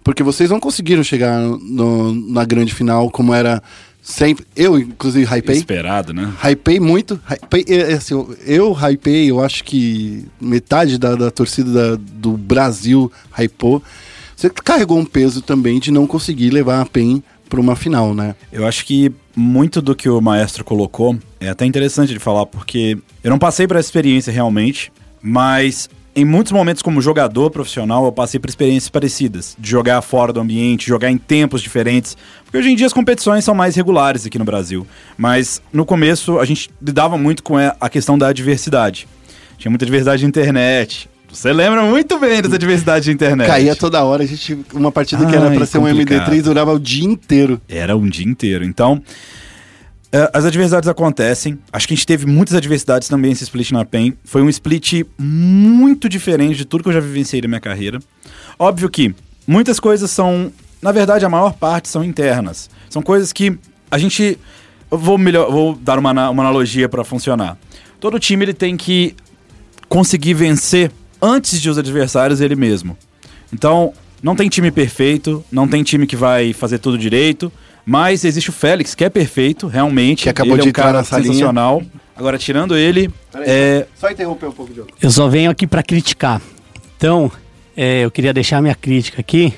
[0.04, 3.62] Porque vocês não conseguiram chegar no- na grande final como era
[4.02, 4.44] sempre.
[4.56, 5.56] Eu, inclusive, hypei.
[5.56, 6.32] Esperado, né?
[6.44, 7.20] Hypei muito.
[7.30, 12.02] Hypei, é, é, assim, eu- eu hypei, eu acho que metade da, da torcida da-
[12.14, 13.82] do Brasil hypou.
[14.36, 18.34] Você carregou um peso também de não conseguir levar a PEN para uma final, né?
[18.50, 22.98] Eu acho que muito do que o maestro colocou é até interessante de falar, porque
[23.22, 24.90] eu não passei por essa experiência realmente,
[25.22, 30.32] mas em muitos momentos como jogador profissional eu passei por experiências parecidas, de jogar fora
[30.32, 34.26] do ambiente, jogar em tempos diferentes, porque hoje em dia as competições são mais regulares
[34.26, 34.86] aqui no Brasil,
[35.16, 39.08] mas no começo a gente lidava muito com a questão da adversidade.
[39.56, 41.08] Tinha muita diversidade de internet.
[41.32, 43.46] Você lembra muito bem dessa diversidade de internet.
[43.46, 44.58] Caía toda hora, a gente.
[44.74, 46.30] Uma partida que era para ser um complicado.
[46.30, 47.58] MD3 durava o dia inteiro.
[47.66, 48.64] Era um dia inteiro.
[48.64, 49.02] Então, é,
[50.32, 51.58] as adversidades acontecem.
[51.72, 54.12] Acho que a gente teve muitas adversidades também nesse split na PEN.
[54.24, 57.98] Foi um split muito diferente de tudo que eu já vivenciei na minha carreira.
[58.58, 59.14] Óbvio que
[59.46, 60.52] muitas coisas são,
[60.82, 62.68] na verdade, a maior parte são internas.
[62.90, 63.58] São coisas que
[63.90, 64.38] a gente.
[64.90, 67.56] Vou, melhor, vou dar uma, uma analogia para funcionar.
[67.98, 69.16] Todo time ele tem que
[69.88, 72.98] conseguir vencer antes de os adversários ele mesmo.
[73.50, 77.50] Então, não tem time perfeito, não tem time que vai fazer tudo direito,
[77.84, 80.24] mas existe o Félix, que é perfeito, realmente.
[80.24, 81.32] Que acabou ele de é um entrar cara na salinha.
[81.32, 81.82] sensacional.
[82.16, 84.90] Agora, tirando ele, é, Só interromper um pouco, Diogo.
[85.00, 86.40] Eu só venho aqui pra criticar.
[86.96, 87.30] Então,
[87.76, 89.52] é, eu queria deixar minha crítica aqui.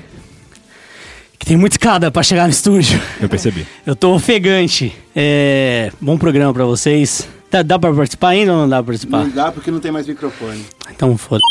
[1.37, 2.99] Que tem muita escada pra chegar no estúdio.
[3.21, 3.67] eu percebi.
[3.85, 4.95] Eu tô ofegante.
[5.15, 7.27] É, bom programa pra vocês.
[7.51, 9.23] Dá, dá pra participar ainda ou não dá pra participar?
[9.25, 10.65] Não dá porque não tem mais microfone.
[10.89, 11.41] Então foda.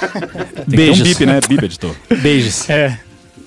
[0.00, 1.08] Tem ter um Beijos.
[1.08, 1.40] bip, né?
[1.48, 1.94] Bip, editor.
[2.20, 2.68] Beijos.
[2.68, 2.98] É.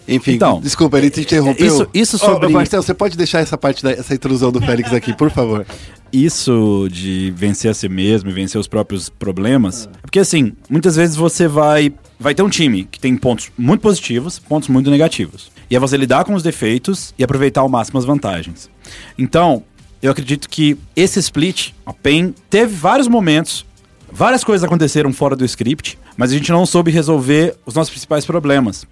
[0.08, 1.66] Enfim, Então, desculpa, ele te interrompeu.
[1.66, 4.92] isso- isso sobre- ô, Marcelo, você pode deixar essa parte da essa intrusão do Félix
[4.94, 5.66] aqui, por favor?
[6.12, 9.90] isso de vencer a si mesmo e vencer os próprios problemas.
[9.92, 13.82] é Porque assim, muitas vezes você vai vai ter um time que tem pontos muito
[13.82, 15.52] positivos, pontos muito negativos.
[15.70, 18.70] E é você lidar com os defeitos e aproveitar ao máximo as vantagens.
[19.18, 19.64] Então,
[20.02, 23.66] eu acredito que esse split, a PEN, teve vários momentos,
[24.12, 28.26] várias coisas aconteceram fora do script, mas a gente não soube resolver os nossos principais
[28.26, 28.86] problemas.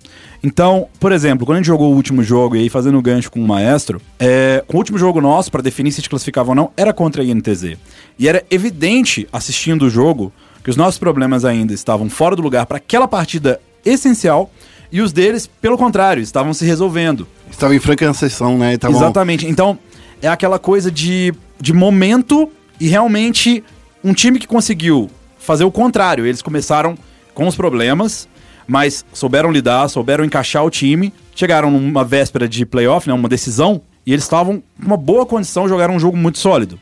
[0.43, 3.31] Então, por exemplo, quando a gente jogou o último jogo e aí fazendo o gancho
[3.31, 6.55] com o maestro, é, o último jogo nosso, para definir se a gente classificava ou
[6.55, 7.77] não, era contra a INTZ.
[8.17, 12.65] E era evidente, assistindo o jogo, que os nossos problemas ainda estavam fora do lugar
[12.65, 14.51] para aquela partida essencial
[14.91, 17.27] e os deles, pelo contrário, estavam se resolvendo.
[17.49, 18.77] Estava em franca sessão, né?
[18.89, 19.47] Exatamente.
[19.47, 19.77] Então,
[20.21, 23.63] é aquela coisa de, de momento e realmente
[24.03, 25.09] um time que conseguiu
[25.39, 26.25] fazer o contrário.
[26.25, 26.97] Eles começaram
[27.33, 28.27] com os problemas,
[28.67, 33.81] mas souberam lidar, souberam encaixar o time, chegaram numa véspera de playoff, né, uma decisão,
[34.05, 36.79] e eles estavam com uma boa condição, jogaram um jogo muito sólido.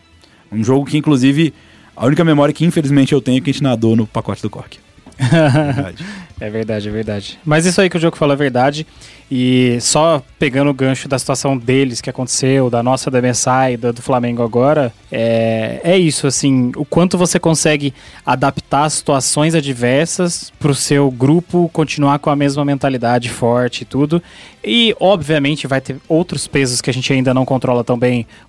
[0.51, 1.53] Um jogo que, inclusive,
[1.95, 4.49] a única memória que infelizmente eu tenho é que a gente nadou no pacote do
[4.49, 4.79] Cork.
[5.19, 6.05] Verdade.
[6.41, 7.39] É verdade, é verdade.
[7.43, 8.87] Mas isso aí que o jogo falou é verdade.
[9.29, 13.91] E só pegando o gancho da situação deles que aconteceu, da nossa da MSI da
[13.91, 17.93] do Flamengo agora, é, é isso, assim, o quanto você consegue
[18.25, 24.23] adaptar situações adversas pro seu grupo continuar com a mesma mentalidade forte e tudo.
[24.63, 27.85] E, obviamente, vai ter outros pesos que a gente ainda não controla.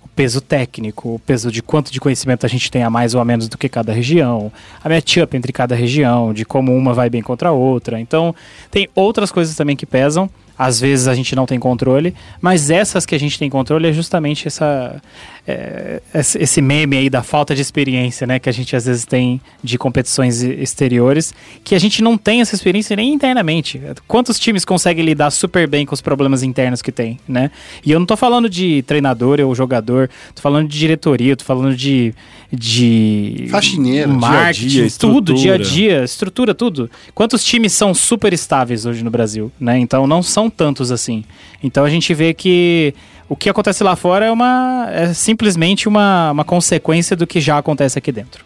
[0.15, 3.25] peso técnico, o peso de quanto de conhecimento a gente tem a mais ou a
[3.25, 4.51] menos do que cada região,
[4.83, 7.99] a matchup entre cada região, de como uma vai bem contra a outra.
[7.99, 8.35] Então,
[8.69, 10.29] tem outras coisas também que pesam.
[10.63, 13.91] Às vezes a gente não tem controle, mas essas que a gente tem controle é
[13.91, 15.01] justamente essa,
[15.47, 18.37] é, esse meme aí da falta de experiência, né?
[18.37, 21.33] Que a gente às vezes tem de competições exteriores,
[21.63, 23.81] que a gente não tem essa experiência nem internamente.
[24.07, 27.49] Quantos times conseguem lidar super bem com os problemas internos que tem, né?
[27.83, 31.75] E eu não tô falando de treinador ou jogador, tô falando de diretoria, tô falando
[31.75, 32.13] de.
[32.51, 36.87] de Faxineiro, marketing, dia a dia, tudo, dia a dia, estrutura, tudo.
[37.15, 39.79] Quantos times são super estáveis hoje no Brasil, né?
[39.79, 41.23] Então não são tantos assim.
[41.63, 42.93] Então a gente vê que
[43.27, 47.57] o que acontece lá fora é uma é simplesmente uma, uma consequência do que já
[47.57, 48.43] acontece aqui dentro.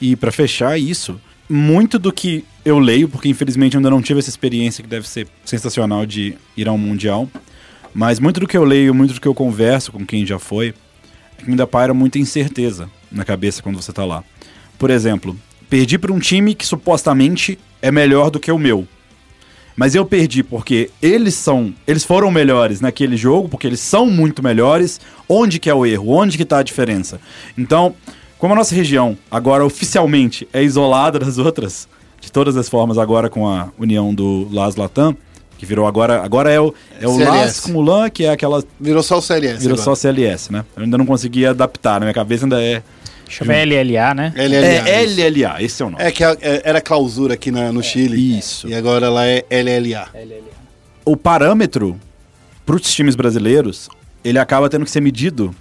[0.00, 4.30] E pra fechar isso, muito do que eu leio, porque infelizmente ainda não tive essa
[4.30, 7.28] experiência que deve ser sensacional de ir a um mundial,
[7.92, 10.74] mas muito do que eu leio, muito do que eu converso com quem já foi,
[11.38, 14.24] é que ainda paira muita incerteza na cabeça quando você tá lá.
[14.78, 15.38] Por exemplo,
[15.68, 18.86] perdi para um time que supostamente é melhor do que o meu.
[19.76, 24.42] Mas eu perdi porque eles são, eles foram melhores naquele jogo, porque eles são muito
[24.42, 25.00] melhores.
[25.28, 26.10] Onde que é o erro?
[26.10, 27.20] Onde que tá a diferença?
[27.56, 27.94] Então,
[28.38, 31.88] como a nossa região agora oficialmente é isolada das outras,
[32.20, 35.16] de todas as formas agora com a união do Las Latam,
[35.56, 37.36] que virou agora, agora é o, é o CLS.
[37.36, 39.60] Las com o LAN, que é aquela, Virou só o CLS.
[39.60, 39.84] virou agora.
[39.84, 40.64] só CLS, né?
[40.76, 42.82] Eu ainda não consegui adaptar, na minha cabeça ainda é...
[43.28, 44.32] Chama LLA, né?
[44.36, 44.88] LLA.
[44.88, 45.20] É isso.
[45.20, 46.02] LLA, esse é o nome.
[46.04, 48.38] É que a- é- era clausura aqui na- no Chile.
[48.38, 48.68] Isso.
[48.68, 50.08] E agora lá é LLA.
[51.04, 51.98] o parâmetro
[52.66, 53.88] para os times brasileiros,
[54.24, 55.54] ele acaba tendo que ser medido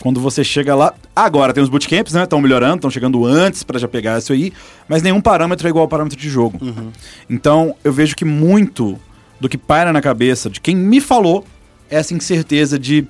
[0.00, 0.94] quando você chega lá.
[1.14, 2.22] Agora tem os bootcamps, né?
[2.24, 4.52] Estão melhorando, estão chegando antes para já pegar isso aí,
[4.88, 6.58] mas nenhum parâmetro é igual ao parâmetro de jogo.
[7.28, 8.98] Então eu vejo que muito
[9.40, 11.44] do que paira na cabeça de quem me falou
[11.90, 13.06] é essa incerteza de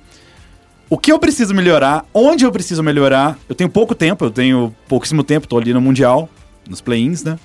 [0.89, 3.37] o que eu preciso melhorar, onde eu preciso melhorar.
[3.49, 6.29] Eu tenho pouco tempo, eu tenho pouquíssimo tempo, tô ali no Mundial,
[6.69, 7.37] nos play-ins, né?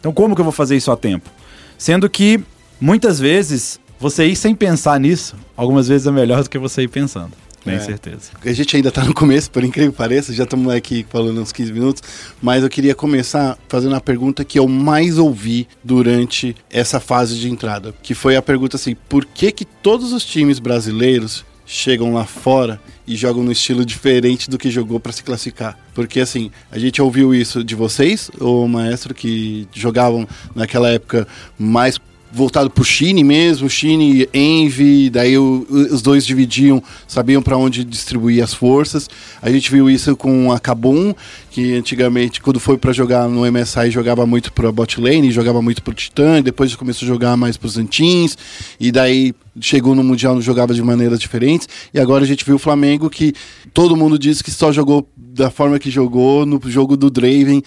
[0.00, 1.28] Então como que eu vou fazer isso a tempo?
[1.76, 2.40] Sendo que
[2.80, 6.88] muitas vezes você ir sem pensar nisso, algumas vezes é melhor do que você ir
[6.88, 7.32] pensando.
[7.64, 7.80] Tenho É.
[7.80, 8.30] certeza.
[8.42, 11.50] A gente ainda tá no começo, por incrível que pareça, já estamos aqui falando uns
[11.52, 12.02] 15 minutos,
[12.40, 17.50] mas eu queria começar fazendo a pergunta que eu mais ouvi durante essa fase de
[17.50, 22.24] entrada, que foi a pergunta assim, por que que todos os times brasileiros chegam lá
[22.24, 25.78] fora e jogam no estilo diferente do que jogou para se classificar?
[25.94, 32.00] Porque assim, a gente ouviu isso de vocês, o maestro que jogavam naquela época mais
[32.30, 38.42] voltado pro Chine mesmo, Chine, Envy, daí o- os dois dividiam, sabiam para onde distribuir
[38.42, 39.08] as forças.
[39.40, 41.14] A gente viu isso com a Kabum,
[41.50, 45.82] que antigamente, quando foi para jogar no MSI, jogava muito pro bot lane, jogava muito
[45.82, 48.36] pro Titã, e depois começou a jogar mais pros Antins,
[48.78, 52.58] e daí chegou no Mundial jogava de maneiras diferentes, e agora a gente viu o
[52.58, 53.32] Flamengo que
[53.72, 57.62] todo mundo disse que só jogou da forma que jogou no jogo do Draven,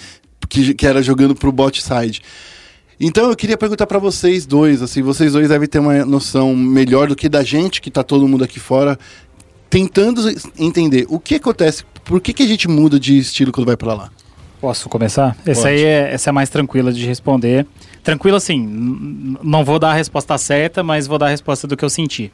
[0.47, 2.21] que, que era jogando pro bot side.
[3.03, 7.07] Então eu queria perguntar pra vocês dois, assim, vocês dois devem ter uma noção melhor
[7.07, 8.95] do que da gente, que tá todo mundo aqui fora,
[9.71, 10.21] tentando
[10.55, 13.95] entender o que acontece, por que, que a gente muda de estilo quando vai pra
[13.95, 14.11] lá?
[14.59, 15.35] Posso começar?
[15.43, 17.65] Essa aí é, essa é mais tranquila de responder.
[18.03, 18.63] Tranquila assim,
[19.41, 22.31] não vou dar a resposta certa, mas vou dar a resposta do que eu senti.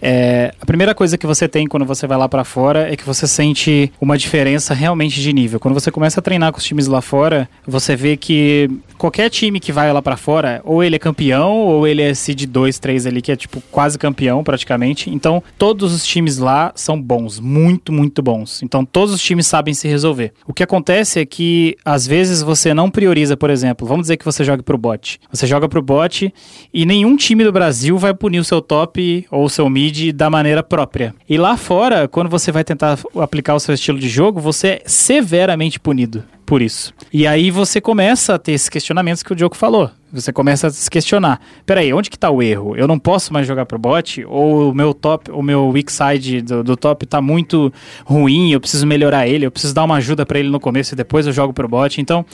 [0.00, 3.04] É, a primeira coisa que você tem quando você vai lá pra fora é que
[3.04, 5.58] você sente uma diferença realmente de nível.
[5.58, 9.60] Quando você começa a treinar com os times lá fora, você vê que qualquer time
[9.60, 13.06] que vai lá pra fora, ou ele é campeão, ou ele é seed 2, 3
[13.06, 15.08] ali, que é tipo quase campeão praticamente.
[15.08, 18.62] Então, todos os times lá são bons, muito, muito bons.
[18.62, 20.32] Então, todos os times sabem se resolver.
[20.46, 24.24] O que acontece é que às vezes você não prioriza, por exemplo, vamos dizer que
[24.24, 25.20] você joga pro bot.
[25.32, 26.32] Você joga pro bot
[26.74, 30.28] e nenhum time do Brasil vai punir o seu top ou o seu mid da
[30.28, 31.14] maneira própria.
[31.28, 34.82] E lá fora, quando você vai tentar aplicar o seu estilo de jogo, você é
[34.86, 36.94] severamente punido por isso.
[37.12, 39.90] E aí você começa a ter esses questionamentos que o Diogo falou.
[40.10, 41.38] Você começa a se questionar.
[41.66, 42.74] Peraí, onde que tá o erro?
[42.74, 44.24] Eu não posso mais jogar pro bot?
[44.24, 47.70] Ou o meu top, o meu weak side do, do top tá muito
[48.02, 50.96] ruim, eu preciso melhorar ele, eu preciso dar uma ajuda para ele no começo e
[50.96, 52.00] depois eu jogo pro bot.
[52.00, 52.24] Então,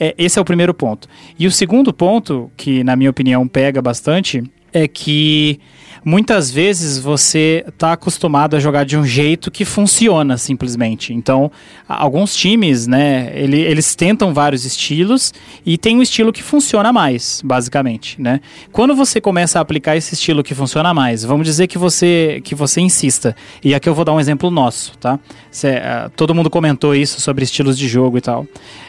[0.00, 1.06] é, esse é o primeiro ponto.
[1.38, 4.42] E o segundo ponto, que na minha opinião pega bastante,
[4.72, 5.60] é que
[6.02, 11.12] muitas vezes você está acostumado a jogar de um jeito que funciona simplesmente.
[11.12, 11.50] Então,
[11.86, 15.32] alguns times, né, ele- eles tentam vários estilos
[15.64, 18.40] e tem um estilo que funciona mais, basicamente, né?
[18.72, 22.54] Quando você começa a aplicar esse estilo que funciona mais, vamos dizer que você que
[22.54, 23.36] você insista.
[23.62, 25.18] E aqui eu vou dar um exemplo nosso, tá?
[25.50, 28.46] Cê, ah, todo mundo comentou isso sobre estilos de jogo e tal.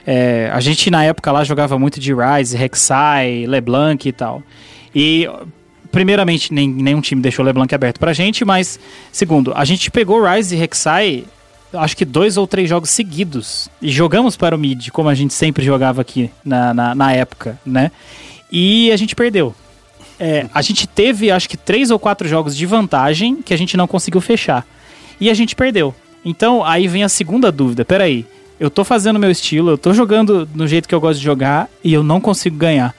[0.08, 4.42] É, a gente na época lá jogava muito de Ryze, Rek'Sai, LeBlanc e tal.
[4.96, 5.28] E
[5.92, 8.80] primeiramente, nem, nenhum time deixou o LeBlanc aberto pra gente, mas,
[9.12, 11.26] segundo, a gente pegou Ryze e Rek'Sai,
[11.74, 15.34] acho que dois ou três jogos seguidos, e jogamos para o mid, como a gente
[15.34, 17.92] sempre jogava aqui na, na, na época, né?
[18.52, 19.56] E a gente perdeu.
[20.20, 23.76] É, a gente teve, acho que, três ou quatro jogos de vantagem que a gente
[23.76, 24.66] não conseguiu fechar.
[25.20, 25.96] E a gente perdeu.
[26.24, 27.84] Então, aí vem a segunda dúvida.
[27.84, 28.26] Peraí,
[28.60, 31.68] eu tô fazendo meu estilo, eu tô jogando do jeito que eu gosto de jogar
[31.84, 32.94] e eu não consigo ganhar.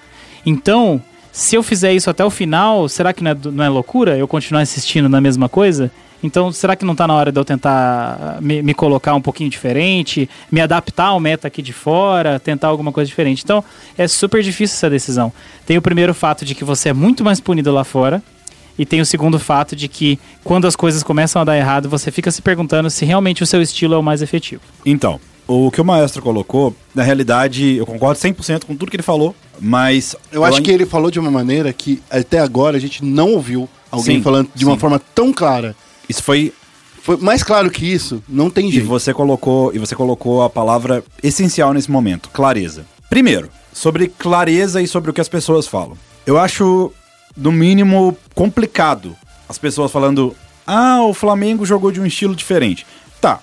[0.44, 1.00] Então,
[1.32, 4.28] se eu fizer isso até o final, será que não é, não é loucura eu
[4.28, 5.90] continuar insistindo na mesma coisa?
[6.22, 9.50] Então, será que não tá na hora de eu tentar me, me colocar um pouquinho
[9.50, 13.42] diferente, me adaptar ao meta aqui de fora, tentar alguma coisa diferente?
[13.42, 13.64] Então,
[13.98, 15.32] é super difícil essa decisão.
[15.66, 18.22] Tem o primeiro fato de que você é muito mais punido lá fora,
[18.78, 22.10] e tem o segundo fato de que quando as coisas começam a dar errado, você
[22.10, 24.62] fica se perguntando se realmente o seu estilo é o mais efetivo.
[24.86, 29.02] Então, o que o maestro colocou, na realidade, eu concordo 100% com tudo que ele
[29.02, 29.34] falou,
[29.64, 30.16] mas...
[30.32, 33.68] Eu acho que ele falou de uma maneira que até agora a gente não ouviu
[33.90, 34.80] alguém Sim, falando de uma sim.
[34.80, 35.76] forma tão clara.
[36.08, 36.52] Isso foi...
[37.00, 38.86] Foi mais claro que isso, não tem E jeito.
[38.86, 42.84] você colocou, e você colocou a palavra essencial nesse momento, clareza.
[43.10, 45.96] Primeiro, sobre clareza e sobre o que as pessoas falam.
[46.24, 46.92] Eu acho,
[47.36, 49.16] no mínimo, complicado
[49.48, 50.34] as pessoas falando:
[50.64, 52.86] "Ah, o Flamengo jogou de um estilo diferente".
[53.20, 53.40] Tá.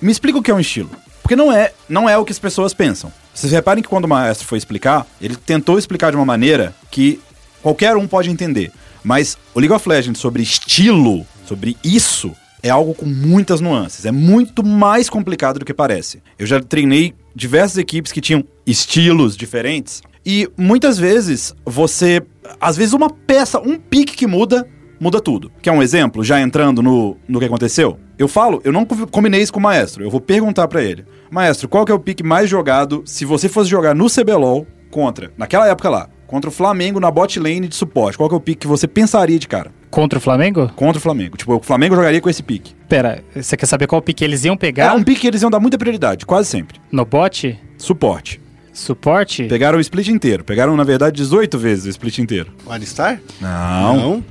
[0.00, 0.90] Me explica o que é um estilo.
[1.20, 3.12] Porque não é, não é o que as pessoas pensam.
[3.34, 7.20] Vocês reparem que quando o maestro foi explicar, ele tentou explicar de uma maneira que
[7.62, 8.72] qualquer um pode entender.
[9.02, 14.04] Mas o League of Legends sobre estilo, sobre isso, é algo com muitas nuances.
[14.04, 16.22] É muito mais complicado do que parece.
[16.38, 22.22] Eu já treinei diversas equipes que tinham estilos diferentes E muitas vezes você.
[22.60, 24.68] Às vezes uma peça, um pique que muda,
[25.00, 25.50] muda tudo.
[25.62, 26.22] Quer um exemplo?
[26.22, 27.98] Já entrando no, no que aconteceu?
[28.18, 30.04] Eu falo, eu não co- combinei isso com o maestro.
[30.04, 31.04] Eu vou perguntar pra ele.
[31.30, 35.32] Maestro, qual que é o pique mais jogado se você fosse jogar no CBLOL contra,
[35.38, 38.18] naquela época lá, contra o Flamengo na bot lane de suporte?
[38.18, 39.72] Qual que é o pique que você pensaria de cara?
[39.90, 40.70] Contra o Flamengo?
[40.76, 41.36] Contra o Flamengo.
[41.36, 42.74] Tipo, o Flamengo jogaria com esse pique.
[42.88, 45.50] Pera, você quer saber qual pique eles iam É pegar um pique que eles iam
[45.50, 46.78] dar muita prioridade, quase sempre.
[46.92, 47.58] no bot?
[47.78, 48.40] Suporte.
[48.72, 49.44] Suporte?
[49.44, 50.44] Pegaram o split inteiro.
[50.44, 52.52] Pegaram, na verdade, 18 vezes o split inteiro.
[52.64, 53.20] O Alistar?
[53.40, 54.18] Não.
[54.18, 54.22] O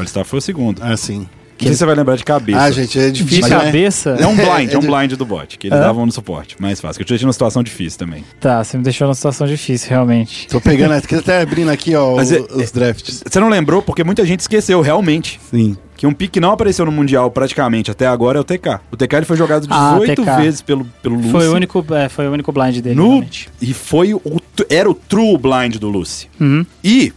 [0.00, 0.82] Alistar foi o segundo.
[0.82, 1.26] Ah, sim.
[1.56, 2.60] Não sei se você vai lembrar de cabeça.
[2.60, 3.64] Ah, gente, é De difícil, né?
[3.64, 4.16] cabeça?
[4.18, 6.56] É um blind, é um É de- blind do bot, que eles davam no suporte.
[6.60, 8.24] Mais fácil, que eu te deixei numa situação difícil também.
[8.40, 10.48] Tá, você me deixou numa situação difícil, realmente.
[10.48, 13.22] Tô pegando, aqui, até abrindo aqui, ó, Mas o- é- os drafts.
[13.24, 15.40] Você não lembrou porque muita gente esqueceu, realmente.
[15.48, 15.76] Sim.
[15.96, 18.80] Que um pique que não apareceu no Mundial praticamente até agora é o TK.
[18.90, 20.36] O TK ele foi jogado Ah, 18 TK.
[20.42, 21.30] vezes pelo, pelo Lucy.
[21.30, 23.48] Foi o único, é, foi o único blind dele, no, realmente.
[23.62, 24.20] E foi o,
[24.68, 26.26] era o true blind do Lucy.
[26.40, 26.66] Uhum.
[26.82, 27.12] E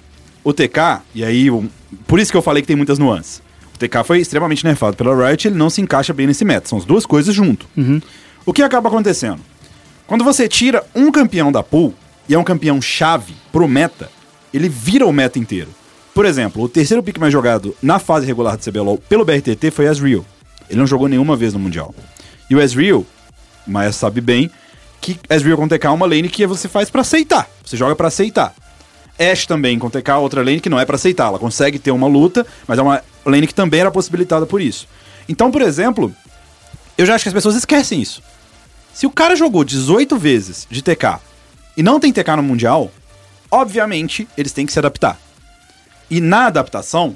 [0.49, 1.67] o TK, e aí, um-
[2.07, 3.41] por isso que eu falei que tem muitas nuances.
[3.75, 6.69] O TK foi extremamente nerfado pela Riot, ele não se encaixa bem nesse meta.
[6.69, 7.67] São as duas coisas junto.
[7.75, 8.01] Uhum.
[8.45, 9.39] O que acaba acontecendo?
[10.07, 11.93] Quando você tira um campeão da pool,
[12.29, 14.09] e é um campeão chave pro meta,
[14.53, 15.67] ele vira o meta inteiro.
[16.13, 19.85] Por exemplo, o terceiro pick mais jogado na fase regular do CBLOL pelo BRTT foi
[19.85, 20.25] Ezreal.
[20.69, 21.93] Ele não jogou nenhuma vez no Mundial.
[22.49, 23.05] E o Ezreal,
[23.67, 24.49] o Maestro sabe bem,
[25.01, 27.49] que Ezreal com TK é uma lane que você faz pra aceitar.
[27.65, 28.53] Você joga pra aceitar.
[29.19, 31.27] Ashe também com TK, outra lane que não é pra aceitar.
[31.27, 34.87] Ela consegue ter uma luta, mas é uma lane que também era possibilitada por isso.
[35.27, 36.13] Então, por exemplo,
[36.97, 38.21] eu já acho que as pessoas esquecem isso.
[38.93, 41.19] Se o cara jogou 18 vezes de TK
[41.75, 42.91] e não tem TK no Mundial,
[43.51, 45.19] obviamente eles têm que se adaptar.
[46.09, 47.15] E na adaptação,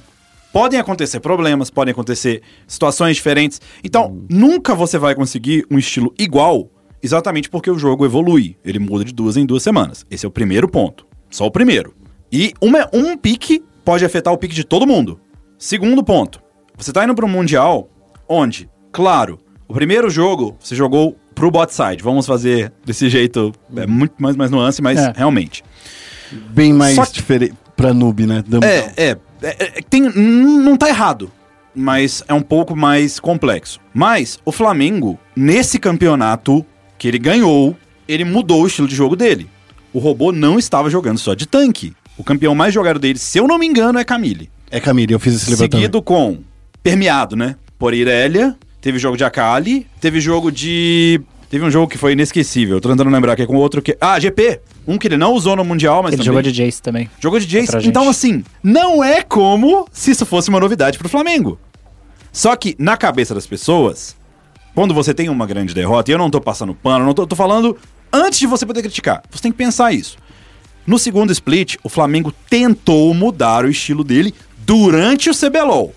[0.52, 3.62] podem acontecer problemas, podem acontecer situações diferentes.
[3.84, 6.70] Então, nunca você vai conseguir um estilo igual,
[7.02, 8.58] exatamente porque o jogo evolui.
[8.64, 10.06] Ele muda de duas em duas semanas.
[10.10, 11.11] Esse é o primeiro ponto.
[11.32, 11.96] Só o primeiro.
[12.32, 15.20] E uma, um pique pode afetar o pique de todo mundo.
[15.58, 16.42] Segundo ponto.
[16.78, 17.90] Você tá indo para um Mundial
[18.28, 22.04] onde, claro, o primeiro jogo você jogou pro bot side.
[22.04, 25.14] Vamos fazer desse jeito, é muito mais, mais nuance, mas É.
[25.16, 25.64] realmente.
[26.50, 28.44] Bem mais que- diferente pra noob, né?
[28.64, 31.32] É, é, é, é, tem, não tá errado,
[31.76, 33.80] mas é um pouco mais complexo.
[33.94, 36.66] Mas o Flamengo, nesse campeonato
[36.98, 37.76] que ele ganhou,
[38.08, 39.50] ele mudou o estilo de jogo dele.
[39.94, 41.94] O robô não estava jogando só de tanque.
[42.18, 44.50] O campeão mais jogado dele, se eu não me engano, é Camille.
[44.70, 45.74] É Camille, eu fiz esse levantamento.
[45.74, 46.40] Seguido com
[46.84, 47.56] Permeado, né?
[47.78, 51.22] Por Irelia, teve jogo de Akali, teve jogo de.
[51.50, 52.78] Teve um jogo que foi inesquecível.
[52.78, 53.98] Eu tô tentando lembrar que é com outro que.
[54.00, 54.62] Ah, GP!
[54.88, 56.26] Um que ele não usou no Mundial, mas Ele também.
[56.28, 57.10] jogou de Jace também.
[57.20, 57.74] Jogou de Jace.
[57.74, 57.88] Gente.
[57.90, 61.60] Então, assim, não é como se isso fosse uma novidade pro Flamengo.
[62.32, 64.16] Só que, na cabeça das pessoas,
[64.74, 67.36] quando você tem uma grande derrota, e eu não tô passando pano, não tô, tô
[67.36, 67.78] falando
[68.12, 69.22] antes de você poder criticar.
[69.32, 70.18] Você tem que pensar isso.
[70.86, 75.94] No segundo split, o Flamengo tentou mudar o estilo dele durante o CBLOL.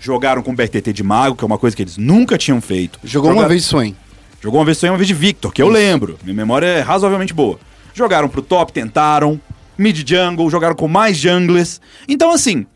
[0.00, 2.98] Jogaram com BRTT de mago, que é uma coisa que eles nunca tinham feito.
[3.04, 3.96] Jogou uma Jogaram- vez Swain.
[4.40, 6.16] Jogou uma vez e uma vez de Victor, que eu lembro.
[6.22, 7.58] Minha memória é razoavelmente boa.
[7.92, 9.40] Jogaram pro top, tentaram.
[9.76, 11.80] Mid jungle, jogaram com mais junglers.
[12.08, 12.66] Então, assim,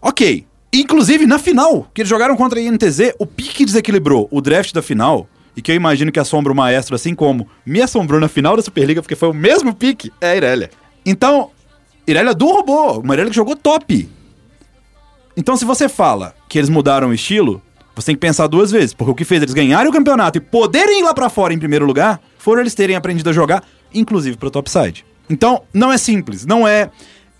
[0.00, 0.44] ok.
[0.72, 4.80] Inclusive, na final, que eles jogaram contra a INTZ, o pique desequilibrou o draft da
[4.82, 5.28] final.
[5.60, 8.62] E que eu imagino que assombra o maestro, assim como me assombrou na final da
[8.62, 10.70] Superliga, porque foi o mesmo pique, é a Irelia.
[11.04, 11.50] Então,
[12.06, 14.08] Irelia do robô, uma Irelia que jogou top.
[15.36, 17.60] Então, se você fala que eles mudaram o estilo,
[17.94, 20.40] você tem que pensar duas vezes, porque o que fez eles ganharem o campeonato e
[20.40, 24.38] poderem ir lá pra fora em primeiro lugar, foram eles terem aprendido a jogar, inclusive
[24.38, 25.04] pro topside.
[25.28, 26.90] Então, não é simples, não é.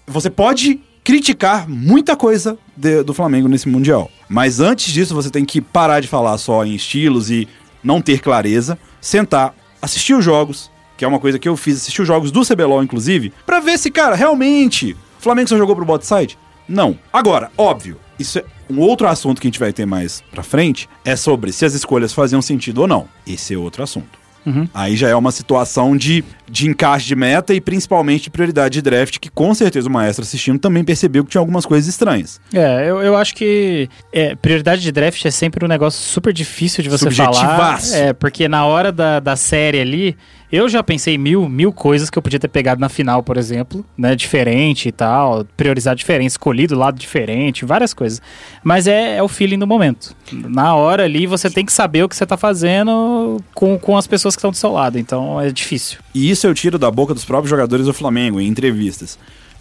[0.06, 5.46] Você pode criticar muita coisa de- do Flamengo nesse Mundial, mas antes disso você tem
[5.46, 7.48] que parar de falar só em estilos e
[7.82, 12.02] não ter clareza, sentar, assistir os jogos, que é uma coisa que eu fiz, assistir
[12.02, 15.84] os jogos do CBLOL, inclusive, pra ver se, cara, realmente o Flamengo só jogou pro
[15.84, 16.38] bot side?
[16.68, 16.98] Não.
[17.12, 20.88] Agora, óbvio, isso é um outro assunto que a gente vai ter mais pra frente,
[21.04, 23.08] é sobre se as escolhas faziam sentido ou não.
[23.26, 24.19] Esse é outro assunto.
[24.72, 28.82] Aí já é uma situação de, de encaixe de meta e principalmente de prioridade de
[28.82, 32.40] draft, que com certeza o maestro assistindo também percebeu que tinha algumas coisas estranhas.
[32.52, 36.82] É, eu, eu acho que é, prioridade de draft é sempre um negócio super difícil
[36.82, 37.78] de você falar.
[37.92, 40.16] É, porque na hora da, da série ali,
[40.52, 43.84] eu já pensei mil, mil coisas que eu podia ter pegado na final, por exemplo,
[43.96, 44.16] né?
[44.16, 48.20] Diferente e tal, priorizar diferente, escolhido lado diferente, várias coisas.
[48.62, 50.14] Mas é, é o feeling do momento.
[50.32, 54.06] Na hora ali, você tem que saber o que você tá fazendo com, com as
[54.06, 54.98] pessoas que estão do seu lado.
[54.98, 55.98] Então é difícil.
[56.14, 59.18] E isso eu tiro da boca dos próprios jogadores do Flamengo em entrevistas.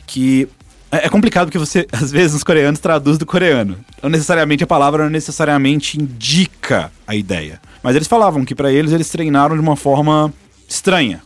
[0.07, 0.47] Que
[0.91, 3.77] é é complicado porque você, às vezes, os coreanos traduz do coreano.
[4.01, 7.61] Não necessariamente a palavra não necessariamente indica a ideia.
[7.83, 10.33] Mas eles falavam que pra eles eles treinaram de uma forma
[10.69, 11.21] estranha,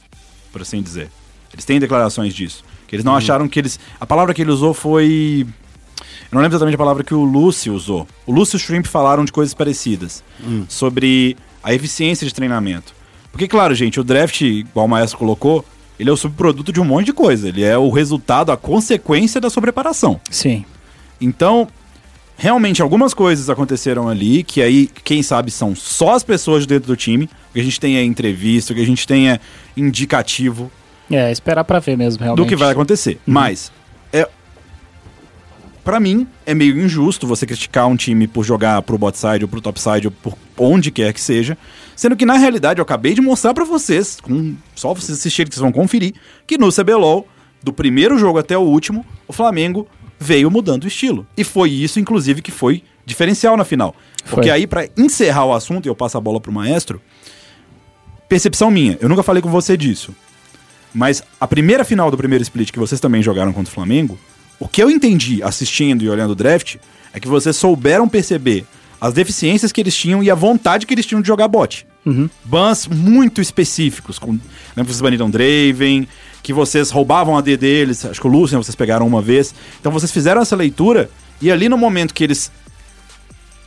[0.51, 1.11] por assim dizer.
[1.51, 2.63] Eles têm declarações disso.
[2.87, 3.79] Que eles não acharam que eles.
[3.99, 5.45] A palavra que ele usou foi.
[5.99, 8.07] Eu não lembro exatamente a palavra que o Lúcio usou.
[8.25, 10.23] O Lúcio e o Shrimp falaram de coisas parecidas.
[10.67, 12.93] Sobre a eficiência de treinamento.
[13.31, 15.65] Porque, claro, gente, o draft, igual o Maestro colocou,
[15.99, 17.49] ele é o subproduto de um monte de coisa.
[17.49, 20.19] Ele é o resultado, a consequência da sua preparação.
[20.29, 20.65] Sim.
[21.21, 21.67] Então,
[22.37, 26.95] realmente algumas coisas aconteceram ali, que aí, quem sabe, são só as pessoas dentro do
[26.95, 27.25] time.
[27.49, 29.39] O que a gente tem é entrevista, o que a gente tem é
[29.77, 30.71] indicativo
[31.11, 32.43] É, esperar pra ver mesmo, realmente.
[32.45, 33.19] do que vai acontecer.
[33.25, 33.71] Mas,
[34.11, 34.27] é.
[35.83, 39.49] Pra mim, é meio injusto você criticar um time por jogar pro bot side ou
[39.49, 41.57] pro top side ou por onde quer que seja.
[41.93, 45.55] Sendo que, na realidade, eu acabei de mostrar pra vocês, com, só vocês assistirem que
[45.55, 46.13] vocês vão conferir,
[46.47, 47.27] que no CBLOL,
[47.61, 49.85] do primeiro jogo até o último, o Flamengo
[50.23, 51.27] veio mudando o estilo.
[51.37, 53.95] E foi isso, inclusive, que foi diferencial na final.
[54.29, 54.51] Porque Foi.
[54.51, 57.01] aí, pra encerrar o assunto, e eu passo a bola pro maestro,
[58.29, 60.15] percepção minha, eu nunca falei com você disso.
[60.93, 64.17] Mas a primeira final do primeiro split que vocês também jogaram contra o Flamengo,
[64.59, 66.77] o que eu entendi assistindo e olhando o draft
[67.11, 68.65] é que vocês souberam perceber
[69.01, 71.85] as deficiências que eles tinham e a vontade que eles tinham de jogar bot.
[72.45, 74.17] Bans muito específicos.
[74.17, 74.41] Com, lembra
[74.75, 76.07] que vocês baniram Draven,
[76.43, 79.55] que vocês roubavam a D deles, acho que o Lucian vocês pegaram uma vez.
[79.79, 81.09] Então vocês fizeram essa leitura
[81.41, 82.51] e ali no momento que eles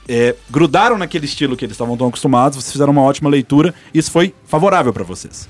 [0.08, 3.98] é, grudaram naquele estilo que eles estavam tão acostumados, vocês fizeram uma ótima leitura e
[3.98, 5.48] isso foi favorável pra vocês.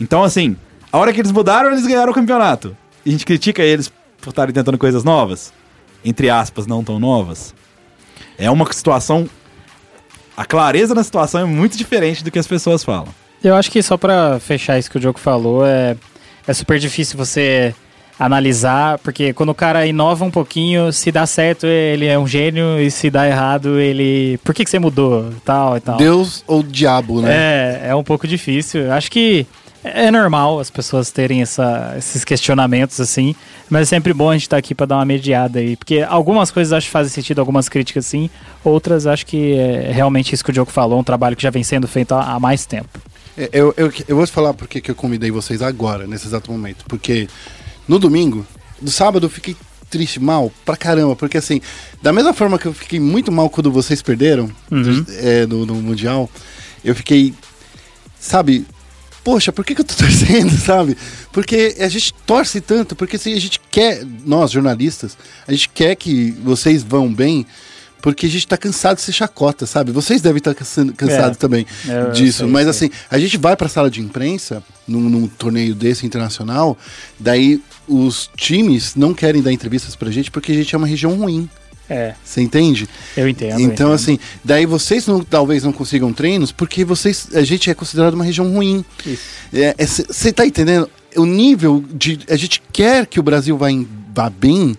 [0.00, 0.56] Então, assim,
[0.90, 2.76] a hora que eles mudaram, eles ganharam o campeonato.
[3.04, 5.52] E a gente critica eles por estarem tentando coisas novas,
[6.04, 7.54] entre aspas, não tão novas.
[8.38, 9.28] É uma situação.
[10.36, 13.08] A clareza na situação é muito diferente do que as pessoas falam.
[13.42, 15.96] Eu acho que só pra fechar isso que o Diogo falou, é,
[16.46, 17.74] é super difícil você
[18.18, 22.80] analisar, porque quando o cara inova um pouquinho, se dá certo, ele é um gênio,
[22.80, 24.38] e se dá errado, ele.
[24.44, 25.32] Por que, que você mudou?
[25.44, 25.96] Tal e tal.
[25.96, 27.32] Deus ou diabo, né?
[27.34, 28.92] É, é um pouco difícil.
[28.92, 29.46] Acho que
[29.82, 33.34] é normal as pessoas terem essa- esses questionamentos assim,
[33.68, 36.50] mas é sempre bom a gente estar aqui para dar uma mediada aí, porque algumas
[36.50, 38.30] coisas acho que fazem sentido, algumas críticas sim,
[38.64, 41.62] outras acho que é realmente isso que o Diogo falou, um trabalho que já vem
[41.62, 42.98] sendo feito há, há mais tempo.
[43.36, 46.50] É, Eu, eu, eu vou te falar porque que eu convidei vocês agora, nesse exato
[46.52, 46.84] momento.
[46.88, 47.28] Porque
[47.88, 48.46] no domingo,
[48.80, 49.56] do sábado, eu fiquei
[49.90, 51.14] triste, mal, pra caramba.
[51.16, 51.60] Porque assim,
[52.02, 54.50] da mesma forma que eu fiquei muito mal quando vocês perderam
[55.04, 56.28] do- é, no, no Mundial,
[56.84, 57.32] eu fiquei,
[58.18, 58.66] sabe,
[59.22, 60.96] poxa, por que, que eu tô torcendo, sabe?
[61.32, 65.16] Porque a gente torce tanto, porque assim, a gente quer, nós jornalistas,
[65.46, 67.46] a gente quer que vocês vão bem.
[68.04, 69.90] Porque a gente tá cansado de ser chacota, sabe?
[69.90, 71.40] Vocês devem estar cansados É.
[71.40, 72.40] também É, eu disso.
[72.40, 76.76] sei, mas assim, a gente vai pra sala de imprensa, num, num torneio desse internacional,
[77.18, 81.14] daí os times não querem dar entrevistas pra gente porque a gente é uma região
[81.14, 81.48] ruim.
[81.88, 82.86] É, Você entende?
[83.16, 83.52] eu entendo.
[83.52, 83.92] eu então, entendo.
[83.94, 88.24] assim, daí vocês não- talvez não consigam treinos porque vocês, a gente é considerado uma
[88.24, 88.84] região ruim.
[90.08, 90.90] Você tá entendendo?
[91.16, 92.18] O nível de.
[92.28, 94.76] A gente quer que o Brasil vá, em- vá bem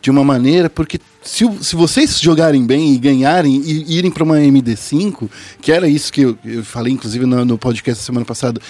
[0.00, 4.36] de uma maneira, porque se, se vocês jogarem bem e ganharem e irem para uma
[4.38, 5.28] MD5,
[5.60, 8.60] que era isso que eu, eu falei, inclusive, no, no podcast da semana passada,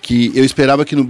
[0.00, 1.06] que eu esperava que, no,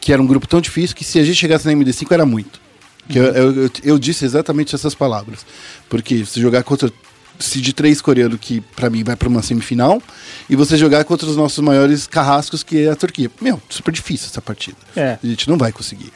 [0.00, 2.60] que era um grupo tão difícil que se a gente chegasse na MD5 era muito.
[3.08, 5.44] Que eu, eu, eu- eu disse exatamente essas palavras.
[5.88, 6.92] Porque se jogar contra
[7.40, 10.02] Cid 3 coreano, que pra mim vai pra uma semifinal,
[10.50, 13.30] e você jogar contra os nossos maiores carrascos, que é a Turquia.
[13.40, 14.76] Meu, super difícil essa partida.
[14.94, 15.18] É.
[15.22, 16.12] A gente não vai conseguir.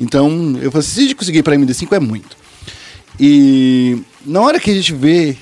[0.00, 2.36] Então, eu falei, se a gente conseguir ir pra MD5 é muito.
[3.18, 5.36] E na hora que a gente vê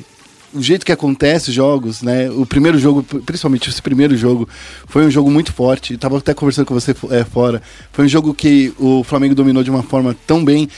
[0.52, 2.30] o jeito que acontece os jogos, né?
[2.30, 4.48] O primeiro jogo, principalmente esse primeiro jogo,
[4.86, 5.94] foi um jogo muito forte.
[5.94, 7.62] Eu tava até conversando com você é, fora.
[7.92, 10.68] Foi um jogo que o Flamengo dominou de uma forma tão bem.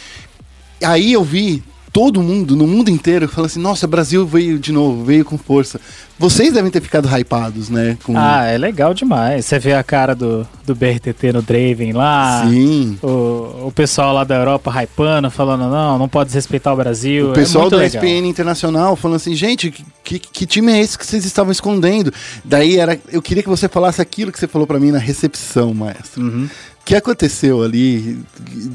[0.83, 1.63] Aí eu vi
[1.95, 5.81] todo mundo, no mundo inteiro, falando assim: nossa, Brasil veio de novo, veio com força.
[6.19, 7.97] Vocês devem ter ficado hypados, né?
[8.03, 8.17] Com...
[8.17, 9.47] Ah, é legal demais.
[9.47, 12.47] Você vê a cara do, do BRTT no Draven lá.
[12.49, 12.99] Sim.
[13.03, 17.31] O, o pessoal lá da Europa hypando, falando, não, não pode desrespeitar o Brasil.
[17.31, 18.05] O pessoal é da legal.
[18.05, 19.73] SPN Internacional falando assim, gente,
[20.05, 22.13] que, que time é esse que vocês estavam escondendo?
[22.45, 25.75] Daí era, eu queria que você falasse aquilo que você falou pra mim na recepção,
[25.75, 26.23] maestro.
[26.23, 26.49] Uhum.
[26.85, 28.19] O que aconteceu ali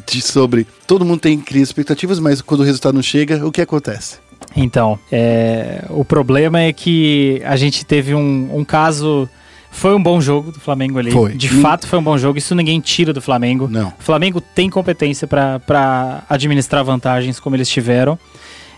[0.07, 3.62] de sobre todo mundo tem cria expectativas, mas quando o resultado não chega, o que
[3.62, 4.18] acontece?
[4.55, 9.30] Então, é, o problema é que a gente teve um, um caso.
[9.72, 11.12] Foi um bom jogo do Flamengo ali.
[11.12, 11.36] Foi.
[11.36, 12.39] De fato, foi um bom jogo.
[12.39, 13.68] Isso ninguém tira do Flamengo.
[13.70, 13.89] Não.
[13.89, 18.18] O Flamengo tem competência para administrar vantagens como eles tiveram.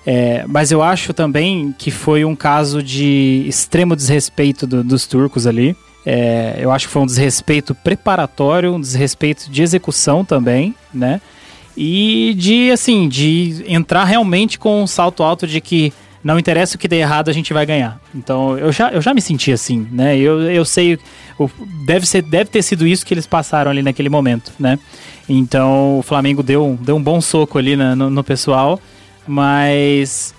[0.05, 5.47] É, mas eu acho também que foi um caso de extremo desrespeito do- dos turcos
[5.47, 5.73] ali.
[6.05, 11.21] É, eu acho que foi um desrespeito preparatório, um desrespeito de execução também, né?
[11.77, 15.93] E de, assim, de entrar realmente com um salto alto de que
[16.23, 17.99] não interessa o que der errado, a gente vai ganhar.
[18.13, 20.17] Então, eu já, eu já me senti assim, né?
[20.17, 20.99] Eu, eu sei
[21.85, 24.77] deve, ser, deve ter sido isso que eles passaram ali naquele momento, né?
[25.29, 28.79] Então o Flamengo deu, deu um bom soco ali na- no, no pessoal,
[29.27, 30.33] mas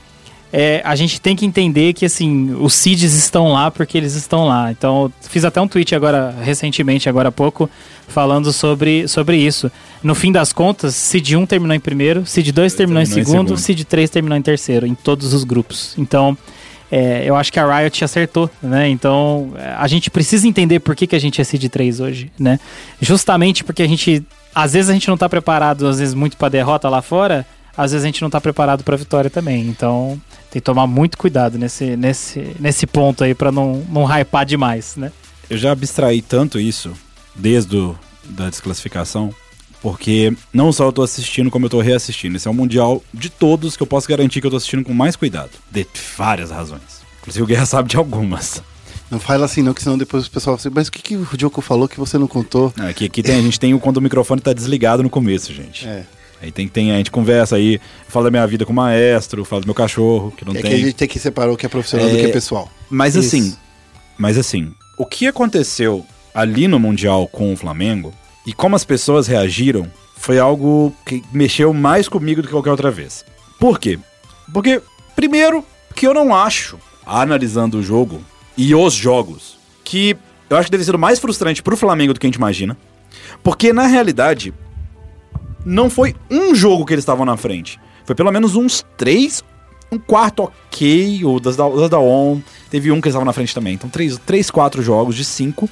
[0.52, 4.46] é, a gente tem que entender que assim os seeds estão lá porque eles estão
[4.46, 4.70] lá.
[4.70, 7.70] Então fiz até um tweet agora recentemente, agora há pouco,
[8.06, 9.72] falando sobre, sobre isso.
[10.02, 13.24] No fim das contas, seed 1 terminou em primeiro, seed 2 terminou, em, terminou em
[13.24, 13.58] segundo, segundo.
[13.58, 15.94] seed 3 terminou em terceiro, em todos os grupos.
[15.96, 16.36] Então
[16.90, 18.90] é, eu acho que a Riot acertou, né?
[18.90, 22.60] Então a gente precisa entender por que, que a gente é seed 3 hoje, né?
[23.00, 24.22] Justamente porque a gente,
[24.54, 27.46] às vezes a gente não tá preparado, às vezes muito pra derrota lá fora,
[27.76, 29.66] às vezes a gente não tá preparado pra vitória também.
[29.68, 30.20] Então
[30.50, 34.96] tem que tomar muito cuidado nesse, nesse, nesse ponto aí pra não, não hypar demais,
[34.96, 35.10] né?
[35.48, 36.92] Eu já abstraí tanto isso
[37.34, 39.34] desde o, da desclassificação,
[39.80, 42.36] porque não só eu tô assistindo, como eu tô reassistindo.
[42.36, 44.92] Esse é um mundial de todos que eu posso garantir que eu tô assistindo com
[44.92, 45.50] mais cuidado.
[45.70, 47.02] De várias razões.
[47.20, 48.62] Inclusive o Guerra sabe de algumas.
[49.10, 51.16] Não fala assim não, que senão depois o pessoal vai assim, mas o que, que
[51.16, 52.72] o Diogo falou que você não contou?
[52.88, 55.86] Aqui, aqui tem, a gente tem o quando o microfone tá desligado no começo, gente.
[55.86, 56.06] É.
[56.42, 59.62] Aí tem, tem, a gente conversa aí, fala da minha vida com o maestro, fala
[59.62, 60.70] do meu cachorro, que não É tem.
[60.70, 62.68] que a gente tem que separar o que é profissional do É, que é pessoal.
[62.90, 63.28] Mas Isso.
[63.36, 63.56] assim,
[64.18, 68.12] mas assim, o que aconteceu ali no Mundial com o Flamengo
[68.44, 69.86] e como as pessoas reagiram
[70.16, 73.24] foi algo que mexeu mais comigo do que qualquer outra vez.
[73.60, 73.98] Por quê?
[74.52, 74.82] Porque,
[75.14, 75.64] primeiro,
[75.94, 76.76] que eu não acho,
[77.06, 78.20] analisando o jogo
[78.56, 80.16] e os jogos, que
[80.50, 82.76] eu acho que deve ser mais frustrante pro Flamengo do que a gente imagina.
[83.42, 84.52] Porque, na realidade,
[85.64, 87.80] não foi um jogo que eles estavam na frente.
[88.04, 89.42] Foi pelo menos uns três,
[89.90, 92.40] um quarto ok, ou das da, das da ON.
[92.70, 93.74] Teve um que eles estavam na frente também.
[93.74, 95.68] Então, três, três, quatro jogos de cinco,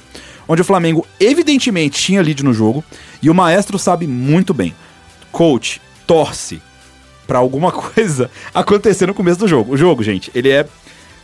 [0.47, 2.83] onde o Flamengo evidentemente tinha lead no jogo,
[3.21, 4.73] e o Maestro sabe muito bem.
[5.31, 6.61] Coach, torce
[7.27, 9.73] pra alguma coisa acontecer no começo do jogo.
[9.73, 10.67] O jogo, gente, ele é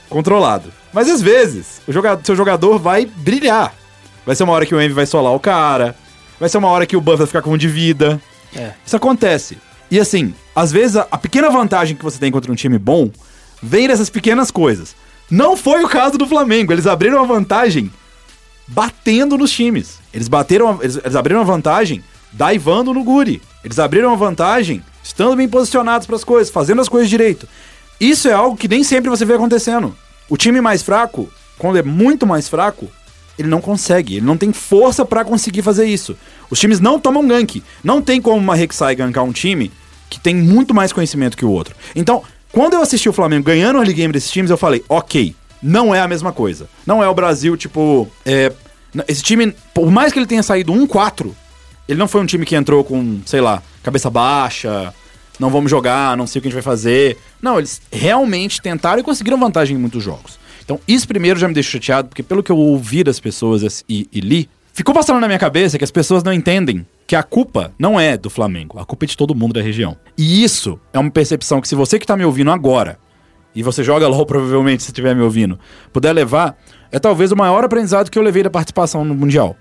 [0.09, 0.71] controlado.
[0.93, 3.73] Mas às vezes, o jogador, seu jogador vai brilhar.
[4.25, 5.95] Vai ser uma hora que o Envy vai solar o cara,
[6.39, 8.21] vai ser uma hora que o Buff vai ficar com um de vida.
[8.55, 8.71] É.
[8.85, 9.57] Isso acontece.
[9.89, 13.09] E assim, às vezes a, a pequena vantagem que você tem contra um time bom
[13.61, 14.95] vem dessas pequenas coisas.
[15.29, 16.71] Não foi o caso do Flamengo.
[16.71, 17.91] Eles abriram uma vantagem
[18.67, 19.99] batendo nos times.
[20.13, 23.41] Eles bateram, a- eles, eles abriram uma vantagem daivando no Guri.
[23.63, 27.47] Eles abriram uma vantagem estando bem posicionados para as coisas, fazendo as coisas direito.
[27.99, 29.95] Isso é algo que nem sempre você vê acontecendo.
[30.29, 32.89] O time mais fraco, quando é muito mais fraco,
[33.37, 36.17] ele não consegue, ele não tem força pra conseguir fazer isso.
[36.49, 37.63] Os times não tomam gank.
[37.83, 39.71] Não tem como uma Rek'Sai gankar um time
[40.09, 41.75] que tem muito mais conhecimento que o outro.
[41.95, 45.35] Então, quando eu assisti o Flamengo ganhando o early game desses times, eu falei, ok,
[45.61, 46.69] não é a mesma coisa.
[46.85, 48.51] Não é o Brasil, tipo, é,
[49.07, 51.31] esse time, por mais que ele tenha saído 1-4,
[51.87, 54.93] ele não foi um time que entrou com, sei lá, cabeça baixa,
[55.39, 57.17] não vamos jogar, não sei o que a gente vai fazer.
[57.41, 60.39] Não, eles realmente tentaram e conseguiram vantagem em muitos jogos.
[60.67, 64.05] Então, isso primeiro já me deixou chateado, porque pelo que eu ouvi das pessoas e,
[64.11, 67.71] e li, ficou passando na minha cabeça que as pessoas não entendem que a culpa
[67.79, 69.95] não é do Flamengo, a culpa é de todo mundo da região.
[70.17, 72.99] E isso é uma percepção que se você que tá me ouvindo agora,
[73.55, 75.57] e você joga LOL provavelmente se estiver me ouvindo,
[75.93, 76.57] puder levar,
[76.91, 79.55] é talvez o maior aprendizado que eu levei da participação no Mundial.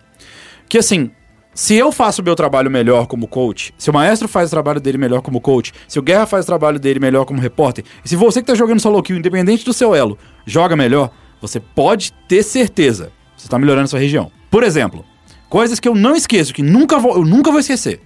[0.68, 1.12] Que assim,
[1.56, 4.78] se eu faço o meu trabalho melhor como coach, se o maestro faz o trabalho
[4.78, 8.08] dele melhor como coach, se o Guerra faz o trabalho dele melhor como repórter, e
[8.10, 12.12] se você que tá jogando solo kill, independente do seu elo, joga melhor, você pode
[12.28, 14.30] ter certeza, você tá melhorando sua região.
[14.50, 15.02] Por exemplo,
[15.48, 18.02] coisas que eu não esqueço, que nunca vou, eu nunca vou esquecer.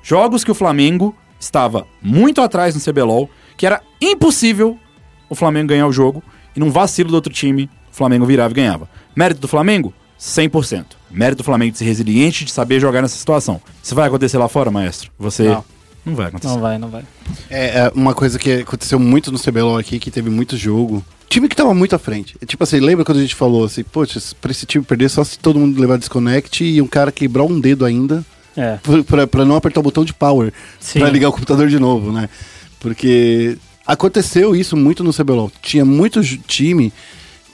[0.00, 4.78] Jogos que o Flamengo estava muito atrás no CBLOL, que era impossível
[5.28, 6.22] o Flamengo ganhar o jogo,
[6.54, 8.88] e num vacilo do outro time, o Flamengo virava e ganhava.
[9.16, 9.92] Mérito do Flamengo?
[10.22, 10.84] 100%.
[11.10, 13.60] Mérito do Flamengo de ser resiliente, de saber jogar nessa situação.
[13.82, 15.10] Isso vai acontecer lá fora, maestro?
[15.18, 15.44] Você...
[15.48, 15.64] Não.
[16.04, 16.52] Não vai acontecer.
[16.52, 17.04] Não vai, não vai.
[17.48, 21.04] É, é uma coisa que aconteceu muito no CBLOL aqui, que teve muito jogo.
[21.28, 22.36] Time que tava muito à frente.
[22.42, 25.22] É Tipo assim, lembra quando a gente falou assim, poxa, pra esse time perder só
[25.22, 28.24] se todo mundo levar desconnect e um cara quebrar um dedo ainda
[28.56, 28.78] É.
[29.06, 30.98] pra- pra, não apertar o botão de power Sim.
[30.98, 32.28] pra ligar o computador de novo, né?
[32.80, 33.56] Porque
[33.86, 35.52] aconteceu isso muito no CBLOL.
[35.62, 36.92] Tinha muito time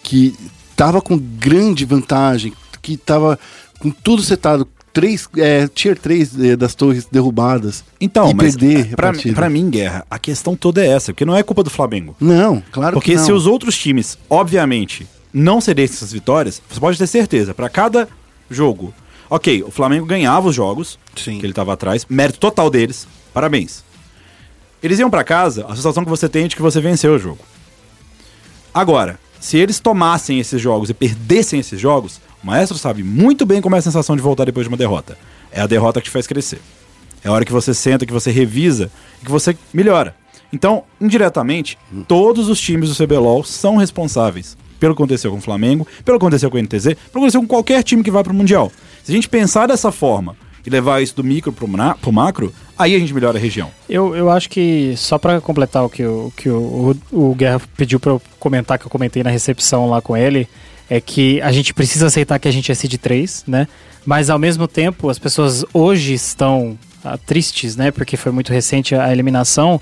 [0.02, 0.34] que
[0.78, 3.36] tava com grande vantagem, que tava
[3.80, 4.66] com tudo setado.
[4.92, 7.84] Três, é, tier 3 é, das torres derrubadas.
[8.00, 11.36] Então, e mas perder pra, pra mim, Guerra, a questão toda é essa, porque não
[11.36, 12.16] é culpa do Flamengo.
[12.18, 13.24] Não, claro Porque que não.
[13.24, 18.08] se os outros times, obviamente, não cedessem essas vitórias, você pode ter certeza, pra cada
[18.50, 18.94] jogo.
[19.28, 21.38] Ok, o Flamengo ganhava os jogos, Sim.
[21.38, 23.84] que ele tava atrás, mérito total deles, parabéns.
[24.82, 27.18] Eles iam pra casa, a sensação que você tem é de que você venceu o
[27.18, 27.40] jogo.
[28.72, 33.60] Agora, se eles tomassem esses jogos e perdessem esses jogos, o maestro sabe muito bem
[33.60, 35.16] como é a sensação de voltar depois de uma derrota.
[35.50, 36.60] É a derrota que te faz crescer.
[37.24, 38.90] É a hora que você senta, que você revisa
[39.24, 40.14] que você melhora.
[40.52, 41.76] Então, indiretamente,
[42.06, 46.24] todos os times do CBLOL são responsáveis pelo que aconteceu com o Flamengo, pelo que
[46.24, 48.72] aconteceu com o NTZ, pelo que aconteceu com qualquer time que vai pro Mundial.
[49.02, 50.36] Se a gente pensar dessa forma
[50.68, 53.70] e levar isso do micro na- pro macro, aí a gente melhora a região.
[53.88, 57.60] Eu, eu acho que, só pra completar o que, o, que o, o, o Guerra
[57.76, 60.46] pediu pra eu comentar, que eu comentei na recepção lá com ele,
[60.90, 63.66] é que a gente precisa aceitar que a gente é seed 3, né?
[64.04, 66.78] Mas ao mesmo tempo, as pessoas hoje estão
[67.26, 67.90] tristes, né?
[67.90, 69.80] Porque foi muito recente a eliminação.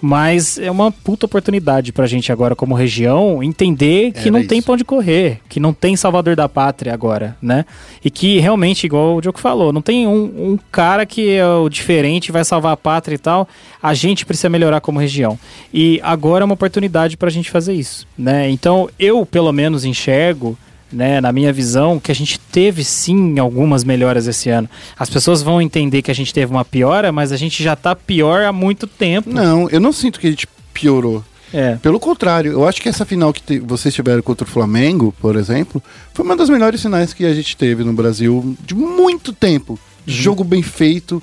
[0.00, 4.58] Mas é uma puta oportunidade pra gente agora, como região, entender que Era não tem
[4.58, 4.66] isso.
[4.66, 7.64] pra onde correr, que não tem salvador da pátria agora, né?
[8.04, 11.68] E que realmente, igual o Diogo falou, não tem um, um cara que é o
[11.70, 13.48] diferente, vai salvar a pátria e tal.
[13.82, 15.38] A gente precisa melhorar como região.
[15.72, 18.50] E agora é uma oportunidade pra gente fazer isso, né?
[18.50, 20.58] Então eu, pelo menos, enxergo
[20.92, 24.68] né, na minha visão, que a gente teve sim algumas melhoras esse ano.
[24.98, 27.94] As pessoas vão entender que a gente teve uma piora, mas a gente já tá
[27.94, 29.30] pior há muito tempo.
[29.30, 31.24] Não, eu não sinto que a gente piorou.
[31.52, 31.76] É.
[31.76, 35.82] Pelo contrário, eu acho que essa final que vocês tiveram contra o Flamengo, por exemplo,
[36.12, 39.78] foi uma das melhores finais que a gente teve no Brasil de muito tempo.
[40.06, 41.22] Jogo bem feito.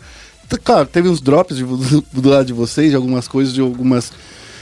[0.64, 4.12] Claro, teve uns drops de- do, do lado de vocês, de algumas coisas, de algumas.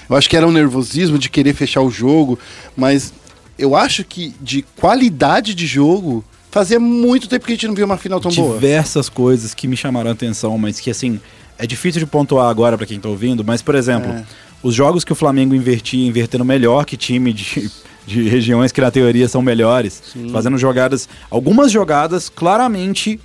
[0.10, 2.38] Eu acho que era um nervosismo de querer fechar o jogo,
[2.76, 3.14] mas
[3.62, 7.86] eu acho que de qualidade de jogo, fazia muito tempo que a gente não via
[7.86, 8.56] uma final tão boa.
[8.56, 11.20] diversas coisas que me chamaram a atenção, mas que assim,
[11.58, 14.24] é difícil de pontuar agora pra quem tá ouvindo, mas por exemplo, É.
[14.64, 17.72] os jogos que o Flamengo invertia, invertendo melhor que time de,
[18.06, 20.02] de regiões que na teoria são melhores,
[20.32, 23.20] fazendo jogadas, algumas jogadas, claramente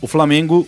[0.00, 0.66] o Flamengo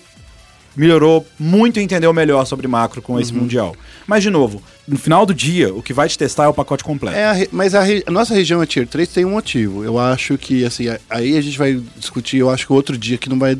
[0.76, 3.20] melhorou muito e entendeu melhor sobre macro com Uhum.
[3.20, 3.74] esse mundial.
[4.06, 6.82] Mas de novo, no final do dia, o que vai te testar é o pacote
[6.84, 7.16] completo.
[7.16, 9.84] É, a re- mas a, re- a nossa região é Tier 3 tem um motivo.
[9.84, 13.28] Eu acho que, assim, aí a gente vai discutir, eu acho que outro dia que
[13.28, 13.56] não vai,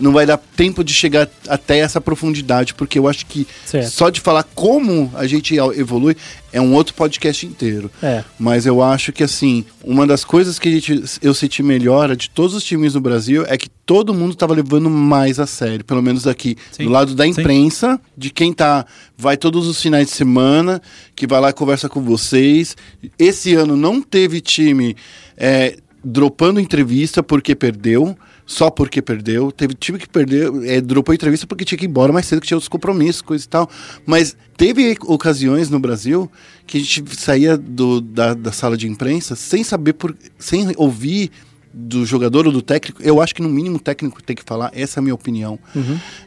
[0.00, 3.90] não vai dar tempo de chegar até essa profundidade, porque eu acho que Certo.
[3.90, 6.16] só de falar como a gente evolui
[6.52, 7.90] é um outro podcast inteiro.
[8.02, 8.24] É.
[8.38, 12.54] Mas eu acho que, assim, uma das coisas que gente, eu senti melhora de todos
[12.54, 16.26] os times no Brasil é que todo mundo estava levando mais a sério, pelo menos
[16.26, 16.84] aqui, Sim.
[16.84, 17.30] do lado da Sim.
[17.30, 20.80] imprensa, de quem tá, vai todos os finais de semana,
[21.14, 22.76] que vai lá e conversa com vocês.
[23.18, 24.96] Esse ano não teve time
[25.36, 28.16] é, dropando entrevista porque perdeu,
[28.46, 29.50] só porque perdeu.
[29.50, 32.46] Teve time que perdeu, é, dropou entrevista porque tinha que ir embora mais cedo, que
[32.46, 33.68] tinha outros compromissos, coisa e tal.
[34.06, 36.30] Mas teve ocasiões no Brasil
[36.66, 41.30] que a gente saía do- da, da sala de imprensa sem saber, por, sem ouvir
[41.78, 44.70] do jogador ou do técnico, eu acho que no mínimo o técnico tem que falar,
[44.74, 45.58] essa é a minha opinião.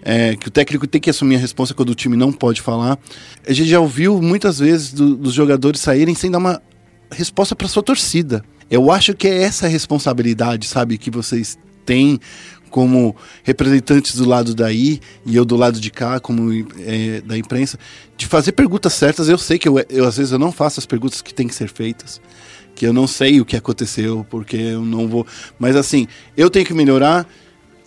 [0.03, 2.99] É, que o técnico tem que assumir a responsa quando o time não pode falar.
[3.47, 6.61] A gente já ouviu muitas vezes do- dos jogadores saírem sem dar uma
[7.11, 8.43] resposta para sua torcida.
[8.69, 11.57] Eu acho que é essa a responsabilidade, sabe, que vocês
[11.89, 12.19] têm
[12.69, 17.79] como representantes do lado daí e eu do lado de cá, como é, da imprensa,
[18.15, 19.27] de fazer perguntas certas.
[19.27, 21.55] Eu sei que eu, eu, às vezes eu não faço as perguntas que têm que
[21.55, 22.21] ser feitas,
[22.75, 25.25] que eu não sei o que aconteceu, porque eu não vou.
[25.57, 27.27] Mas assim, eu tenho que melhorar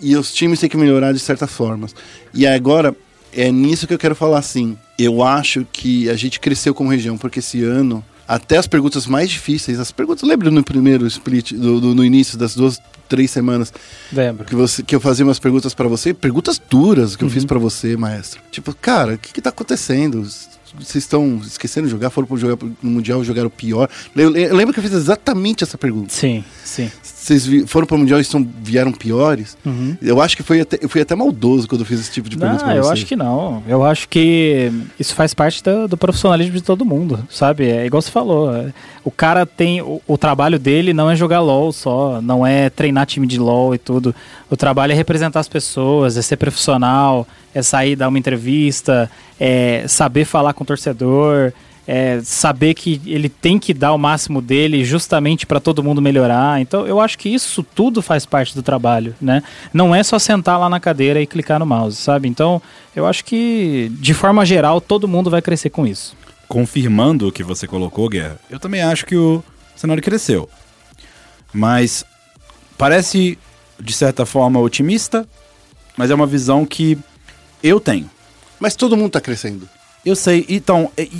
[0.00, 1.94] e os times têm que melhorar de certas formas.
[2.34, 2.96] E agora,
[3.32, 4.76] é nisso que eu quero falar assim.
[4.98, 9.30] Eu acho que a gente cresceu como região, porque esse ano, até as perguntas mais
[9.30, 12.78] difíceis, as perguntas, lembra no primeiro split, do, do- no início das duas,
[13.08, 13.72] três semanas,
[14.12, 14.44] Lembro.
[14.46, 17.58] que, você, que eu fazia umas perguntas pra você, perguntas duras que eu fiz pra
[17.58, 18.40] você, maestro.
[18.50, 20.22] Tipo, cara, o que, que tá acontecendo?
[20.22, 22.08] Vocês estão esquecendo de jogar?
[22.08, 23.90] Foram pro jogar no Mundial jogaram pior?
[24.16, 26.10] Eu, eu lembro que eu fiz exatamente essa pergunta.
[26.14, 26.90] Sim, sim.
[27.22, 29.56] Vocês foram pro Mundial e estão, vieram piores?
[30.02, 32.36] Eu acho que foi até, eu fui até maldoso quando eu fiz esse tipo de
[32.36, 33.62] pergunta Não, eu acho que não.
[33.68, 37.70] Eu acho que isso faz parte do, do profissionalismo de todo mundo, sabe?
[37.70, 38.52] É igual você falou.
[38.52, 38.72] é,
[39.04, 39.80] O cara tem.
[39.80, 43.72] O, o trabalho dele não é jogar LOL só, não é treinar time de LOL
[43.72, 44.12] e tudo.
[44.50, 49.08] O trabalho é representar as pessoas, é ser profissional, é sair dar uma entrevista,
[49.38, 51.52] é saber falar com o torcedor.
[51.86, 56.60] É saber que ele tem que dar o máximo dele justamente para todo mundo melhorar.
[56.60, 59.42] Então, eu acho que isso tudo faz parte do trabalho, né?
[59.74, 62.28] Não é só sentar lá na cadeira e clicar no mouse, sabe?
[62.28, 62.62] Então,
[62.94, 66.16] eu acho que de forma geral todo mundo vai crescer com isso.
[66.52, 69.42] confirmando o que você colocou, Guerra, eu também acho que o
[69.74, 70.50] cenário cresceu.
[71.50, 72.04] Mas
[72.76, 73.38] parece,
[73.80, 75.26] de certa forma, otimista,
[75.96, 76.98] mas é uma visão que
[77.62, 78.10] eu tenho.
[78.60, 79.66] Mas todo mundo tá crescendo.
[80.04, 81.10] Eu sei, então, e,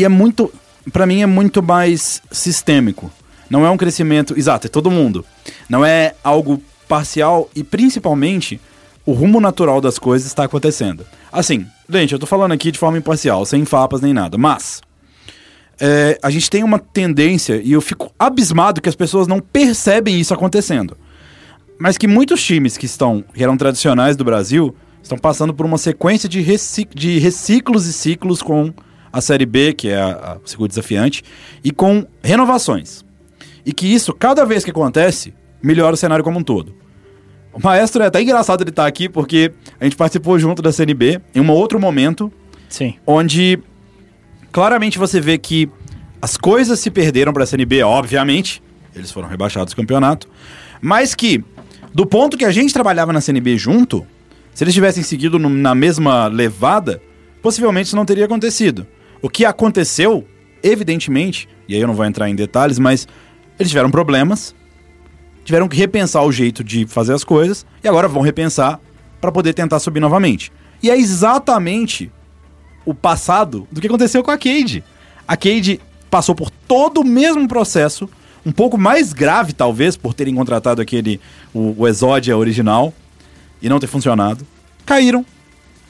[0.00, 0.52] e é muito,
[0.92, 3.10] Pra mim é muito mais sistêmico.
[3.50, 5.24] Não é um crescimento, exato, é todo mundo.
[5.68, 8.60] Não é algo parcial e principalmente
[9.04, 11.04] o rumo natural das coisas está acontecendo.
[11.32, 14.80] Assim, gente, eu tô falando aqui de forma imparcial, sem fapas nem nada, mas
[15.80, 20.18] é, a gente tem uma tendência, e eu fico abismado que as pessoas não percebem
[20.18, 20.96] isso acontecendo.
[21.78, 25.78] Mas que muitos times que estão, que eram tradicionais do Brasil, estão passando por uma
[25.78, 28.72] sequência de, reci- de reciclos e ciclos com
[29.18, 31.22] a Série B, que é a, a segunda desafiante,
[31.62, 33.04] e com renovações.
[33.64, 36.74] e que isso, cada vez que acontece, melhora o cenário como um todo.
[37.52, 41.20] O maestro é até engraçado ele estar aqui porque a gente participou junto da CNB
[41.34, 42.32] em um outro momento
[42.68, 42.94] Sim.
[43.06, 43.58] onde
[44.52, 45.68] claramente você vê que
[46.20, 48.62] as coisas se perderam para a CNB, obviamente,
[48.94, 50.28] eles foram rebaixados do campeonato,
[50.80, 51.42] mas que
[51.92, 54.06] do ponto que a gente trabalhava na CNB junto,
[54.54, 57.00] se eles tivessem seguido no- na mesma levada,
[57.42, 58.86] possivelmente isso não teria acontecido.
[59.20, 60.26] O que aconteceu,
[60.62, 63.06] evidentemente, e aí eu não vou entrar em detalhes, mas
[63.58, 64.54] eles tiveram problemas,
[65.44, 68.80] tiveram que repensar o jeito de fazer as coisas e agora vão repensar
[69.20, 70.52] para poder tentar subir novamente.
[70.82, 72.12] E é exatamente
[72.84, 74.84] o passado do que aconteceu com a Cade.
[75.26, 75.80] A Cade
[76.10, 78.08] passou por todo o mesmo processo,
[78.46, 81.20] um pouco mais grave, talvez, por terem contratado aquele,
[81.52, 82.94] o, o Exódia original
[83.60, 84.46] e não ter funcionado.
[84.86, 85.26] Caíram,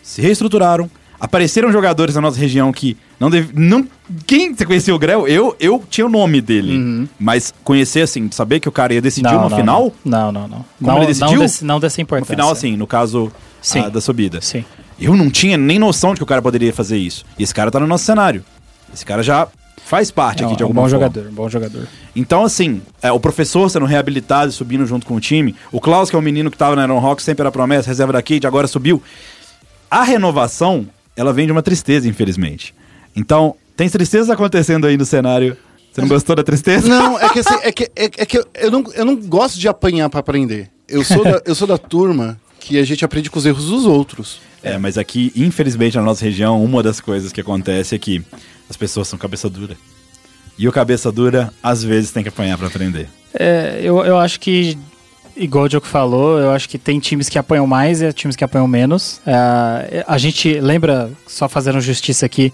[0.03, 3.87] se reestruturaram, apareceram jogadores na nossa região que não deve, não
[4.27, 5.27] Quem você conhecia o Grell?
[5.27, 9.33] Eu, eu tinha o nome dele, mas conhecer assim, saber que o cara ia decidir
[9.33, 10.65] no final, Não, não, não.
[10.79, 11.33] Como não, ele decidiu?
[11.33, 12.35] Não, desse, não dessa no importância.
[12.35, 13.81] final assim, no caso Sim.
[13.81, 14.41] ah, da subida.
[14.41, 14.65] Sim.
[15.01, 17.25] Eu não tinha nem noção de que o cara poderia fazer isso.
[17.39, 18.45] E esse cara tá no nosso cenário.
[18.93, 19.47] Esse cara já
[19.85, 20.89] faz parte É aqui de é um bom forma.
[20.91, 21.87] jogador, um bom jogador.
[22.17, 25.55] Então, assim, é, o professor sendo reabilitado e subindo junto com o time.
[25.71, 28.13] O Klaus, que é o menino que tava na Iron Rock, sempre era promessa, reserva
[28.13, 29.01] da Cade, agora subiu.
[29.91, 30.87] A renovação,
[31.19, 32.73] ela vem de uma tristeza, infelizmente.
[33.15, 35.57] Então, tem tristeza acontecendo aí no cenário.
[35.91, 36.89] Você não gostou da tristeza?
[36.89, 39.67] Não, é que, assim, é que, é, é que eu, não, eu não gosto de
[39.67, 40.71] apanhar pra aprender.
[40.89, 43.85] Eu sou, da, eu sou da turma que a gente aprende com os erros dos
[43.85, 44.41] outros.
[44.63, 48.23] É, mas aqui, infelizmente, na nossa região, uma das coisas que acontece é que
[48.71, 49.77] as pessoas são cabeça dura.
[50.57, 53.09] E o cabeça dura, às vezes, tem que apanhar pra aprender.
[53.35, 54.79] É, eu, eu acho que,
[55.39, 58.45] igual o Diogo falou, eu acho que tem times que apanham mais e times que
[58.45, 59.21] apanham menos.
[59.27, 62.53] É, a gente lembra, só fazendo justiça aqui.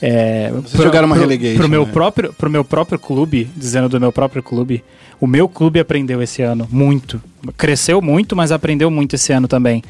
[0.00, 1.92] É, Vocês jogaram uma relegation, pro meu né?
[1.92, 4.82] próprio Pro meu próprio clube, dizendo do meu próprio clube,
[5.20, 7.22] o meu clube aprendeu esse ano muito.
[7.56, 9.82] Cresceu muito, mas aprendeu muito esse ano também.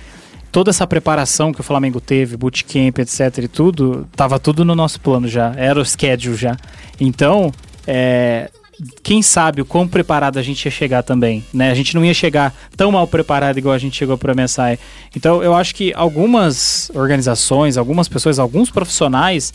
[0.51, 5.01] Toda essa preparação que o Flamengo teve, bootcamp, etc e tudo, tava tudo no nosso
[5.01, 5.55] plano já.
[5.57, 6.59] Era o schedule já.
[7.01, 7.51] Então,
[7.87, 8.51] é,
[9.03, 11.71] quem sabe o quão preparado a gente ia chegar também, né?
[11.71, 14.79] A gente não ia chegar tão mal preparado igual a gente chegou para o MSI.
[15.15, 19.53] Então, eu acho que algumas organizações, algumas pessoas, alguns profissionais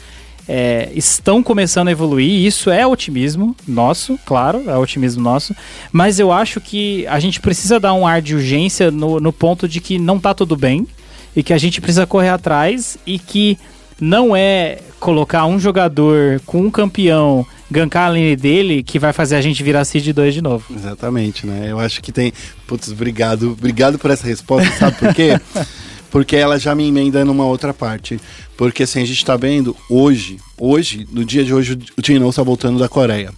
[0.48, 2.46] é, estão começando a evoluir.
[2.46, 5.56] Isso é otimismo nosso, claro, é otimismo nosso.
[5.92, 9.68] Mas eu acho que a gente precisa dar um ar de urgência no, no ponto
[9.68, 10.88] de que não tá tudo bem
[11.36, 13.58] e que a gente precisa correr atrás e que
[14.00, 19.36] não é colocar um jogador com um campeão gankar a lane dele que vai fazer
[19.36, 20.66] a gente virar Seed 2 de novo.
[20.74, 21.68] Exatamente, né?
[21.70, 22.32] Eu acho que tem.
[22.66, 23.52] Putz, obrigado.
[23.52, 25.40] Obrigado por essa resposta, sabe por quê?
[26.10, 28.20] Porque ela já me emenda numa outra parte.
[28.56, 32.42] Porque assim, a gente tá vendo hoje, hoje, no dia de hoje, o Tino está
[32.42, 33.30] voltando da Coreia.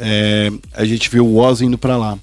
[0.00, 2.18] É, a gente viu o Oz indo pra lá.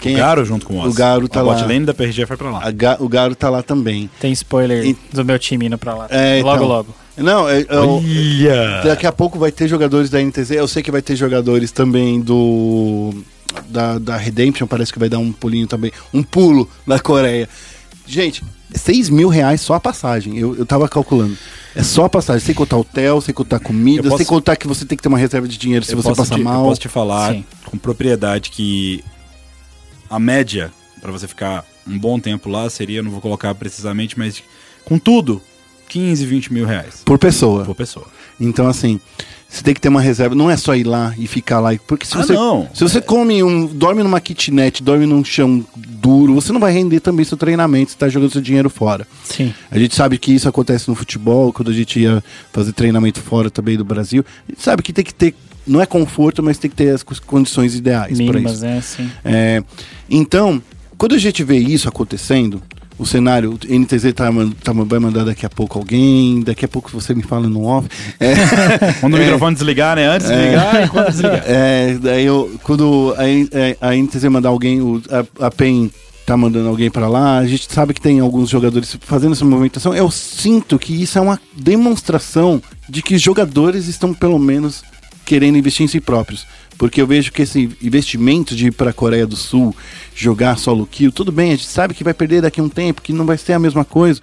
[0.00, 0.92] Quem o é- Garo junto com o Oz.
[0.92, 1.54] O Garo tá a lá.
[1.54, 2.60] bot lane da PRG foi pra lá.
[2.66, 4.08] a Ga- o Garo tá lá também.
[4.18, 6.06] Tem spoiler E- do meu time indo pra lá.
[6.08, 6.66] É, logo, então.
[6.68, 6.94] logo.
[7.22, 8.82] Não, é, é o- Olha!
[8.84, 10.52] Daqui a pouco vai ter jogadores da NTZ.
[10.52, 13.14] Eu sei que vai ter jogadores também do.
[13.68, 15.90] Da, da Redemption, parece que vai dar um pulinho também.
[16.14, 17.48] Um pulo na Coreia.
[18.06, 18.42] Gente,
[18.74, 20.38] 6 mil reais só a passagem.
[20.38, 21.36] Eu, eu tava calculando.
[21.74, 24.84] É só a passagem, sem contar hotel, sem contar comida, posso- sem contar que você
[24.84, 26.62] tem que ter uma reserva de dinheiro se eu você passar te, mal.
[26.64, 27.44] Eu posso te falar Sim.
[27.66, 29.04] com propriedade que
[30.08, 34.42] a média pra você ficar um bom tempo lá seria, não vou colocar precisamente, mas
[34.84, 35.40] com tudo,
[35.90, 37.64] 15, 20 mil reais Por pessoa.
[37.64, 38.06] por pessoa.
[38.40, 38.98] Então, assim,
[39.48, 40.34] você tem que ter uma reserva.
[40.34, 41.70] Não é só ir lá e ficar lá.
[41.86, 42.68] Porque se Ah, você, não.
[42.72, 43.66] se você come um.
[43.66, 47.98] dorme numa kitnet, dorme num chão duro, você não vai render também seu treinamento, você
[47.98, 49.06] tá jogando seu dinheiro fora.
[49.24, 49.52] Sim.
[49.70, 52.22] A gente sabe que isso acontece no futebol, quando a gente ia
[52.52, 54.24] fazer treinamento fora também do Brasil.
[54.48, 55.34] A gente sabe que tem que ter.
[55.66, 58.62] Não é conforto, mas tem que ter as co- condições ideais para Mínimas, isso.
[58.64, 58.80] né?
[58.80, 59.10] Sim.
[59.24, 59.62] É,
[60.08, 60.62] então,
[60.96, 62.62] quando a gente vê isso acontecendo,
[63.00, 64.30] o cenário, o NTZ tá,
[64.62, 67.88] tá, vai mandar daqui a pouco alguém, daqui a pouco você me fala no off.
[68.20, 68.34] É,
[69.00, 70.06] Quando o microfone desligar, né?
[70.06, 71.42] Antes de desligar e quando desligar.
[71.46, 75.90] é, daí eu, quando a, é, a NTZ mandar alguém, o, a, a PEN
[76.26, 79.94] tá mandando alguém pra lá, a gente sabe que tem alguns jogadores fazendo essa movimentação.
[79.94, 84.84] Eu sinto que isso é uma demonstração de que jogadores estão pelo menos
[85.24, 86.46] querendo investir em si próprios.
[86.80, 89.76] Porque eu vejo que esse investimento de ir pra Coreia do Sul,
[90.16, 93.02] jogar solo kill, tudo bem, a gente sabe que vai perder daqui a um tempo,
[93.02, 94.18] que não vai ser a mesma coisa,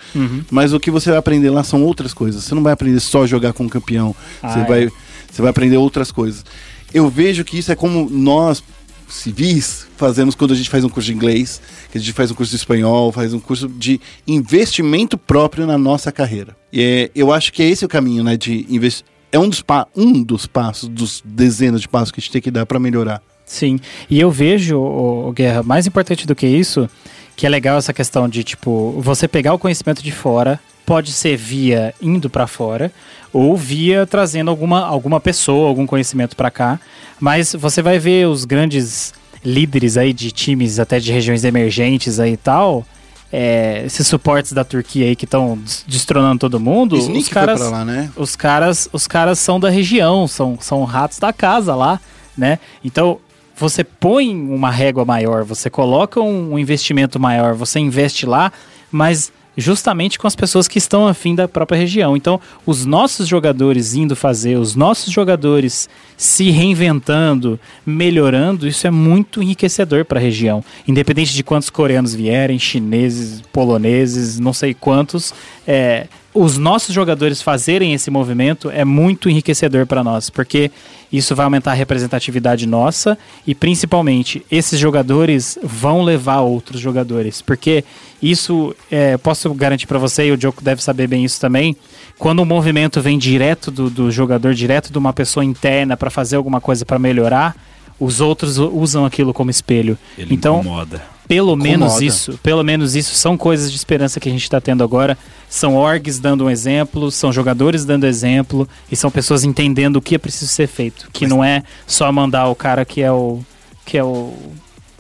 [0.50, 2.44] mas o que você vai aprender lá são outras coisas.
[2.44, 4.64] Você não vai aprender só a jogar com o campeão, Ah, você é.
[4.66, 4.90] vai
[5.32, 6.44] você vai aprender outras coisas.
[6.92, 8.64] Eu vejo que isso é como nós,
[9.08, 11.62] civis, fazemos quando a gente faz um curso de inglês,
[11.92, 15.78] que a gente faz um curso de espanhol, faz um curso de investimento próprio na
[15.78, 16.58] nossa carreira.
[16.74, 18.36] E é, eu acho que é esse o caminho, né?
[18.36, 19.06] De investir.
[19.32, 19.64] É um dos,
[19.96, 23.22] um dos passos, dos dezenas de passos que a gente tem que dar para melhorar.
[23.46, 23.80] Sim,
[24.10, 26.90] e eu vejo, o, Guerra, mais importante do que isso,
[27.36, 31.38] que é legal essa questão de, tipo, você pegar o conhecimento de fora, pode ser
[31.38, 32.92] via indo para fora,
[33.32, 36.80] ou via trazendo alguma, alguma pessoa, algum conhecimento para cá,
[37.20, 39.14] mas você vai ver os grandes
[39.44, 42.86] líderes aí de times, até de regiões emergentes aí e tal,
[43.32, 47.84] é, esses suportes da Turquia aí que estão destronando todo mundo, Sneak os caras, lá,
[47.84, 48.10] né?
[48.16, 52.00] os caras, os caras são da região, são, são ratos da casa lá,
[52.38, 52.60] né?
[52.84, 53.20] Então
[53.56, 58.52] você põe uma régua maior, você coloca um investimento maior, você investe lá,
[58.92, 62.16] mas justamente com as pessoas que estão afim da própria região.
[62.16, 69.42] Então, os nossos jogadores indo fazer, os nossos jogadores se reinventando, melhorando, isso é muito
[69.42, 70.64] enriquecedor para a região.
[70.88, 75.34] Independente de quantos coreanos vierem, chineses, poloneses, não sei quantos,
[75.68, 76.08] é,
[76.38, 80.70] os nossos jogadores fazerem esse movimento é muito enriquecedor para nós, porque
[81.12, 87.84] isso vai aumentar a representatividade nossa e principalmente esses jogadores vão levar outros jogadores, porque
[88.22, 91.76] isso é, posso garantir para você e o Diogo deve saber bem isso também.
[92.20, 96.36] Quando o movimento vem direto do, do jogador, direto de uma pessoa interna para fazer
[96.36, 97.56] alguma coisa para melhorar,
[98.00, 99.98] os outros usam aquilo como espelho.
[100.18, 101.02] Ele então, incomoda.
[101.28, 102.06] pelo menos Incomoda.
[102.06, 105.18] isso, pelo menos isso são coisas de esperança que a gente está tendo agora.
[105.50, 110.16] São orgs dando um exemplo, são jogadores dando exemplo e são pessoas entendendo o que
[110.16, 113.40] é preciso ser feito, que não é só mandar o cara que é o
[113.86, 114.34] que é o,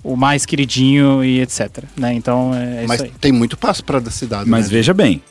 [0.03, 1.83] o mais queridinho e etc.
[1.97, 2.13] Né?
[2.13, 3.11] Então é Mas isso aí.
[3.19, 4.49] tem muito passo pra dar cidade.
[4.49, 4.71] Mas né?
[4.71, 5.21] veja bem,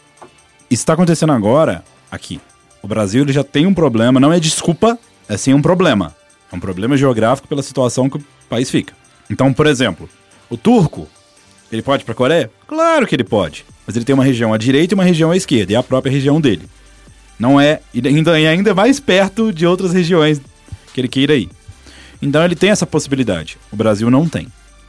[0.70, 2.38] isso está acontecendo agora aqui.
[2.82, 4.98] O Brasil ele já tem um problema, não é desculpa,
[5.28, 6.14] é sim um problema.
[6.50, 8.94] É um problema geográfico pela situação que o país fica.
[9.28, 10.08] Então, por exemplo,
[10.48, 11.08] o turco,
[11.70, 12.50] ele pode ir para a Coreia?
[12.66, 13.64] Claro que ele pode.
[13.86, 15.82] Mas ele tem uma região à direita e uma região à esquerda, e é a
[15.82, 16.62] própria região dele.
[17.38, 20.40] Não é, e ainda, e ainda mais perto de outras regiões
[20.94, 21.50] que ele queira ir.
[22.20, 23.58] Então ele tem essa possibilidade.
[23.70, 24.48] O Brasil não tem.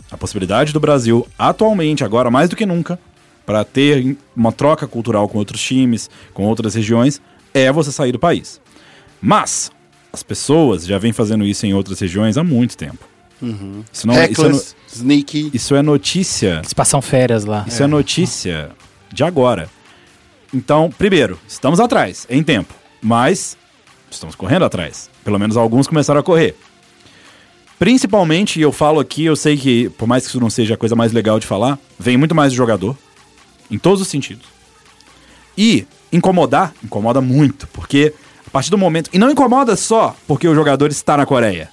[0.09, 2.97] A possibilidade do Brasil, atualmente, agora mais do que nunca,
[3.45, 7.21] para ter uma troca cultural com outros times, com outras regiões,
[7.53, 8.61] é você sair do país.
[9.21, 9.71] Mas
[10.18, 13.06] as pessoas já vêm fazendo isso em outras regiões há muito tempo.
[13.94, 15.52] Isso, não, é- isso, é, no- Reckless, Sneaky.
[15.53, 16.56] isso é notícia.
[16.64, 17.64] Eles passam férias lá.
[17.68, 17.88] Isso é.
[17.88, 18.72] notícia
[19.14, 19.69] de agora.
[20.52, 22.73] Então, primeiro, estamos atrás, em tempo.
[22.99, 23.56] Mas
[24.10, 25.07] estamos correndo atrás.
[25.23, 26.56] Pelo menos alguns começaram a correr.
[27.77, 30.77] Principalmente, e eu falo aqui, eu sei que, por mais que isso não seja a
[30.77, 32.98] coisa mais legal de falar, vem muito mais do jogador.
[33.69, 34.45] Em todos os sentidos.
[35.56, 38.14] E incomodar, incomoda muito, porque
[38.48, 39.10] a partir do momento.
[39.14, 41.69] E não incomoda só porque o jogador está na Coreia.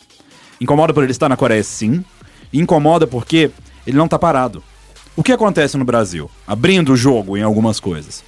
[0.60, 2.04] Incomoda por ele estar na Coreia, sim.
[2.52, 3.50] E incomoda porque
[3.86, 4.62] ele não está parado.
[5.16, 6.30] O que acontece no Brasil?
[6.46, 8.24] Abrindo o jogo em algumas coisas.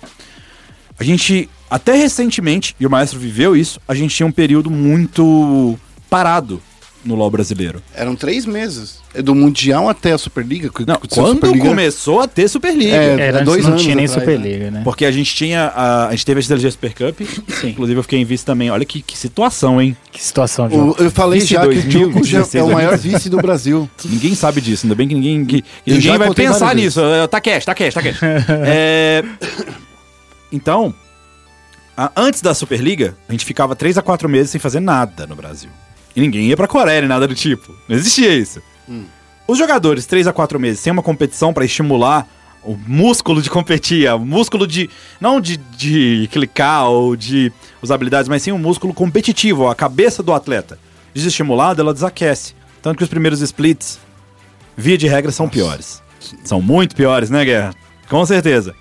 [0.98, 5.78] A gente, até recentemente, e o maestro viveu isso, a gente tinha um período muito
[6.08, 6.62] parado
[7.06, 7.80] no LoL brasileiro.
[7.94, 9.00] Eram três meses.
[9.14, 10.68] É do Mundial até a Superliga.
[10.68, 11.68] que Não, quando Superliga.
[11.68, 12.94] começou a ter Superliga.
[12.96, 14.80] É, Era, dois não anos tinha nem atrás, Superliga, né?
[14.84, 15.66] Porque a gente tinha.
[15.74, 17.20] A, a gente teve a XLG Super Cup.
[17.64, 18.70] Inclusive eu fiquei em vice também.
[18.70, 19.96] Olha que, que situação, hein?
[20.12, 22.72] Que situação de O- eu falei Vice já que o Diogo já 2016, é o
[22.72, 22.96] maior né?
[22.98, 23.88] vice do Brasil.
[24.04, 27.00] Ninguém sabe disso, ainda bem que ninguém, que, ninguém vai pensar nisso.
[27.00, 28.18] É, Tá cash, tá cash, tá cash.
[28.66, 29.22] É,
[30.52, 30.94] Então,
[31.96, 35.34] a- antes da Superliga, a gente ficava 3 a 4 meses sem fazer nada no
[35.34, 35.70] Brasil.
[36.16, 37.74] E ninguém ia pra Coreia, nem nada do tipo.
[37.86, 38.62] Não existia isso.
[39.46, 42.26] Os jogadores, 3 a 4 meses, sem uma competição pra estimular
[42.64, 44.90] o músculo de competir, o músculo de.
[45.20, 50.22] Não de, de clicar ou de usar habilidades, mas sim um músculo competitivo, a cabeça
[50.22, 50.78] do atleta.
[51.14, 52.54] Desestimulada, ela desaquece.
[52.82, 53.98] Tanto que os primeiros splits,
[54.76, 56.02] via de regra, são piores.
[56.44, 57.74] São muito piores, né, Guerra?
[58.08, 58.74] Com certeza.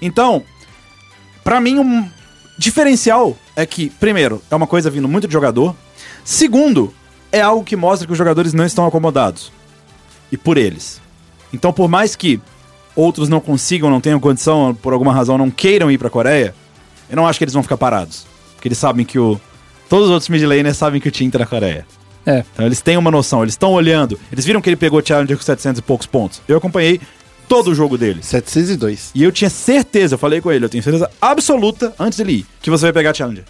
[0.00, 0.42] Então,
[1.44, 2.08] pra mim, um
[2.58, 5.74] diferencial é que, primeiro, é uma coisa vindo muito de jogador.
[6.28, 6.92] Segundo,
[7.32, 9.50] é algo que mostra que os jogadores não estão acomodados.
[10.30, 11.00] E por eles.
[11.54, 12.38] Então, por mais que
[12.94, 16.54] outros não consigam, não tenham condição, por alguma razão não queiram ir pra Coreia,
[17.08, 18.26] eu não acho que eles vão ficar parados.
[18.52, 19.40] Porque eles sabem que o.
[19.88, 21.86] Todos os outros mid laners sabem que o Tim tá na Coreia.
[22.26, 22.44] É.
[22.52, 24.20] Então eles têm uma noção, eles estão olhando.
[24.30, 26.42] Eles viram que ele pegou o Challenger com 700 e poucos pontos.
[26.46, 27.00] Eu acompanhei
[27.48, 28.22] todo o jogo dele.
[28.22, 29.12] 702.
[29.14, 32.46] E eu tinha certeza, eu falei com ele, eu tenho certeza absoluta, antes dele ir,
[32.60, 33.44] que você vai pegar Challenger.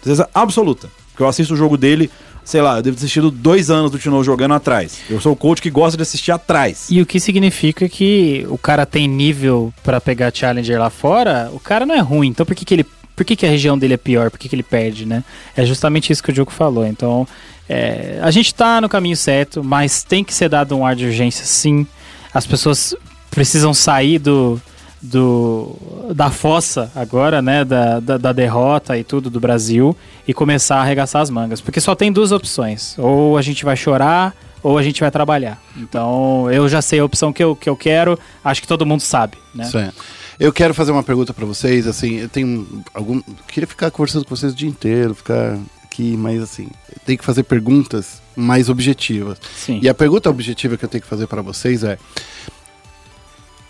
[0.00, 0.99] Certeza absoluta.
[1.22, 2.10] Eu assisto o jogo dele,
[2.44, 4.98] sei lá, eu devo ter assistido dois anos do Tino jogando atrás.
[5.08, 6.86] Eu sou o coach que gosta de assistir atrás.
[6.90, 11.60] E o que significa que o cara tem nível pra pegar Challenger lá fora, o
[11.60, 12.28] cara não é ruim.
[12.28, 12.86] Então por que, que ele.
[13.14, 14.30] Por que, que a região dele é pior?
[14.30, 15.22] Por que, que ele perde, né?
[15.54, 16.86] É justamente isso que o Diogo falou.
[16.86, 17.28] Então,
[17.68, 21.04] é, a gente tá no caminho certo, mas tem que ser dado um ar de
[21.04, 21.86] urgência, sim.
[22.32, 22.94] As pessoas
[23.30, 24.60] precisam sair do,
[25.02, 25.76] do
[26.14, 27.64] da fossa agora, né?
[27.64, 29.96] Da, da, da derrota e tudo do Brasil
[30.26, 31.60] e começar a arregaçar as mangas.
[31.60, 32.96] Porque só tem duas opções.
[32.98, 35.60] Ou a gente vai chorar, ou a gente vai trabalhar.
[35.76, 39.00] Então, eu já sei a opção que eu, que eu quero, acho que todo mundo
[39.00, 39.64] sabe, né?
[39.64, 40.02] Certo.
[40.38, 43.20] Eu quero fazer uma pergunta pra vocês, assim, eu tenho algum...
[43.48, 46.68] Queria ficar conversando com vocês o dia inteiro, ficar aqui, mas assim,
[47.04, 49.38] tenho que fazer perguntas mais objetivas.
[49.54, 49.80] Sim.
[49.82, 51.98] E a pergunta objetiva que eu tenho que fazer pra vocês é: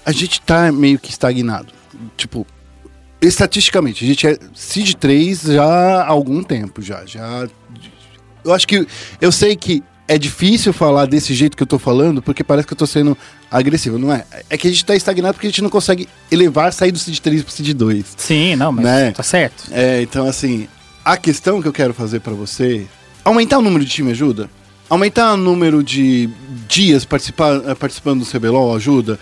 [0.05, 1.69] a gente tá meio que estagnado.
[2.17, 2.47] Tipo,
[3.21, 7.47] estatisticamente, a gente é seed 3 já há algum tempo já, já
[8.45, 8.87] Eu acho que
[9.21, 12.73] eu sei que é difícil falar desse jeito que eu tô falando, porque parece que
[12.73, 13.17] eu tô sendo
[13.51, 14.25] agressivo, não é?
[14.49, 17.19] É que a gente tá estagnado porque a gente não consegue elevar, sair do seed
[17.19, 18.05] 3 pro seed 2.
[18.17, 19.11] Sim, não, mas Né?
[19.13, 19.65] tá certo.
[19.71, 20.67] É, então assim,
[21.05, 22.87] a questão que eu quero fazer pra você,
[23.25, 24.51] aumentar o número de time ajuda?
[24.89, 26.29] Aumentar o número de
[26.67, 29.21] dias participar, eh, participando do CBLOL ajuda?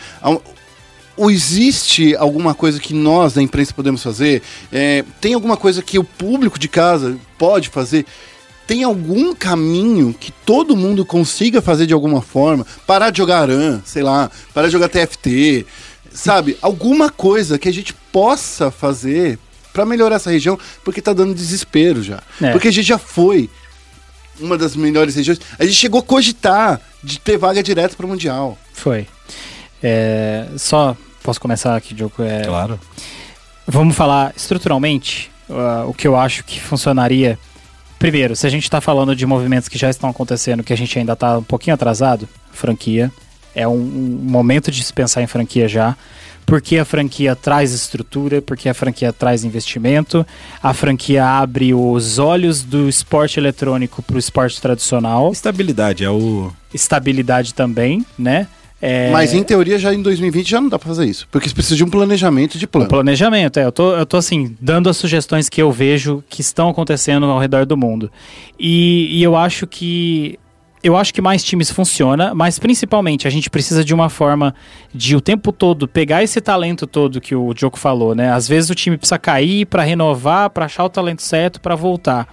[1.19, 4.41] Ou existe alguma coisa que nós da imprensa podemos fazer?
[4.73, 8.07] É, tem alguma coisa que o público de casa pode fazer?
[8.69, 12.65] Tem algum caminho que todo mundo consiga fazer de alguma forma?
[12.87, 15.67] Parar de jogar ARAM, sei lá, parar de jogar TFT,
[16.13, 16.57] sabe?
[16.63, 19.39] Alguma coisa que a gente possa fazer
[19.73, 22.23] pra melhorar essa região, porque tá dando desespero já.
[22.41, 22.53] É.
[22.53, 23.51] Porque a gente já foi
[24.39, 25.41] uma das melhores regiões.
[25.59, 28.57] A gente chegou a cogitar de ter vaga direta pro Mundial.
[28.73, 29.07] Foi.
[29.83, 30.97] É, só
[31.29, 32.23] posso começar aqui, Diogo?
[32.23, 32.81] É, Claro.
[33.67, 37.39] Vamos falar estruturalmente ah, o que eu acho que funcionaria.
[37.99, 40.99] Primeiro, se a gente está falando de movimentos que já estão acontecendo, que a gente
[40.99, 43.13] ainda está um pouquinho atrasado, franquia.
[43.55, 45.95] É um, um momento de se pensar em franquia já.
[46.47, 50.27] Porque a franquia traz estrutura, porque a franquia traz investimento,
[50.63, 56.51] a franquia abre os olhos do esporte eletrônico para o esporte tradicional, Estabilidade é o.
[56.73, 58.49] estabilidade também, né?
[58.81, 61.27] É, Mas em teoria já em 2020 já não dá pra fazer isso.
[61.31, 62.89] Porque precisa de um planejamento de plano.
[62.89, 63.65] planejamento, é.
[63.65, 67.39] Eu tô, eu tô assim, dando as sugestões que eu vejo que estão acontecendo ao
[67.39, 68.11] redor do mundo.
[68.59, 70.39] E, e eu acho que.
[70.81, 74.55] Eu acho que mais times funciona, mas principalmente a gente precisa de uma forma
[74.95, 78.31] de o tempo todo pegar esse talento todo que o Diogo falou, né?
[78.33, 82.29] Às vezes o time precisa cair pra renovar, pra achar o talento certo, pra voltar.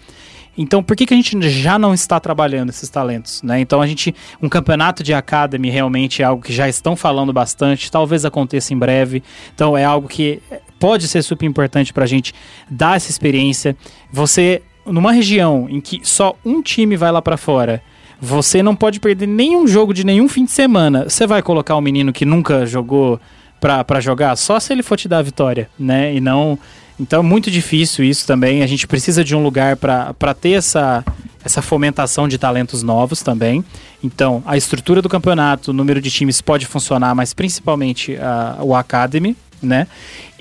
[0.57, 3.41] Então, por que, que a gente já não está trabalhando esses talentos?
[3.43, 3.59] Né?
[3.59, 4.15] Então, a gente.
[4.41, 8.77] Um campeonato de Academy realmente é algo que já estão falando bastante, talvez aconteça em
[8.77, 9.23] breve.
[9.53, 10.41] Então, é algo que
[10.79, 12.33] pode ser super importante para a gente
[12.69, 13.75] dar essa experiência.
[14.11, 17.81] Você, numa região em que só um time vai lá para fora,
[18.19, 21.09] você não pode perder nenhum jogo de nenhum fim de semana.
[21.09, 23.19] Você vai colocar um menino que nunca jogou
[23.59, 26.13] pra jogar só se ele for te dar a vitória, né?
[26.13, 26.57] E não.
[26.99, 28.63] Então é muito difícil isso também.
[28.63, 31.03] A gente precisa de um lugar para ter essa,
[31.43, 33.63] essa fomentação de talentos novos também.
[34.03, 38.17] Então, a estrutura do campeonato, o número de times pode funcionar, mas principalmente
[38.61, 39.87] o Academy, né?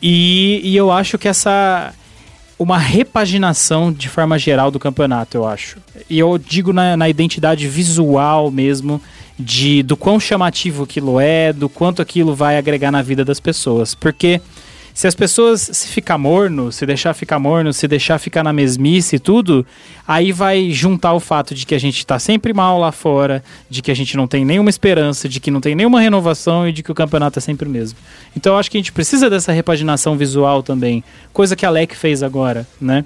[0.03, 1.93] E, e eu acho que essa.
[2.57, 5.79] Uma repaginação de forma geral do campeonato, eu acho.
[6.09, 9.03] E eu digo na, na identidade visual mesmo,
[9.37, 13.95] de do quão chamativo aquilo é, do quanto aquilo vai agregar na vida das pessoas.
[13.95, 14.41] Porque
[14.95, 19.17] se as pessoas se ficar morno, se deixar ficar morno, se deixar ficar na mesmice
[19.17, 19.67] e tudo,
[20.07, 23.83] aí vai juntar o fato de que a gente tá sempre mal lá fora, de
[23.83, 26.81] que a gente não tem nenhuma esperança, de que não tem nenhuma renovação e de
[26.81, 27.99] que o campeonato é sempre o mesmo.
[28.37, 31.03] Então eu acho que a gente precisa dessa repaginação visual também,
[31.33, 33.05] coisa que a LEC fez agora, né?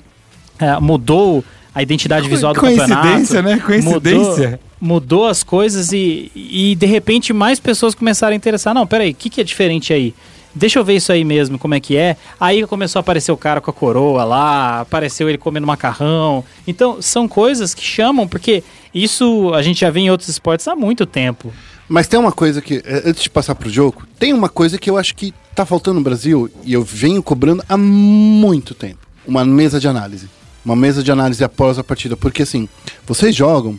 [0.58, 1.42] É, mudou
[1.74, 3.00] a identidade visual do campeonato.
[3.00, 3.58] Coincidência, né?
[3.60, 4.50] Coincidência.
[4.50, 8.74] Mudou, mudou as coisas e, e de repente mais pessoas começaram a interessar.
[8.74, 10.14] Não, peraí, o que, que é diferente aí?
[10.58, 12.16] Deixa eu ver isso aí mesmo, como é que é.
[12.38, 16.44] Aí começou a aparecer o cara com a coroa lá, apareceu ele comendo macarrão.
[16.66, 20.74] Então, são coisas que chamam, porque isso a gente já vê em outros esportes há
[20.74, 21.52] muito tempo.
[21.88, 24.90] Mas tem uma coisa que, eh, antes de passar pro jogo, tem uma coisa que
[24.90, 28.98] eu acho que tá faltando no Brasil e eu venho cobrando há muito tempo.
[29.26, 30.28] Uma mesa de análise.
[30.64, 32.16] Uma mesa de análise após a partida.
[32.16, 32.68] Porque assim,
[33.06, 33.78] vocês jogam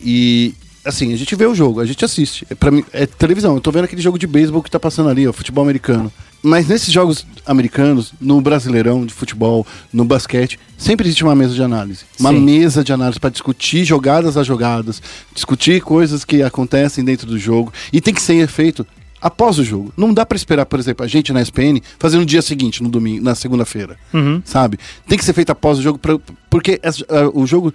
[0.00, 0.54] e.
[0.84, 2.44] Assim, a gente vê o jogo, a gente assiste.
[2.50, 3.54] É, pra mim, é televisão.
[3.54, 6.12] Eu tô vendo aquele jogo de beisebol que tá passando ali, ó, futebol americano.
[6.42, 11.62] Mas nesses jogos americanos, no brasileirão de futebol, no basquete, sempre existe uma mesa de
[11.62, 12.00] análise.
[12.18, 12.40] Uma Sim.
[12.40, 15.00] mesa de análise para discutir jogadas a jogadas,
[15.32, 17.72] discutir coisas que acontecem dentro do jogo.
[17.92, 18.84] E tem que ser feito
[19.20, 19.92] após o jogo.
[19.96, 22.88] Não dá para esperar, por exemplo, a gente na SPN fazer no dia seguinte, no
[22.88, 23.96] domingo, na segunda-feira.
[24.44, 24.80] Sabe?
[25.06, 26.18] Tem que ser feito após o jogo, pra,
[26.50, 27.72] porque as- a- o jogo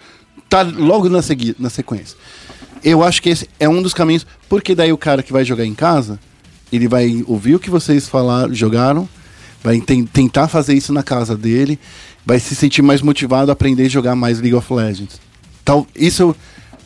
[0.49, 2.17] tá logo na, segui na sequência.
[2.88, 5.65] Eu acho que esse é um dos caminhos, porque daí o cara que vai jogar
[5.65, 6.18] em casa,
[6.72, 9.09] ele vai ouvir o que vocês falaram, jogaram,
[9.61, 11.77] vai ten- tentar fazer isso na casa dele,
[12.26, 15.19] vai se sentir mais motivado a aprender a jogar mais League of Legends.
[15.65, 16.34] Tal, isso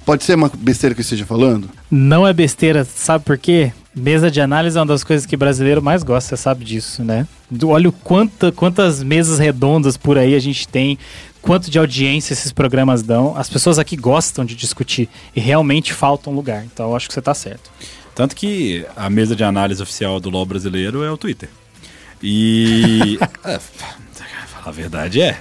[0.03, 1.69] pode ser uma besteira que eu esteja falando?
[1.91, 3.71] Não é besteira, sabe por quê?
[3.93, 7.27] Mesa de análise é uma das coisas que brasileiro mais gosta, você sabe disso, né?
[7.63, 10.97] Olha quanta, quantas mesas redondas por aí a gente tem,
[11.41, 13.35] quanto de audiência esses programas dão.
[13.35, 16.63] As pessoas aqui gostam de discutir e realmente falta um lugar.
[16.65, 17.71] Então eu acho que você tá certo.
[18.13, 21.49] Tanto que a mesa de análise oficial do LoL brasileiro é o Twitter.
[22.21, 23.17] E.
[23.43, 25.39] é, falar a verdade é.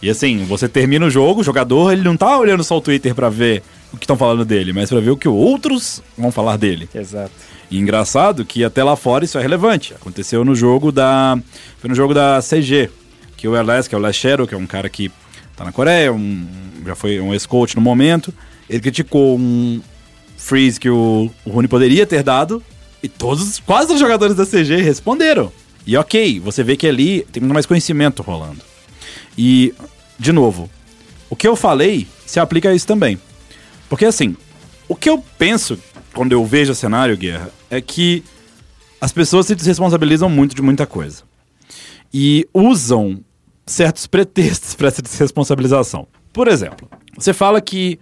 [0.00, 3.14] E assim, você termina o jogo, o jogador, ele não tá olhando só o Twitter
[3.14, 3.62] pra ver
[3.92, 6.88] o que estão falando dele, mas pra ver o que outros vão falar dele.
[6.94, 7.32] Exato.
[7.70, 9.94] E engraçado que até lá fora isso é relevante.
[9.94, 11.38] Aconteceu no jogo da.
[11.78, 12.90] Foi no jogo da CG.
[13.36, 15.10] Que o LS, que é o Shadow, que é um cara que
[15.56, 16.46] tá na Coreia, um,
[16.84, 18.32] já foi um ex-coach no momento.
[18.68, 19.80] Ele criticou um
[20.36, 22.62] freeze que o, o Rune poderia ter dado.
[23.02, 25.52] E todos, quase os jogadores da CG responderam.
[25.86, 28.60] E ok, você vê que ali tem muito mais conhecimento rolando.
[29.36, 29.74] E,
[30.18, 30.70] de novo,
[31.28, 33.18] o que eu falei se aplica a isso também.
[33.88, 34.36] Porque assim,
[34.88, 35.78] o que eu penso
[36.14, 38.22] quando eu vejo o cenário, Guerra, é que
[39.00, 41.24] as pessoas se desresponsabilizam muito de muita coisa.
[42.12, 43.20] E usam
[43.66, 46.06] certos pretextos para essa desresponsabilização.
[46.32, 47.98] Por exemplo, você fala que.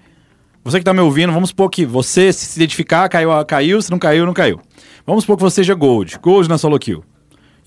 [0.64, 3.98] Você que tá me ouvindo, vamos supor que você se identificar, caiu, caiu, se não
[3.98, 4.60] caiu, não caiu.
[5.04, 7.02] Vamos supor que você seja Gold, Gold na solo kill.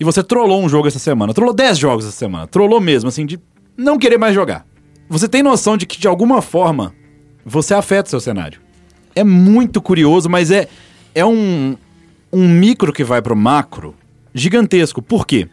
[0.00, 3.26] E você trollou um jogo essa semana, trollou 10 jogos essa semana, trollou mesmo, assim,
[3.26, 3.38] de
[3.76, 4.66] não querer mais jogar.
[5.10, 6.94] Você tem noção de que, de alguma forma,
[7.44, 8.60] você afeta o seu cenário.
[9.14, 10.66] É muito curioso, mas é,
[11.14, 11.76] é um,
[12.32, 13.94] um micro que vai pro macro
[14.34, 15.00] gigantesco.
[15.00, 15.48] Por quê?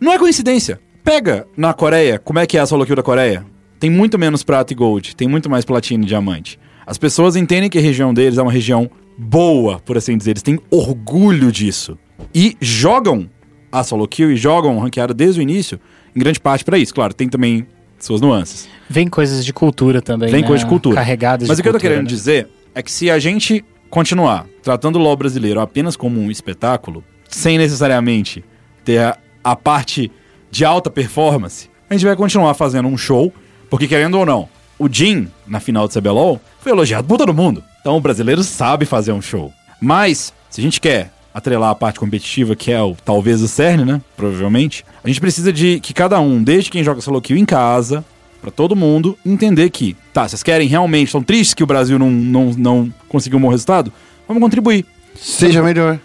[0.00, 0.80] Não é coincidência.
[1.06, 3.46] Pega na Coreia, como é que é a solo kill da Coreia?
[3.78, 6.58] Tem muito menos prata e gold, tem muito mais platina e diamante.
[6.84, 10.32] As pessoas entendem que a região deles é uma região boa, por assim dizer.
[10.32, 11.96] Eles têm orgulho disso.
[12.34, 13.30] E jogam
[13.70, 15.78] a solo kill e jogam ranqueada desde o início,
[16.14, 16.92] em grande parte para isso.
[16.92, 17.68] Claro, tem também
[18.00, 18.68] suas nuances.
[18.90, 20.28] Vem coisas de cultura também.
[20.28, 20.46] Vem né?
[20.48, 20.96] coisas de cultura.
[20.96, 22.16] Carregadas Mas de o que eu tô cultura, querendo né?
[22.16, 27.04] dizer é que se a gente continuar tratando o LoL brasileiro apenas como um espetáculo,
[27.28, 28.44] sem necessariamente
[28.84, 30.10] ter a, a parte
[30.50, 33.32] de alta performance, a gente vai continuar fazendo um show,
[33.70, 34.48] porque querendo ou não,
[34.78, 37.62] o Jin, na final do CBLOL, foi elogiado por todo mundo.
[37.80, 39.52] Então o brasileiro sabe fazer um show.
[39.80, 43.84] Mas, se a gente quer atrelar a parte competitiva, que é o talvez o cerne,
[43.84, 44.00] né?
[44.16, 48.04] Provavelmente, a gente precisa de que cada um, desde quem joga solo kill em casa,
[48.46, 52.08] Pra todo mundo entender que, tá, vocês querem realmente, estão tristes que o Brasil não,
[52.08, 53.92] não, não conseguiu um bom resultado?
[54.28, 54.86] Vamos contribuir.
[55.16, 55.98] Seja melhor.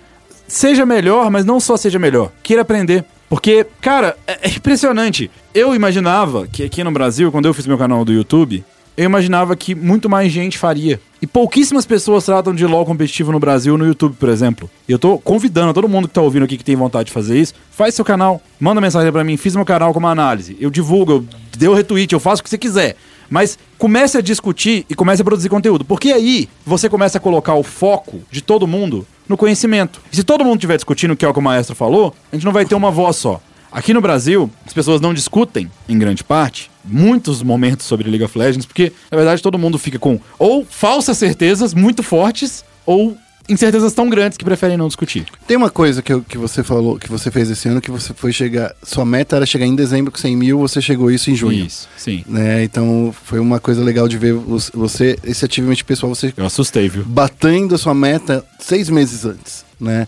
[0.47, 2.31] Seja melhor, mas não só seja melhor.
[2.41, 3.05] Queira aprender.
[3.31, 5.31] Porque, cara, é, é impressionante.
[5.53, 8.61] Eu imaginava que aqui no Brasil, quando eu fiz meu canal do YouTube,
[8.97, 10.99] eu imaginava que muito mais gente faria.
[11.21, 14.69] E pouquíssimas pessoas tratam de LoL competitivo no Brasil no YouTube, por exemplo.
[14.85, 17.39] E eu tô convidando todo mundo que tá ouvindo aqui que tem vontade de fazer
[17.39, 20.57] isso, faz seu canal, manda mensagem pra mim, fiz meu canal com uma análise.
[20.59, 21.25] Eu divulgo,
[21.57, 22.97] eu o retweet, eu faço o que você quiser.
[23.29, 25.85] Mas comece a discutir e comece a produzir conteúdo.
[25.85, 30.01] Porque aí você começa a colocar o foco de todo mundo no conhecimento.
[30.11, 32.45] E se todo mundo estiver discutindo, que é o que o maestro falou, a gente
[32.45, 33.41] não vai ter uma voz só.
[33.71, 38.37] Aqui no Brasil, as pessoas não discutem, em grande parte, muitos momentos sobre League of
[38.37, 43.17] Legends, porque, na verdade, todo mundo fica com ou falsas certezas muito fortes, ou
[43.49, 45.25] incertezas tão grandes que preferem não discutir.
[45.47, 48.13] Tem uma coisa que, eu- que você falou, que você fez esse ano, que você
[48.13, 48.73] foi chegar.
[48.83, 51.65] Sua meta era chegar em dezembro com 100 mil, você chegou isso em junho.
[51.65, 52.23] Isso, sim.
[52.27, 52.63] Né?
[52.63, 57.03] Então foi uma coisa legal de ver você, esse achievement pessoal, você Eu assustei, viu?
[57.05, 60.07] batendo a sua meta seis meses antes, né?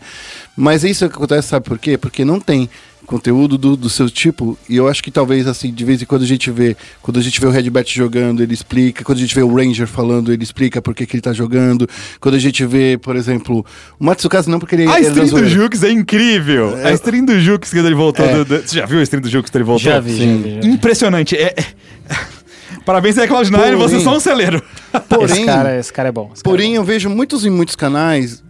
[0.56, 1.98] Mas isso que acontece, sabe por quê?
[1.98, 2.70] Porque não tem
[3.14, 6.24] conteúdo do, do seu tipo, e eu acho que talvez assim, de vez em quando
[6.24, 9.36] a gente vê, quando a gente vê o Redbert jogando, ele explica, quando a gente
[9.36, 11.88] vê o Ranger falando, ele explica por que que ele tá jogando,
[12.20, 13.64] quando a gente vê, por exemplo,
[14.00, 15.48] o Matsukaze não porque ele A é stream do.
[15.48, 16.76] Jux é incrível.
[16.78, 16.90] É.
[16.90, 18.26] A stream do Jux quando ele voltou.
[18.26, 18.34] É.
[18.34, 19.92] do- do- Você já viu a stream do Jux quando ele voltou?
[19.92, 20.42] Já vi, já Sim.
[20.42, 20.56] vi.
[20.56, 20.68] já vi.
[20.70, 21.36] Impressionante.
[21.38, 21.54] É...
[21.56, 21.66] é-
[22.86, 24.62] Parabéns aí, Cloud9, Porém- vocês são um celeiro.
[25.08, 26.30] Porém, Esse, cara, esse cara é bom.
[26.30, 26.82] cara Porém, é bom.
[26.82, 28.44] eu vejo muitos e muitos canais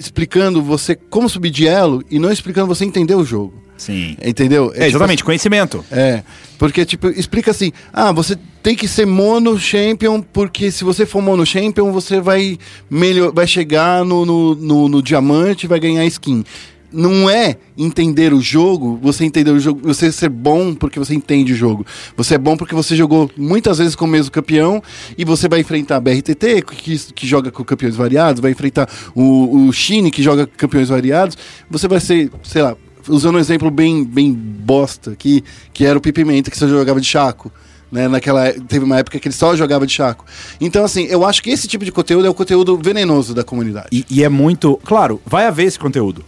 [0.00, 3.52] explicando você como subir de elo e não explicando você entender o jogo.
[3.76, 4.16] Sim.
[4.22, 4.72] Entendeu?
[4.74, 5.84] É, exatamente, conhecimento.
[5.90, 6.22] É,
[6.58, 11.22] porque, tipo, explica assim: ah, você tem que ser mono champion, porque se você for
[11.22, 12.58] mono champion, você vai,
[12.90, 16.44] melhor, vai chegar no, no, no, no diamante e vai ganhar skin.
[16.92, 21.52] Não é entender o jogo, você entender o jogo, você ser bom porque você entende
[21.52, 21.86] o jogo.
[22.16, 24.82] Você é bom porque você jogou muitas vezes com o mesmo campeão
[25.16, 29.66] e você vai enfrentar a BRTT, que, que joga com campeões variados, vai enfrentar o,
[29.68, 31.38] o Shine, que joga com campeões variados.
[31.70, 32.76] Você vai ser, sei lá,
[33.08, 37.06] usando um exemplo bem, bem bosta aqui, que era o Pipimenta, que só jogava de
[37.06, 37.52] chaco.
[37.90, 40.24] Né, naquela teve uma época que ele só jogava de chaco.
[40.60, 43.88] Então, assim, eu acho que esse tipo de conteúdo é o conteúdo venenoso da comunidade.
[43.90, 44.78] E, e é muito.
[44.84, 46.24] Claro, vai haver esse conteúdo.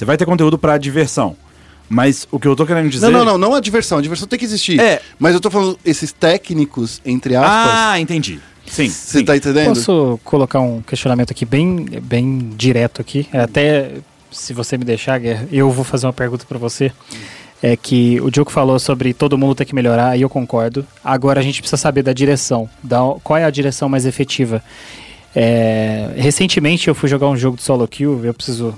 [0.00, 1.36] Você vai ter conteúdo pra diversão.
[1.86, 3.10] Mas o que eu tô querendo dizer.
[3.10, 3.98] Não, não, não, não a diversão.
[3.98, 4.80] A diversão tem que existir.
[4.80, 5.02] É.
[5.18, 7.70] Mas eu tô falando esses técnicos, entre aspas.
[7.74, 8.40] Ah, entendi.
[8.66, 8.88] Sim.
[8.88, 9.74] Você tá entendendo?
[9.74, 13.28] Posso colocar um questionamento aqui bem, bem direto aqui?
[13.30, 13.90] Até
[14.30, 16.90] se você me deixar, Guerra, eu vou fazer uma pergunta pra você.
[17.62, 20.86] é que o Diogo falou sobre todo mundo ter que melhorar, e eu concordo.
[21.04, 24.62] Agora a gente precisa saber da direção, da, qual é a direção mais efetiva.
[25.36, 28.74] É, recentemente eu fui jogar um jogo de solo kill, eu preciso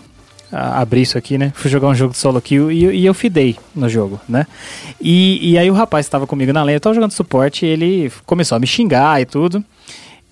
[0.53, 1.53] abrir isso aqui, né?
[1.55, 4.47] Fui jogar um jogo de solo kill e, e eu fidei no jogo, né?
[5.01, 8.13] E, e aí o rapaz estava comigo na lane, eu tava jogando suporte e ele
[8.27, 9.65] começou a me xingar e tudo.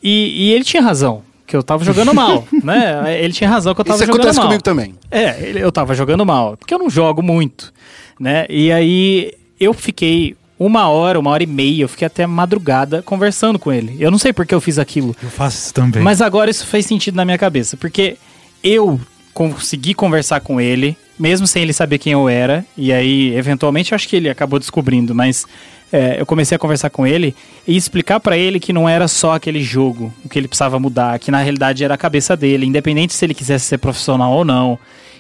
[0.03, 3.23] E, e ele tinha razão, que eu tava jogando mal, né?
[3.23, 4.47] Ele tinha razão que eu tava Isso jogando acontece mal.
[4.47, 4.95] comigo também.
[5.11, 7.73] É, ele- eu tava jogando mal, porque eu não jogo muito,
[8.19, 8.47] né?
[8.49, 13.59] E aí eu fiquei uma hora, uma hora e meia, eu fiquei até madrugada conversando
[13.59, 13.97] com ele.
[13.99, 15.17] Eu não sei por que eu fiz aquilo.
[15.23, 16.03] Eu faço isso também.
[16.03, 18.17] Mas agora isso fez sentido na minha cabeça, porque
[18.63, 19.01] eu
[19.33, 24.09] consegui conversar com ele, mesmo sem ele saber quem eu era, e aí, eventualmente, acho
[24.09, 25.47] que ele acabou descobrindo, mas
[25.93, 27.35] é, eu comecei a conversar com ele
[27.67, 31.19] e explicar pra ele que não era só aquele jogo, o que ele precisava mudar,
[31.19, 34.79] que na realidade era a cabeça dele, independente se ele quisesse ser profissional ou não,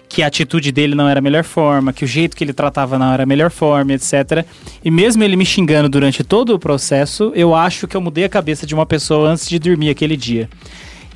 [0.09, 2.99] que a atitude dele não era a melhor forma, que o jeito que ele tratava
[2.99, 4.45] não era a melhor forma, etc.
[4.85, 8.29] E mesmo ele me xingando durante todo o processo, eu acho que eu mudei a
[8.29, 10.49] cabeça de uma pessoa antes de dormir aquele dia.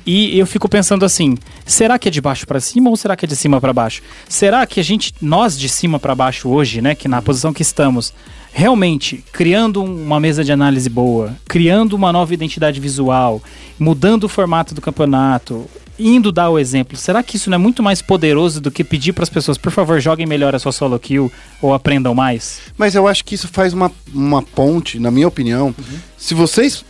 [0.05, 3.25] E eu fico pensando assim, será que é de baixo pra cima ou será que
[3.25, 4.01] é de cima pra baixo?
[4.29, 7.63] Será que a gente, nós de cima pra baixo hoje, né, que na posição que
[7.63, 8.13] estamos,
[8.53, 13.41] realmente criando um- uma mesa de análise boa, criando uma nova identidade visual,
[13.79, 15.65] mudando o formato do campeonato,
[15.97, 19.11] indo dar o exemplo, será que isso não é muito mais poderoso do que pedir
[19.13, 22.59] pras pessoas, por favor, joguem melhor a sua solo kill ou aprendam mais?
[22.77, 25.73] Mas eu acho que isso faz uma, uma ponte, na minha opinião.
[26.17, 26.85] Se vocês,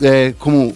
[0.00, 0.74] é, como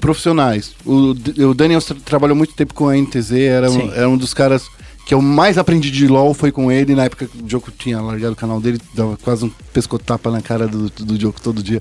[0.00, 1.14] profissionais, o,
[1.48, 4.62] o Daniel tra- trabalhou muito tempo com a NTZ, era, um- era um dos caras
[5.06, 6.94] que eu mais aprendi de LoL, foi com ele.
[6.94, 10.42] Na época que o Diogo tinha largado o canal dele, dava quase um pescotapa na
[10.42, 11.80] cara do, do Diogo todo dia.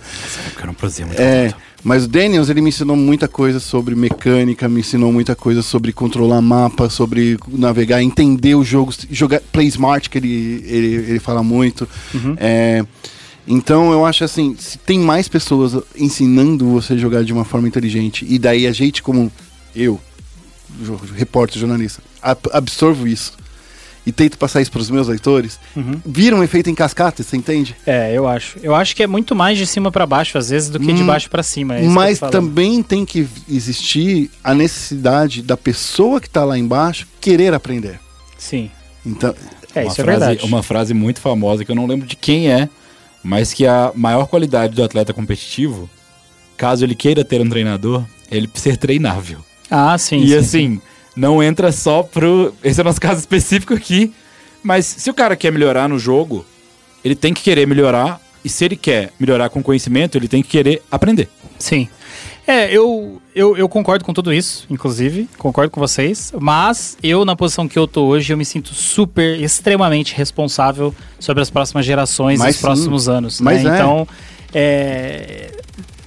[0.58, 1.54] Eu não prazer muito É,
[1.84, 5.92] mas o Daniels, ele me ensinou muita coisa sobre mecânica, me ensinou muita coisa sobre
[5.92, 11.44] controlar mapa, sobre navegar, entender o jogo, jogar play smart, que ele, ele, ele fala
[11.44, 11.86] muito.
[12.38, 12.86] É,
[13.48, 17.68] então eu acho assim, se tem mais pessoas ensinando você a jogar de uma forma
[17.68, 19.32] inteligente, e daí a gente, como
[19.76, 20.00] eu,
[21.16, 23.34] repórter, jornalista, ab- absorvo isso
[24.06, 25.60] e tento passar isso para os meus leitores,
[26.06, 27.76] vira um efeito em cascata, você entende?
[27.86, 28.58] É, eu acho.
[28.64, 31.04] Eu acho que é muito mais de cima pra baixo às vezes do que de
[31.04, 31.76] Hum, baixo pra cima.
[31.76, 37.54] é Mas também tem que existir a necessidade da pessoa que está lá embaixo querer
[37.54, 38.00] aprender.
[38.38, 38.72] Sim.
[39.06, 39.36] Então,
[39.76, 40.46] É, uma isso é frase, verdade.
[40.46, 42.70] Uma frase muito famosa que eu não lembro de quem é,
[43.28, 45.90] mas que a maior qualidade do atleta competitivo,
[46.56, 49.40] caso ele queira ter um treinador, é ele ser treinável.
[49.70, 50.20] Ah, sim.
[50.24, 50.82] e sim, assim,
[51.14, 52.56] não entra só pro.
[52.64, 54.14] Esse é o nosso caso específico aqui.
[54.64, 56.46] Mas se o cara quer melhorar no jogo,
[57.04, 58.22] ele tem que querer melhorar.
[58.46, 61.28] E se ele quer melhorar com conhecimento, ele tem que querer aprender.
[61.60, 61.90] Sim.
[62.48, 67.36] É, eu, eu, eu concordo com tudo isso, inclusive, concordo com vocês, mas eu, na
[67.36, 72.40] posição que eu tô hoje, eu me sinto super, extremamente responsável sobre as próximas gerações
[72.40, 73.12] e Mas os próximos sim.
[73.12, 73.42] anos.
[73.42, 73.72] Mas né?
[73.72, 73.76] é.
[73.76, 74.08] Então,
[74.54, 75.52] é,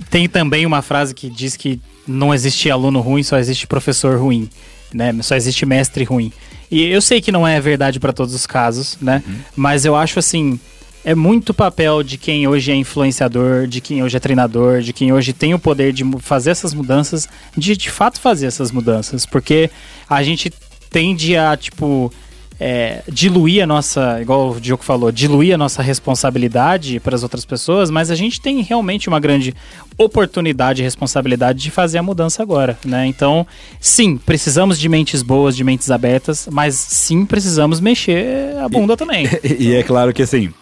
[0.08, 4.48] tem também uma frase que diz que não existe aluno ruim, só existe professor ruim,
[4.94, 5.14] né?
[5.20, 6.32] Só existe mestre ruim.
[6.70, 9.22] E eu sei que não é verdade para todos os casos, né?
[9.54, 10.58] Mas eu acho assim,
[11.04, 15.12] é muito papel de quem hoje é influenciador, de quem hoje é treinador, de quem
[15.12, 19.70] hoje tem o poder de fazer essas mudanças, de de fato fazer essas mudanças, porque
[20.08, 20.52] a gente
[20.90, 22.12] tende a, tipo,
[22.60, 27.46] é, diluir a nossa, igual o Diogo falou, diluir a nossa responsabilidade para as outras
[27.46, 29.54] pessoas, mas a gente tem realmente uma grande
[29.96, 33.06] oportunidade e responsabilidade de fazer a mudança agora, né?
[33.06, 33.46] Então,
[33.80, 39.26] sim, precisamos de mentes boas, de mentes abertas, mas sim, precisamos mexer a bunda também.
[39.42, 40.52] E, é claro que assim,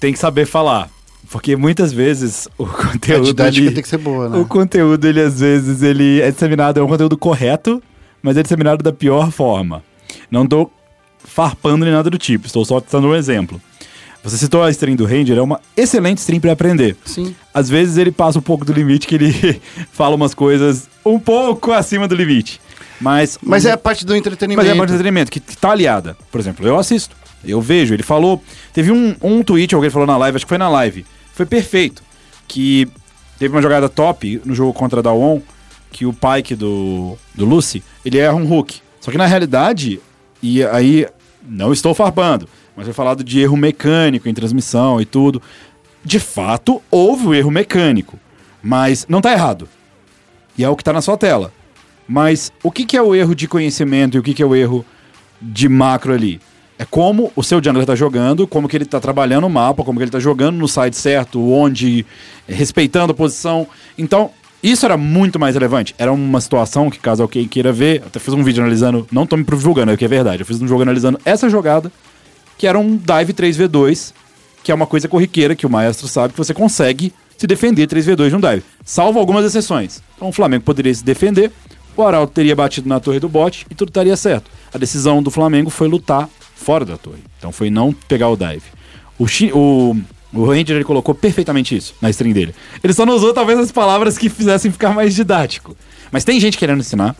[0.00, 0.88] tem que saber falar.
[1.30, 3.24] Porque muitas vezes o a conteúdo.
[3.26, 4.38] didática ele- tem que ser boa, né?
[4.38, 7.82] O conteúdo, ele às vezes, ele é disseminado, é um conteúdo correto,
[8.22, 9.82] mas é disseminado da pior forma.
[10.30, 10.70] Não tô
[11.24, 13.60] farpando nem nada do tipo, estou só dando um exemplo.
[14.22, 16.96] Você citou a stream do Ranger, é uma excelente stream para aprender.
[17.04, 17.34] Sim.
[17.54, 19.60] Às vezes ele passa um pouco do limite, que ele
[19.92, 22.60] fala umas coisas um pouco acima do limite.
[23.00, 24.64] Mas, Mas é a parte do entretenimento.
[24.64, 26.16] mas é uma de entretenimento que, que tá aliada.
[26.32, 27.14] Por exemplo, eu assisto,
[27.46, 28.42] eu vejo, ele falou.
[28.72, 31.04] Teve um, um tweet, alguém falou na live, acho que foi na live.
[31.32, 32.02] Foi perfeito.
[32.48, 32.88] Que
[33.38, 35.40] teve uma jogada top no jogo contra a Dawon,
[35.90, 38.80] que o Pike do, do Lucy, ele erra um hook.
[39.00, 40.00] Só que na realidade,
[40.42, 41.06] e aí,
[41.48, 45.40] não estou farpando, mas foi falado de erro mecânico em transmissão e tudo.
[46.04, 48.18] De fato, houve o erro mecânico,
[48.62, 49.68] mas não tá errado.
[50.58, 51.52] E é o que tá na sua tela.
[52.08, 54.54] Mas o que, que é o erro de conhecimento e o que, que é o
[54.54, 54.84] erro
[55.40, 56.40] de macro ali?
[56.78, 59.98] É como o seu jungler tá jogando, como que ele tá trabalhando o mapa, como
[59.98, 62.04] que ele tá jogando no site certo, onde,
[62.46, 63.66] respeitando a posição.
[63.96, 64.30] Então,
[64.62, 65.94] isso era muito mais relevante.
[65.96, 69.36] Era uma situação que, caso alguém queira ver, até fiz um vídeo analisando, não tô
[69.36, 70.42] me divulgando, é que é verdade.
[70.42, 71.90] Eu fiz um jogo analisando essa jogada
[72.58, 74.12] que era um dive 3v2,
[74.62, 78.30] que é uma coisa corriqueira que o maestro sabe que você consegue se defender 3v2
[78.30, 80.02] de um dive, salvo algumas exceções.
[80.16, 81.52] Então o Flamengo poderia se defender,
[81.96, 84.50] o Arauto teria batido na torre do bote e tudo estaria certo.
[84.72, 87.20] A decisão do Flamengo foi lutar fora da torre.
[87.38, 88.64] Então foi não pegar o dive.
[89.18, 89.26] O,
[89.56, 89.96] o,
[90.32, 92.54] o Ranger ele colocou perfeitamente isso na string dele.
[92.82, 95.76] Ele só não usou talvez as palavras que fizessem ficar mais didático.
[96.10, 97.14] Mas tem gente querendo ensinar.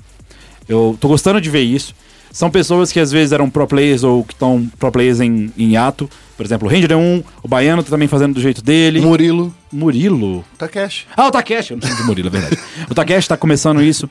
[0.69, 1.95] Eu tô gostando de ver isso.
[2.33, 5.77] São pessoas que às vezes eram pro players ou que estão pro players em, em
[5.77, 6.11] ato.
[6.37, 9.01] Por exemplo, o Ranger é um, o Baiano tá também fazendo do jeito dele.
[9.01, 10.45] Murilo, Murilo.
[10.59, 11.07] Takeshi.
[11.17, 12.59] Ah, o Takeshi, eu não sei de Murilo, é verdade.
[12.91, 14.11] o Takeshi tá começando isso.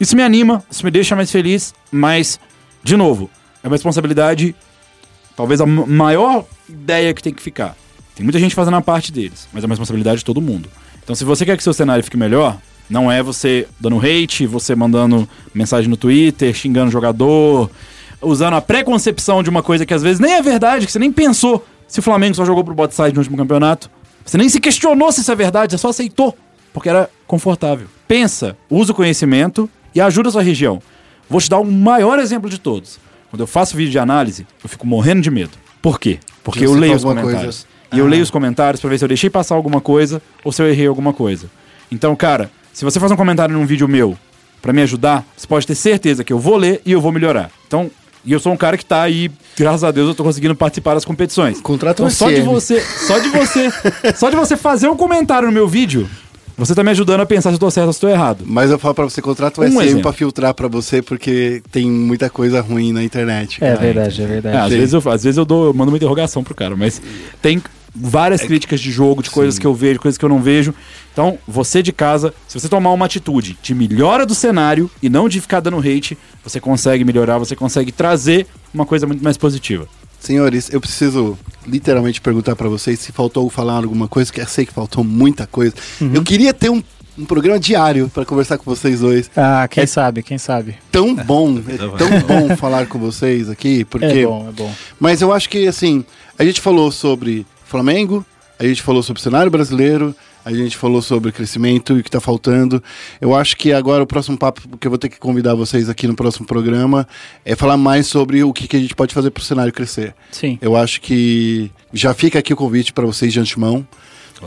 [0.00, 2.38] Isso me anima, isso me deixa mais feliz, mas,
[2.82, 3.30] de novo,
[3.66, 4.54] é uma responsabilidade,
[5.36, 7.76] talvez a ma- maior ideia que tem que ficar.
[8.14, 10.68] Tem muita gente fazendo a parte deles, mas é uma responsabilidade de todo mundo.
[11.02, 12.56] Então, se você quer que seu cenário fique melhor,
[12.88, 17.70] não é você dando hate, você mandando mensagem no Twitter, xingando o jogador,
[18.22, 21.12] usando a preconcepção de uma coisa que às vezes nem é verdade, que você nem
[21.12, 23.90] pensou se o Flamengo só jogou pro bot side no último campeonato.
[24.24, 26.36] Você nem se questionou se isso é verdade, você só aceitou,
[26.72, 27.86] porque era confortável.
[28.08, 30.80] Pensa, usa o conhecimento e ajuda a sua região.
[31.28, 32.98] Vou te dar o maior exemplo de todos.
[33.36, 35.50] Quando eu faço vídeo de análise, eu fico morrendo de medo.
[35.82, 36.18] Por quê?
[36.42, 37.66] Porque De eu você leio os comentários.
[37.92, 40.62] E eu leio os comentários pra ver se eu deixei passar alguma coisa ou se
[40.62, 41.50] eu errei alguma coisa.
[41.92, 44.16] Então, cara, se você faz um comentário num vídeo meu
[44.62, 47.50] pra me ajudar, você pode ter certeza que eu vou ler e eu vou melhorar.
[47.66, 47.90] Então,
[48.24, 50.94] e eu sou um cara que tá aí, graças a Deus, eu tô conseguindo participar
[50.94, 51.60] das competições.
[51.60, 52.44] Contrata então, um só de SM.
[52.46, 53.70] você, só de você,
[54.16, 56.08] só de você fazer um comentário no meu vídeo,
[56.56, 58.44] você tá me ajudando a pensar se eu tô certo ou se eu tô errado.
[58.46, 61.90] Mas eu falo pra você, contrata o Um SM pra filtrar pra você, porque tem
[61.90, 63.58] muita coisa ruim na internet.
[63.62, 63.80] É cara.
[63.80, 64.56] verdade, é verdade.
[64.56, 64.78] É, às Sim.
[64.78, 67.00] vezes, eu, às vezes eu dou, eu mando uma interrogação pro cara, mas
[67.42, 67.62] tem
[67.94, 70.74] várias críticas de jogo, de coisas que eu vejo, coisas que eu não vejo.
[71.12, 75.28] Então, você de casa, se você tomar uma atitude de melhora do cenário e não
[75.28, 79.88] de ficar dando hate, você consegue melhorar, você consegue trazer uma coisa muito mais positiva.
[80.18, 84.66] Senhores, eu preciso literalmente perguntar pra vocês se faltou falar alguma coisa, que eu sei
[84.66, 85.74] que faltou muita coisa.
[86.00, 86.12] Uhum.
[86.14, 86.82] Eu queria ter um,
[87.18, 89.30] um programa diário pra conversar com vocês dois.
[89.36, 90.76] Ah, quem sabe, quem sabe.
[90.90, 94.72] Tão bom, é tão bom falar com vocês aqui, porque É bom, é bom.
[94.98, 96.04] Mas eu acho que, assim,
[96.38, 98.24] a gente falou sobre Flamengo,
[98.58, 100.14] a gente falou sobre o cenário brasileiro,
[100.46, 102.80] a gente falou sobre crescimento e o que está faltando.
[103.20, 106.06] Eu acho que agora o próximo papo que eu vou ter que convidar vocês aqui
[106.06, 107.06] no próximo programa
[107.44, 110.14] é falar mais sobre o que, que a gente pode fazer para o cenário crescer.
[110.30, 110.56] Sim.
[110.62, 113.84] Eu acho que já fica aqui o convite para vocês de antemão,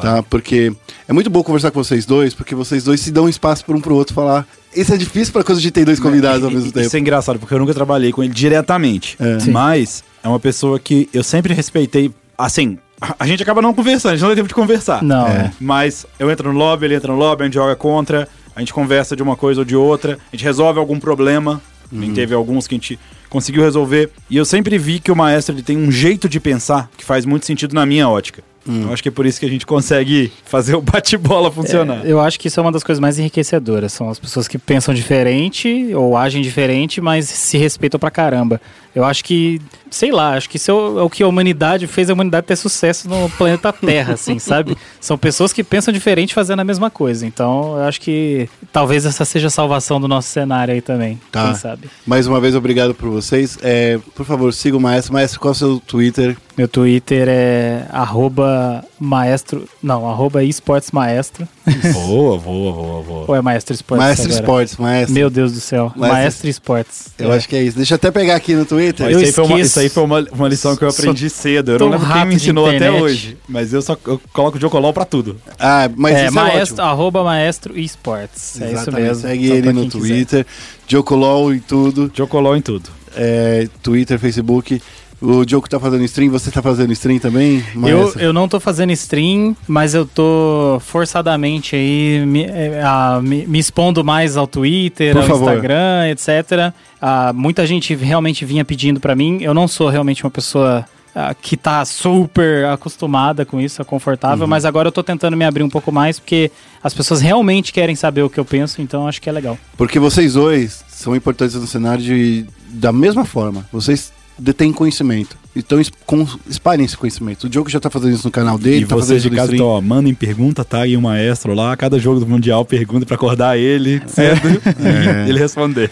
[0.02, 0.24] tá?
[0.24, 0.72] Porque
[1.06, 3.82] é muito bom conversar com vocês dois, porque vocês dois se dão espaço para um
[3.82, 4.48] para o outro falar.
[4.74, 6.86] Isso é difícil para quando a gente tem dois convidados ao mesmo tempo.
[6.86, 9.18] Isso é engraçado, porque eu nunca trabalhei com ele diretamente.
[9.20, 9.52] É.
[9.52, 12.10] Mas é uma pessoa que eu sempre respeitei.
[12.38, 15.02] Assim, a- gente acaba não conversando, a gente não tem tempo de conversar.
[15.04, 15.32] Não, É.
[15.32, 15.52] é.
[15.60, 18.74] Mas eu entro no lobby, ele entra no lobby, a gente joga contra, a gente
[18.74, 21.62] conversa de uma coisa ou de outra, a gente resolve algum problema.
[21.92, 22.14] Uhum.
[22.14, 23.00] teve alguns que a gente
[23.32, 24.12] conseguiu resolver.
[24.30, 27.26] E eu sempre vi que o maestro ele tem um jeito de pensar que faz
[27.26, 28.44] muito sentido na minha ótica.
[28.68, 28.84] Hum.
[28.84, 32.06] Eu acho que é por isso que a gente consegue fazer o bate-bola funcionar.
[32.06, 33.92] É, eu acho que isso é uma das coisas mais enriquecedoras.
[33.92, 38.62] São as pessoas que pensam diferente ou agem diferente, mas se respeitam pra caramba.
[38.96, 39.62] Eu acho que,
[39.92, 42.48] sei lá, acho que isso é o, é o que a humanidade fez a humanidade
[42.48, 44.76] ter sucesso no planeta Terra, assim, sabe?
[45.00, 47.26] São pessoas que pensam diferente fazendo a mesma coisa.
[47.26, 51.20] Então, eu acho que talvez essa seja a salvação do nosso cenário aí também.
[51.32, 51.46] Tá.
[51.46, 51.90] Quem sabe?
[52.06, 53.58] Mais uma vez, obrigado por vocês.
[53.62, 55.14] É, por favor, siga o Maestro.
[55.14, 56.36] Maestro, qual é o seu Twitter?
[56.58, 59.66] Meu Twitter é arroba maestro.
[59.82, 61.48] Não, arroba esportes maestro.
[61.94, 63.26] Boa, boa, boa, boa.
[63.30, 64.06] Ou é maestro esportes?
[64.06, 64.42] Maestro agora?
[64.42, 65.14] Esportes, Maestro.
[65.14, 65.86] Meu Deus do céu.
[65.96, 67.08] Maestro- Maestro, esportes.
[67.18, 67.38] Eu É.
[67.38, 67.78] acho que é isso.
[67.78, 68.79] Deixa eu até pegar aqui no Twitter.
[68.80, 71.30] Mas Eu isso, aí foi uma, isso aí foi uma, uma lição que eu aprendi
[71.30, 71.72] cedo.
[71.72, 73.38] Eu não lembro quem me ensinou até hoje.
[73.48, 75.38] Mas eu só eu coloco o Jocolol pra tudo.
[75.58, 76.82] Ah, mas é, isso maestro, é ótimo.
[76.82, 78.62] arroba maestro esportes.
[78.62, 79.22] É isso mesmo.
[79.22, 80.08] Segue Só ele no quem quiser.
[80.08, 80.46] Twitter.
[80.88, 82.12] Jocolol e tudo.
[82.14, 82.90] Jocolol em tudo.
[83.16, 84.82] É, Twitter, Facebook.
[85.22, 87.64] O Diogo tá fazendo stream, você tá fazendo stream também?
[87.76, 88.22] Eu, Maestro?
[88.22, 93.60] eu não tô fazendo stream, mas eu tô forçadamente aí me, é, a- me- me
[93.60, 95.50] expondo mais ao Twitter, Por ao favor.
[95.50, 96.74] Instagram, etc.
[97.02, 99.40] Ah, muita gente realmente vinha pedindo pra mim.
[99.42, 104.44] Eu não sou realmente uma pessoa ah, que tá super acostumada com isso, é confortável,
[104.46, 104.50] Uhum.
[104.50, 106.50] mas agora eu tô tentando me abrir um pouco mais, porque
[106.82, 109.58] as pessoas realmente querem saber o que eu penso, então acho que é legal.
[109.76, 113.68] Porque vocês dois são importantes no cenário de, da mesma forma.
[113.74, 115.38] Vocês detêm conhecimento.
[115.56, 117.46] Então es- com- espalhem esse conhecimento.
[117.46, 119.54] O Diogo já tá fazendo isso no canal dele, e tá vocês fazendo de casa,
[119.56, 121.76] então, ó, mandem pergunta, taguem o maestro lá.
[121.76, 124.40] Cada jogo do Mundial pergunta pra acordar ele cedo
[124.80, 125.26] É.
[125.26, 125.92] e ele responder.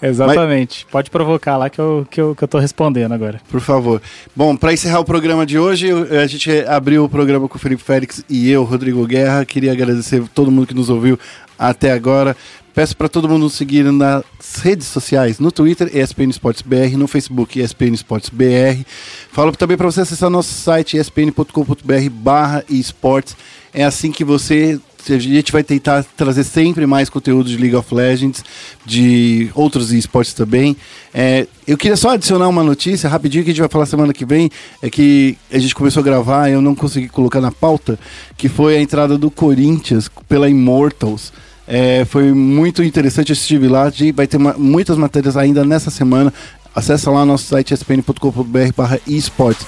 [0.00, 0.86] Exatamente.
[0.90, 3.40] Pode provocar lá que eu, que, eu, que eu tô respondendo agora.
[3.50, 4.00] Por favor.
[4.36, 7.82] Bom, para encerrar o programa de hoje, a gente abriu o programa com o Felipe
[7.82, 9.44] Félix e eu, Rodrigo Guerra.
[9.44, 11.18] Queria agradecer a todo mundo que nos ouviu
[11.58, 12.36] até agora.
[12.74, 14.24] Peço para todo mundo nos seguir nas
[14.62, 18.82] redes sociais, no Twitter, ESPN Esportes BR, no Facebook, ESPN Esportes BR.
[19.30, 23.36] Falo também para você acessar nosso site, espn.com.br barra esportes.
[23.74, 24.80] É assim que você
[25.10, 28.44] a gente vai tentar trazer sempre mais conteúdo de League of Legends,
[28.86, 30.76] de outros esportes também.
[31.12, 34.24] É, eu queria só adicionar uma notícia rapidinho que a gente vai falar semana que
[34.24, 34.50] vem.
[34.80, 37.98] É que a gente começou a gravar e eu não consegui colocar na pauta,
[38.36, 41.32] que foi a entrada do Corinthians pela Immortals.
[41.66, 46.32] É, foi muito interessante, eu estive lá, vai ter uma, muitas matérias ainda nessa semana.
[46.74, 49.66] Acesse lá nosso site espn.com.br barra esportes.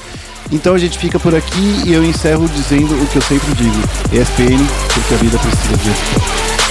[0.51, 3.79] Então a gente fica por aqui e eu encerro dizendo o que eu sempre digo.
[4.13, 6.64] ESPN, porque a vida precisa de esporte.